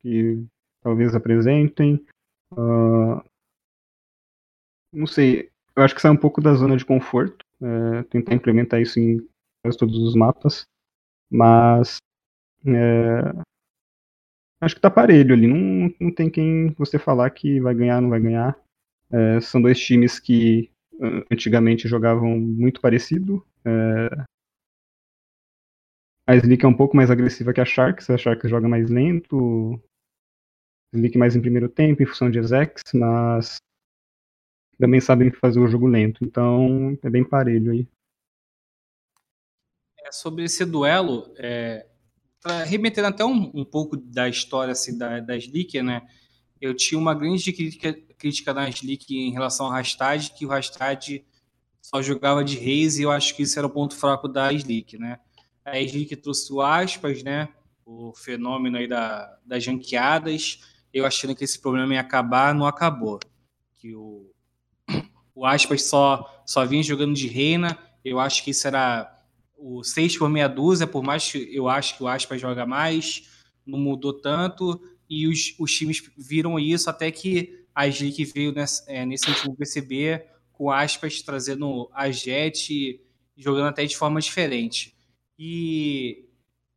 [0.00, 0.44] que
[0.82, 2.04] talvez apresentem,
[2.52, 3.22] Uh,
[4.92, 8.80] não sei, eu acho que sai um pouco da zona de conforto, é, tentar implementar
[8.80, 9.18] isso em
[9.62, 10.66] quase todos os mapas,
[11.30, 11.98] mas
[12.66, 13.20] é,
[14.60, 18.08] acho que tá parelho ali, não, não tem quem você falar que vai ganhar, não
[18.08, 18.58] vai ganhar.
[19.10, 20.70] É, são dois times que
[21.30, 23.46] antigamente jogavam muito parecido.
[26.28, 29.80] A Slick é um pouco mais agressiva que a Sharks, a Sharks joga mais lento,
[30.92, 33.56] Slick mais em primeiro tempo, em função de Exex, mas
[34.78, 36.22] também sabem fazer o jogo lento.
[36.22, 37.88] Então é bem parelho aí.
[40.04, 41.86] É, sobre esse duelo, é,
[42.66, 46.06] remetendo até um, um, pouco da história assim, da, da Slick, né?
[46.60, 51.24] Eu tinha uma grande crítica, crítica da Slick em relação ao Rastad, que o Rastad
[51.80, 54.98] só jogava de Reis e eu acho que isso era o ponto fraco da Slick,
[54.98, 55.20] né?
[55.70, 57.48] A Slick trouxe o Aspas, né?
[57.84, 60.60] O fenômeno aí da, das janqueadas
[60.92, 63.18] eu achando que esse problema ia acabar, não acabou.
[63.76, 64.30] Que o,
[65.34, 67.78] o Aspas só, só vinha jogando de reina.
[68.04, 69.14] Eu acho que isso era
[69.56, 73.28] o 6 por meia dúzia, por mais que eu acho que o Aspas joga mais,
[73.66, 74.80] não mudou tanto.
[75.08, 79.56] E os, os times viram isso até que a Slick veio nesse, é, nesse último
[79.56, 83.00] PCB com Aspas trazendo a Jet
[83.36, 84.96] jogando até de forma diferente.
[85.38, 86.26] E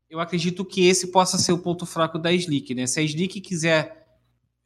[0.10, 2.86] eu acredito que esse possa ser o ponto fraco da Slick, né?
[2.86, 4.06] Se a Slick quiser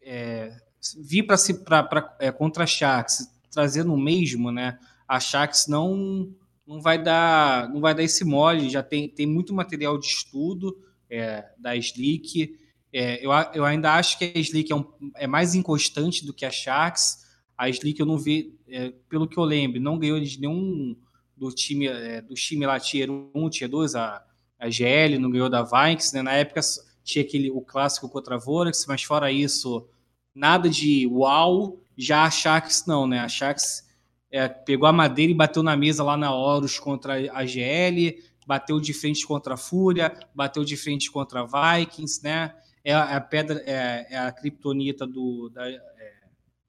[0.02, 0.58] é,
[0.98, 4.78] vir para para é, contra a Sharks, trazendo o mesmo, né?
[5.08, 6.34] A Sharks não
[6.68, 10.76] não vai dar não vai dar esse mole, já tem, tem muito material de estudo
[11.10, 12.58] é, da Slick.
[12.92, 14.86] É, eu, eu ainda acho que a Slick é, um,
[15.16, 17.24] é mais inconstante do que a Sharks.
[17.58, 20.96] A Slick eu não vi, é, pelo que eu lembro, não ganhou de nenhum
[21.36, 24.24] do time é, do time lá Tier 1, Tier 2, a,
[24.60, 26.22] a GL não ganhou da Vikings, né?
[26.22, 26.62] Na época
[27.04, 29.88] tinha aquele o clássico contra a Vorax, mas fora isso,
[30.34, 33.20] nada de uau, já a Sharks não, né?
[33.20, 33.88] A Sharks
[34.32, 38.80] é, pegou a madeira e bateu na mesa lá na Horus contra a GL, bateu
[38.80, 42.56] de frente contra a Fúria, bateu de frente contra a Vikings, né?
[42.84, 45.82] É a, pedra, é, é a criptonita do, da, é,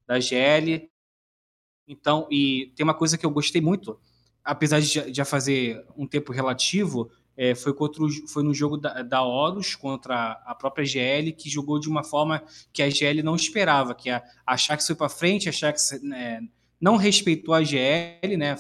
[0.07, 0.89] da GL.
[1.87, 4.01] Então, e tem uma coisa que eu gostei muito,
[4.47, 9.03] apesar de já fazer um tempo relativo, é, foi, contra o, foi no jogo da,
[9.03, 12.43] da Horus contra a própria GL, que jogou de uma forma
[12.73, 16.41] que a GL não esperava, que a, a Shax foi para frente, a Shax né,
[16.81, 18.57] não respeitou a GL, né?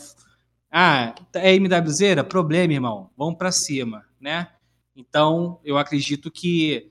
[0.71, 2.23] Ah, é MWZera?
[2.23, 3.11] Problema, irmão.
[3.17, 4.49] Vamos para cima, né?
[4.95, 6.91] Então, eu acredito que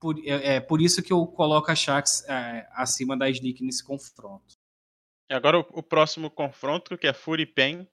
[0.00, 3.84] por, é, é, por isso que eu coloco a Shax é, acima da Sneak nesse
[3.84, 4.56] confronto.
[5.30, 7.86] E agora o, o, próximo confronto, que é Fury Pen.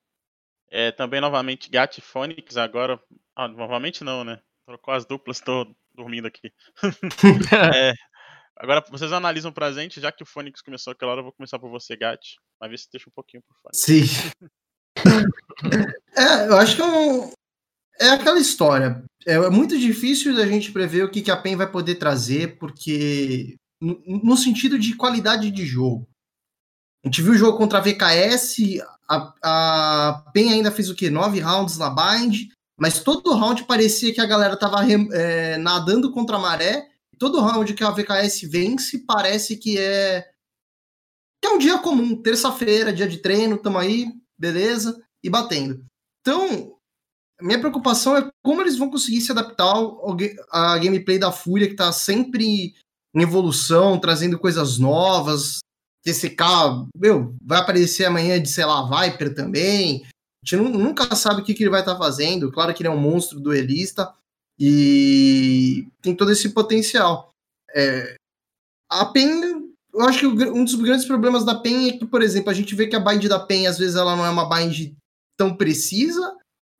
[0.71, 2.99] É, também novamente Gat e Phoenix, agora.
[3.35, 4.39] Ah, novamente não, né?
[4.65, 6.51] Trocou as duplas, estou dormindo aqui.
[7.75, 7.93] é,
[8.55, 11.57] agora vocês analisam pra gente, já que o Phoenix começou aquela hora, eu vou começar
[11.57, 12.37] por você, Gat.
[12.59, 13.73] Mas ver se deixa um pouquinho por fora.
[13.73, 14.03] Sim.
[16.15, 17.31] é, eu acho que é, um,
[17.99, 19.03] é aquela história.
[19.25, 22.57] É, é muito difícil da gente prever o que, que a PEN vai poder trazer,
[22.57, 26.08] porque no sentido de qualidade de jogo.
[27.03, 31.09] A gente viu o jogo contra a VKS, a, a PEN ainda fez o quê?
[31.09, 36.35] Nove rounds na bind, mas todo round parecia que a galera tava é, nadando contra
[36.35, 36.89] a maré.
[37.17, 40.29] Todo round que a VKS vence parece que é,
[41.41, 44.07] que é um dia comum, terça-feira, dia de treino, tamo aí,
[44.37, 45.83] beleza, e batendo.
[46.21, 46.77] Então,
[47.41, 49.73] minha preocupação é como eles vão conseguir se adaptar
[50.51, 52.73] à gameplay da Fúria, que tá sempre
[53.13, 55.59] em evolução, trazendo coisas novas,
[56.03, 56.43] TCK,
[56.95, 60.03] meu, vai aparecer amanhã de, sei lá, Viper também.
[60.43, 62.51] A gente nunca sabe o que, que ele vai estar tá fazendo.
[62.51, 64.13] Claro que ele é um monstro duelista
[64.59, 67.31] e tem todo esse potencial.
[67.75, 68.15] É,
[68.89, 72.49] a PEN, eu acho que um dos grandes problemas da PEN é que, por exemplo,
[72.49, 74.93] a gente vê que a bind da PEN, às vezes, ela não é uma bind
[75.37, 76.35] tão precisa.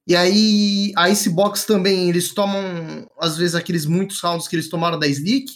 [0.07, 4.97] E aí, a Icebox também, eles tomam, às vezes, aqueles muitos rounds que eles tomaram
[4.97, 5.53] da Slick.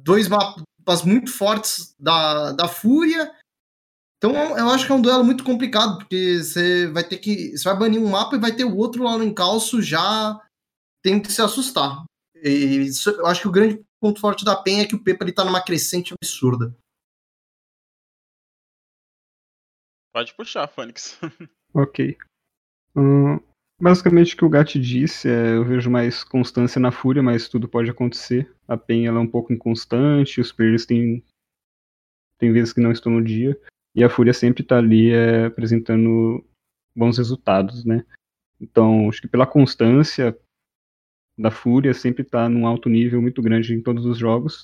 [0.00, 0.26] Dois
[0.82, 3.34] mapas muito fortes da, da Fúria.
[4.18, 7.56] Então eu acho que é um duelo muito complicado, porque você vai ter que.
[7.56, 10.40] Você vai banir um mapa e vai ter o outro lá no encalço já
[11.02, 12.04] tem que se assustar.
[12.36, 15.24] E isso, eu acho que o grande ponto forte da PEN é que o Pepa
[15.24, 16.76] ele tá numa crescente absurda.
[20.12, 21.18] Pode puxar, Fênix.
[21.74, 22.16] ok.
[22.94, 23.38] Hum,
[23.82, 27.66] Basicamente o que o Gat disse é, eu vejo mais constância na Fúria, mas tudo
[27.66, 28.48] pode acontecer.
[28.68, 31.20] A Pen ela é um pouco inconstante, os players têm,
[32.38, 33.60] tem vezes que não estão no dia,
[33.92, 36.46] e a Fúria sempre está ali é, apresentando
[36.94, 38.06] bons resultados, né?
[38.60, 40.38] Então, acho que pela constância
[41.36, 44.62] da Fúria sempre está num alto nível muito grande em todos os jogos.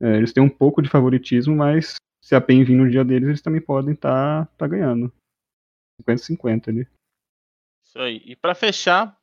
[0.00, 3.30] É, eles têm um pouco de favoritismo, mas se a PEN vir no dia deles,
[3.30, 5.12] eles também podem estar tá, tá ganhando.
[6.06, 6.99] 50-50 ali.
[7.90, 8.22] Isso aí.
[8.24, 9.18] E para fechar,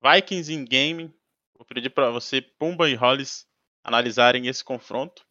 [0.00, 1.12] Vikings in Gaming.
[1.58, 3.44] Vou pedir para você, Pumba e Hollis,
[3.82, 5.26] analisarem esse confronto.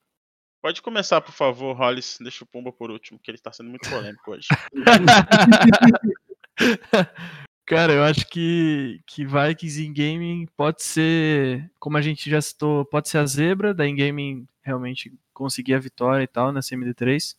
[0.61, 2.17] Pode começar, por favor, Hollis.
[2.19, 4.49] Deixa o Pumba por último, que ele está sendo muito polêmico hoje.
[7.65, 12.83] Cara, eu acho que, que Vikings in Gaming pode ser, como a gente já citou,
[12.83, 17.37] pode ser a zebra da in Gaming realmente conseguir a vitória e tal na CMD3.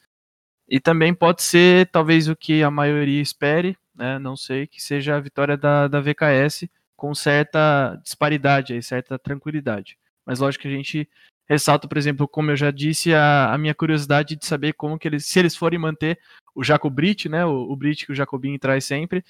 [0.67, 5.17] E também pode ser talvez o que a maioria espere, né, não sei, que seja
[5.17, 9.99] a vitória da, da VKS com certa disparidade, aí, certa tranquilidade.
[10.25, 11.09] Mas lógico que a gente
[11.47, 15.07] ressalta, por exemplo, como eu já disse, a, a minha curiosidade de saber como que
[15.07, 16.19] eles, se eles forem manter
[16.55, 19.25] o Jacobrit, né, o, o Brit que o Jacobin traz sempre,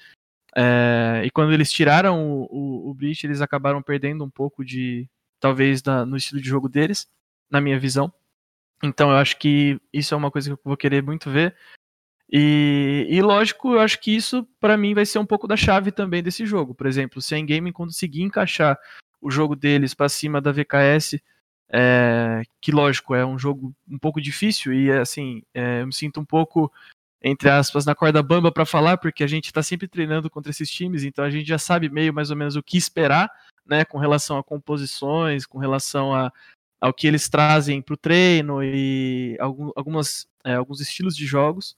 [0.56, 5.08] é, e quando eles tiraram o, o, o Brit, eles acabaram perdendo um pouco de,
[5.40, 7.08] talvez, da, no estilo de jogo deles,
[7.50, 8.12] na minha visão.
[8.82, 11.56] Então eu acho que isso é uma coisa que eu vou querer muito ver.
[12.30, 15.92] E, e lógico, eu acho que isso para mim vai ser um pouco da chave
[15.92, 16.74] também desse jogo.
[16.74, 18.78] Por exemplo, se a Endgame conseguir encaixar
[19.20, 21.20] o jogo deles para cima da VKS,
[21.70, 26.20] é, que lógico é um jogo um pouco difícil e assim é, eu me sinto
[26.20, 26.70] um pouco
[27.22, 30.70] entre aspas na corda bamba para falar porque a gente está sempre treinando contra esses
[30.70, 33.30] times, então a gente já sabe meio mais ou menos o que esperar,
[33.66, 36.30] né, com relação a composições, com relação a,
[36.78, 41.74] ao que eles trazem para o treino e algum, algumas, é, alguns estilos de jogos.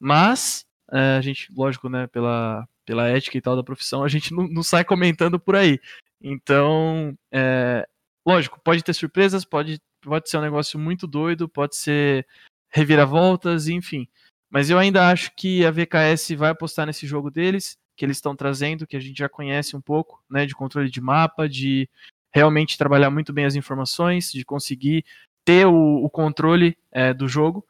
[0.00, 4.32] Mas é, a gente, lógico, né, pela, pela ética e tal da profissão, a gente
[4.32, 5.78] não, não sai comentando por aí.
[6.20, 7.86] Então, é,
[8.26, 12.26] lógico, pode ter surpresas, pode, pode ser um negócio muito doido, pode ser
[12.70, 14.08] reviravoltas, enfim.
[14.50, 18.34] Mas eu ainda acho que a VKS vai apostar nesse jogo deles, que eles estão
[18.34, 21.88] trazendo, que a gente já conhece um pouco, né, de controle de mapa, de
[22.32, 25.04] realmente trabalhar muito bem as informações, de conseguir
[25.44, 27.64] ter o, o controle é, do jogo.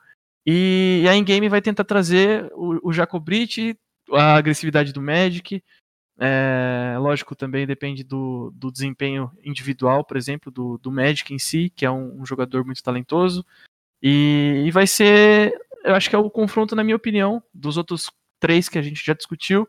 [0.47, 3.79] E, a Ingame vai tentar trazer o, o Jacobrit,
[4.13, 5.63] a agressividade do Magic.
[6.19, 11.71] É, lógico, também depende do, do desempenho individual, por exemplo, do, do Magic em si,
[11.75, 13.45] que é um, um jogador muito talentoso.
[14.03, 15.55] E, e, vai ser,
[15.85, 19.05] eu acho que é o confronto, na minha opinião, dos outros três que a gente
[19.05, 19.69] já discutiu.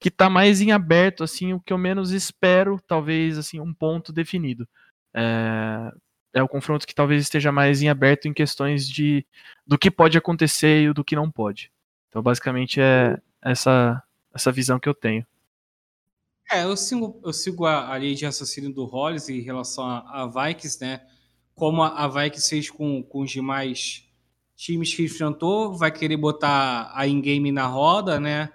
[0.00, 4.12] que tá mais em aberto, assim, o que eu menos espero, talvez, assim, um ponto
[4.12, 4.68] definido.
[5.14, 5.92] É,
[6.32, 9.24] é o confronto que talvez esteja mais em aberto em questões de
[9.66, 11.70] do que pode acontecer e do que não pode.
[12.08, 14.02] Então, basicamente, é essa,
[14.34, 15.26] essa visão que eu tenho.
[16.50, 20.24] É, eu sigo, eu sigo a, a linha de raciocínio do Hollis em relação a,
[20.24, 20.30] a
[20.80, 21.00] né?
[21.54, 24.06] Como a, a Vikings fez com, com os demais
[24.56, 28.52] times que enfrentou, vai querer botar a in-game na roda, né?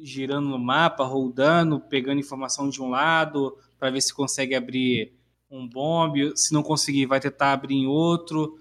[0.00, 5.17] Girando no mapa, rodando, pegando informação de um lado, para ver se consegue abrir
[5.50, 8.58] um bombe, se não conseguir, vai tentar abrir em outro.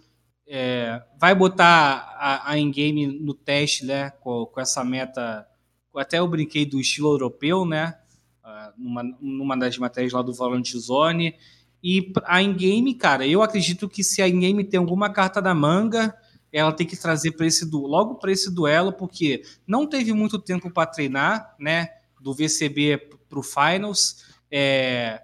[0.47, 4.11] É, vai botar a, a in-game no teste, né?
[4.21, 5.45] Com, com, essa meta.
[5.95, 7.97] Até eu brinquei do estilo europeu, né?
[8.43, 11.35] Uh, numa, numa das matérias lá do Valorant Zone.
[11.83, 16.15] E a in-game, cara, eu acredito que se a in-game tem alguma carta da manga,
[16.51, 20.39] ela tem que trazer para esse du logo para esse duelo, porque não teve muito
[20.39, 21.89] tempo para treinar, né?
[22.21, 22.97] Do VCB
[23.29, 24.25] para o Finals.
[24.49, 25.21] É,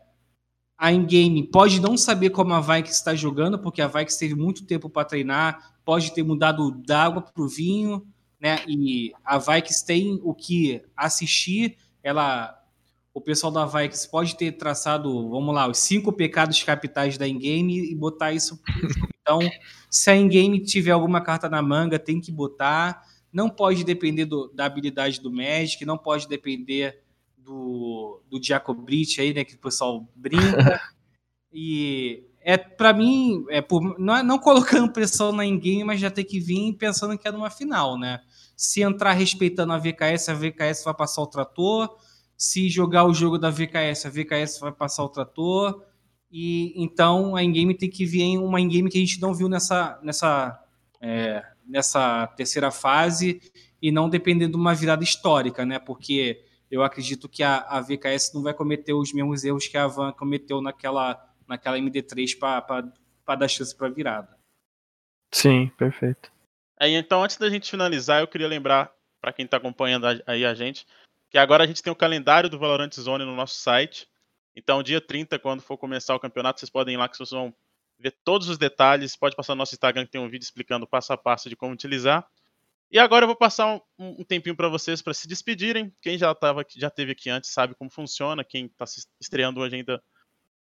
[0.83, 4.65] a in-game pode não saber como a Vikings está jogando, porque a Vikings teve muito
[4.65, 8.05] tempo para treinar, pode ter mudado da água para o vinho,
[8.37, 8.59] né?
[8.67, 11.77] E a Vikings tem o que assistir.
[12.03, 12.61] Ela,
[13.13, 17.89] o pessoal da Vikings pode ter traçado, vamos lá, os cinco pecados capitais da in-game
[17.89, 18.59] e botar isso.
[19.21, 19.39] Então,
[19.89, 23.03] se a in-game tiver alguma carta na manga, tem que botar.
[23.31, 27.02] Não pode depender do, da habilidade do Magic, não pode depender
[27.43, 30.81] do, do Jacobrit aí, né, que o pessoal brinca.
[31.51, 36.11] e é para mim, é por, não, é, não colocando pressão na in-game, mas já
[36.11, 38.19] tem que vir pensando que é numa final, né?
[38.55, 41.97] Se entrar respeitando a VKS, a VKS vai passar o trator.
[42.37, 45.83] Se jogar o jogo da VKS, a VKS vai passar o trator.
[46.31, 49.99] E então a in-game tem que vir uma in-game que a gente não viu nessa,
[50.03, 50.59] nessa,
[50.99, 53.39] é, nessa terceira fase
[53.81, 55.79] e não dependendo de uma virada histórica, né?
[55.79, 59.87] Porque eu acredito que a, a VKS não vai cometer os mesmos erros que a
[59.87, 64.37] Van cometeu naquela, naquela MD3 para dar chance para virada.
[65.31, 66.31] Sim, perfeito.
[66.79, 68.91] É, então, antes da gente finalizar, eu queria lembrar
[69.21, 70.85] para quem está acompanhando aí a gente
[71.33, 74.07] que agora a gente tem o calendário do Valorant Zone no nosso site.
[74.55, 77.51] Então, dia 30, quando for começar o campeonato, vocês podem ir lá que vocês vão
[77.97, 79.15] ver todos os detalhes.
[79.15, 81.73] Pode passar no nosso Instagram que tem um vídeo explicando passo a passo de como
[81.73, 82.23] utilizar.
[82.93, 85.91] E agora eu vou passar um, um tempinho para vocês para se despedirem.
[85.99, 88.43] Quem já tava, já teve aqui antes sabe como funciona.
[88.43, 88.85] Quem está
[89.19, 89.99] estreando hoje ainda,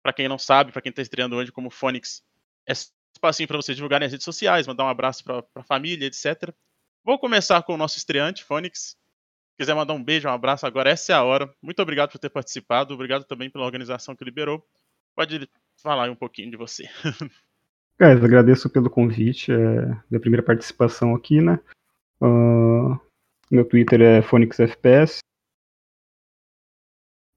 [0.03, 2.21] para quem não sabe, para quem está estreando hoje como Fônix,
[2.69, 6.53] é espacinho para vocês divulgarem as redes sociais, mandar um abraço para a família, etc.
[7.03, 8.89] Vou começar com o nosso estreante, Fônix.
[8.89, 11.51] Se quiser mandar um beijo, um abraço, agora essa é a hora.
[11.59, 14.63] Muito obrigado por ter participado, obrigado também pela organização que liberou.
[15.15, 15.49] Pode
[15.81, 16.87] falar um pouquinho de você.
[17.99, 19.55] É, agradeço pelo convite, é
[20.09, 21.59] minha primeira participação aqui, né?
[22.21, 22.99] Uh,
[23.49, 25.19] meu Twitter é PhoenixFPS.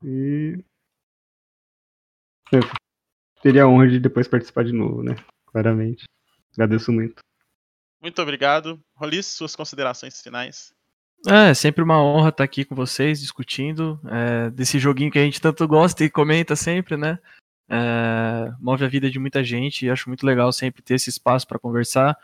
[0.05, 0.63] E.
[2.53, 2.61] Eu
[3.43, 5.15] teria a honra de depois participar de novo, né?
[5.47, 6.05] Claramente.
[6.53, 7.21] Agradeço muito.
[8.03, 8.79] Muito obrigado.
[8.95, 10.75] Rolis, suas considerações finais.
[11.27, 15.25] É, é sempre uma honra estar aqui com vocês, discutindo é, desse joguinho que a
[15.25, 17.19] gente tanto gosta e comenta sempre, né?
[17.67, 21.47] É, move a vida de muita gente e acho muito legal sempre ter esse espaço
[21.47, 22.19] para conversar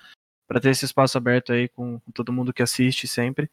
[0.51, 3.48] para ter esse espaço aberto aí com, com, todo mundo que assiste sempre.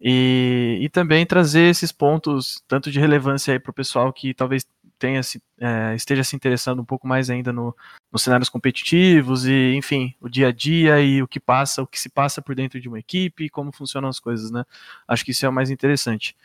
[0.00, 4.66] E, e também trazer esses pontos, tanto de relevância aí para o pessoal que talvez
[4.98, 5.20] tenha
[5.60, 7.76] é, esteja se interessando um pouco mais ainda no,
[8.10, 12.00] nos cenários competitivos e, enfim, o dia a dia e o que passa, o que
[12.00, 14.64] se passa por dentro de uma equipe e como funcionam as coisas, né?
[15.06, 16.36] Acho que isso é o mais interessante.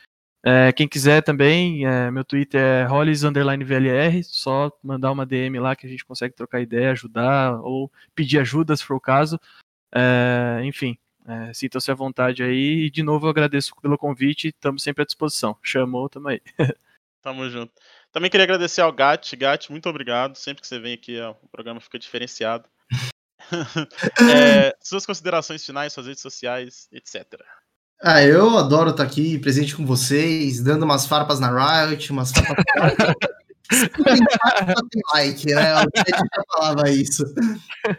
[0.45, 5.87] É, quem quiser também, é, meu Twitter é hollis_vlr, só mandar uma DM lá que
[5.87, 9.39] a gente consegue trocar ideia, ajudar ou pedir ajuda se for o caso.
[9.93, 10.97] É, enfim,
[11.27, 12.85] é, sintam-se à vontade aí.
[12.85, 14.49] E de novo eu agradeço pelo convite.
[14.49, 15.57] Estamos sempre à disposição.
[15.61, 16.41] Chamou, tamo aí.
[17.21, 17.73] Tamo junto.
[18.11, 19.35] Também queria agradecer ao Gat.
[19.35, 20.37] Gat, muito obrigado.
[20.37, 22.63] Sempre que você vem aqui, ó, o programa fica diferenciado.
[24.31, 27.25] é, suas considerações finais, suas redes sociais, etc.
[28.01, 31.49] Ah, eu adoro estar aqui presente com vocês, dando umas farpas na
[31.85, 32.63] Riot, umas farpas.
[33.67, 35.73] tem like, né?
[35.73, 37.23] A já falava isso.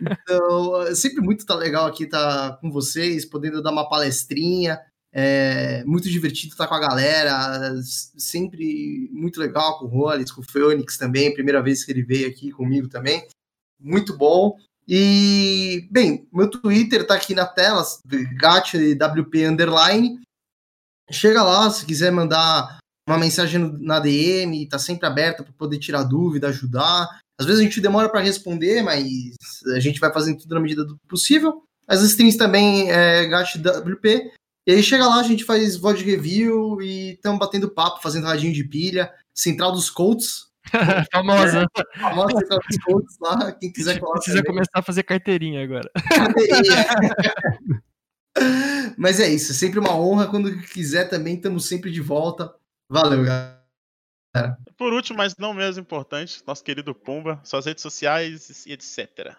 [0.00, 4.78] Então, é sempre muito tá legal aqui estar tá com vocês, podendo dar uma palestrinha.
[5.12, 10.42] É muito divertido estar tá com a galera, sempre muito legal com o Rollins, com
[10.42, 13.26] o Phoenix também, primeira vez que ele veio aqui comigo também.
[13.80, 14.56] Muito bom.
[14.86, 17.84] E, bem, meu Twitter tá aqui na tela,
[18.40, 20.18] GatWP Underline.
[21.10, 22.78] Chega lá, se quiser mandar
[23.08, 27.20] uma mensagem na DM, tá sempre aberta para poder tirar dúvida, ajudar.
[27.38, 29.34] Às vezes a gente demora para responder, mas
[29.74, 31.62] a gente vai fazendo tudo na medida do possível.
[31.86, 34.32] As strings também é GatWP.
[34.66, 38.52] E aí chega lá, a gente faz VOD review e estamos batendo papo, fazendo radinho
[38.52, 39.10] de pilha.
[39.34, 40.48] Central dos Colts.
[41.10, 41.66] Famosa.
[41.98, 44.16] Famosa Central dos Colts lá, quem quiser colar.
[44.16, 44.52] Precisa também.
[44.52, 45.90] começar a fazer carteirinha agora.
[48.98, 50.26] Mas é isso, é sempre uma honra.
[50.26, 52.52] Quando quiser também, estamos sempre de volta.
[52.90, 54.58] Valeu, galera.
[54.76, 59.34] Por último, mas não menos importante, nosso querido Pumba, suas redes sociais e etc.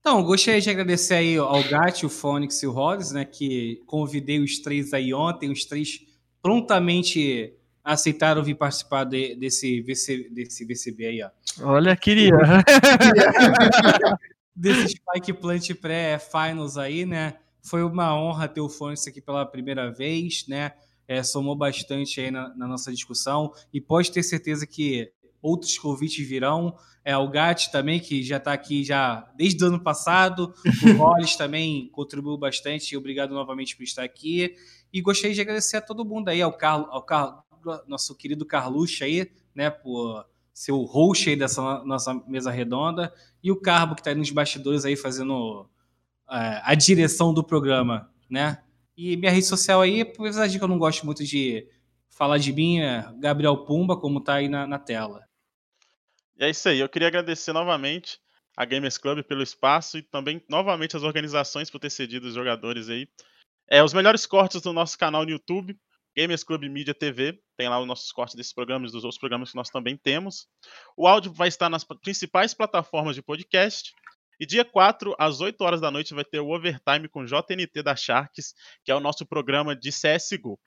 [0.00, 4.40] Então, gostaria de agradecer aí ao Gatti, o Fônix e o Rhodes, né, que convidei
[4.40, 6.00] os três aí ontem, os três
[6.40, 7.52] prontamente
[7.84, 11.30] aceitaram vir participar de, desse, VC, desse VCB aí, ó.
[11.62, 12.32] Olha, queria.
[14.54, 17.36] desse Spike Plant pré-finals aí, né?
[17.62, 20.72] Foi uma honra ter o Fônix aqui pela primeira vez, né?
[21.08, 25.10] É, somou bastante aí na, na nossa discussão e pode ter certeza que
[25.42, 26.76] outros convites virão.
[27.04, 30.52] É, o Gatti também, que já está aqui já desde o ano passado.
[30.84, 32.96] O Hollis também contribuiu bastante.
[32.96, 34.54] Obrigado novamente por estar aqui.
[34.92, 37.42] E gostaria de agradecer a todo mundo aí, ao Carlos, ao Carlos
[37.86, 43.12] nosso querido Carluxo aí, né, por ser o host aí dessa nossa mesa redonda.
[43.42, 45.68] E o Carbo, que está aí nos bastidores aí fazendo
[46.30, 48.62] é, a direção do programa, né?
[48.98, 51.68] E minha rede social aí, apesar de que eu não gosto muito de
[52.10, 55.24] falar de mim, é Gabriel Pumba, como está aí na, na tela.
[56.36, 56.80] E é isso aí.
[56.80, 58.18] Eu queria agradecer novamente
[58.56, 62.88] a Gamers Club pelo espaço e também novamente as organizações por ter cedido os jogadores
[62.88, 63.08] aí.
[63.70, 65.78] É, os melhores cortes do nosso canal no YouTube,
[66.16, 69.52] Gamers Club Media TV, tem lá os nossos cortes desses programas e dos outros programas
[69.52, 70.48] que nós também temos.
[70.96, 73.92] O áudio vai estar nas principais plataformas de podcast.
[74.38, 77.96] E dia 4, às 8 horas da noite, vai ter o Overtime com JNT da
[77.96, 78.54] Sharks,
[78.84, 80.58] que é o nosso programa de CSGO.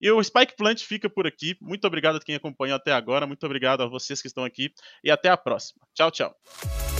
[0.00, 1.56] E o Spike Plant fica por aqui.
[1.60, 3.26] Muito obrigado a quem acompanhou até agora.
[3.26, 4.72] Muito obrigado a vocês que estão aqui.
[5.04, 5.80] E até a próxima.
[5.94, 6.91] Tchau, tchau.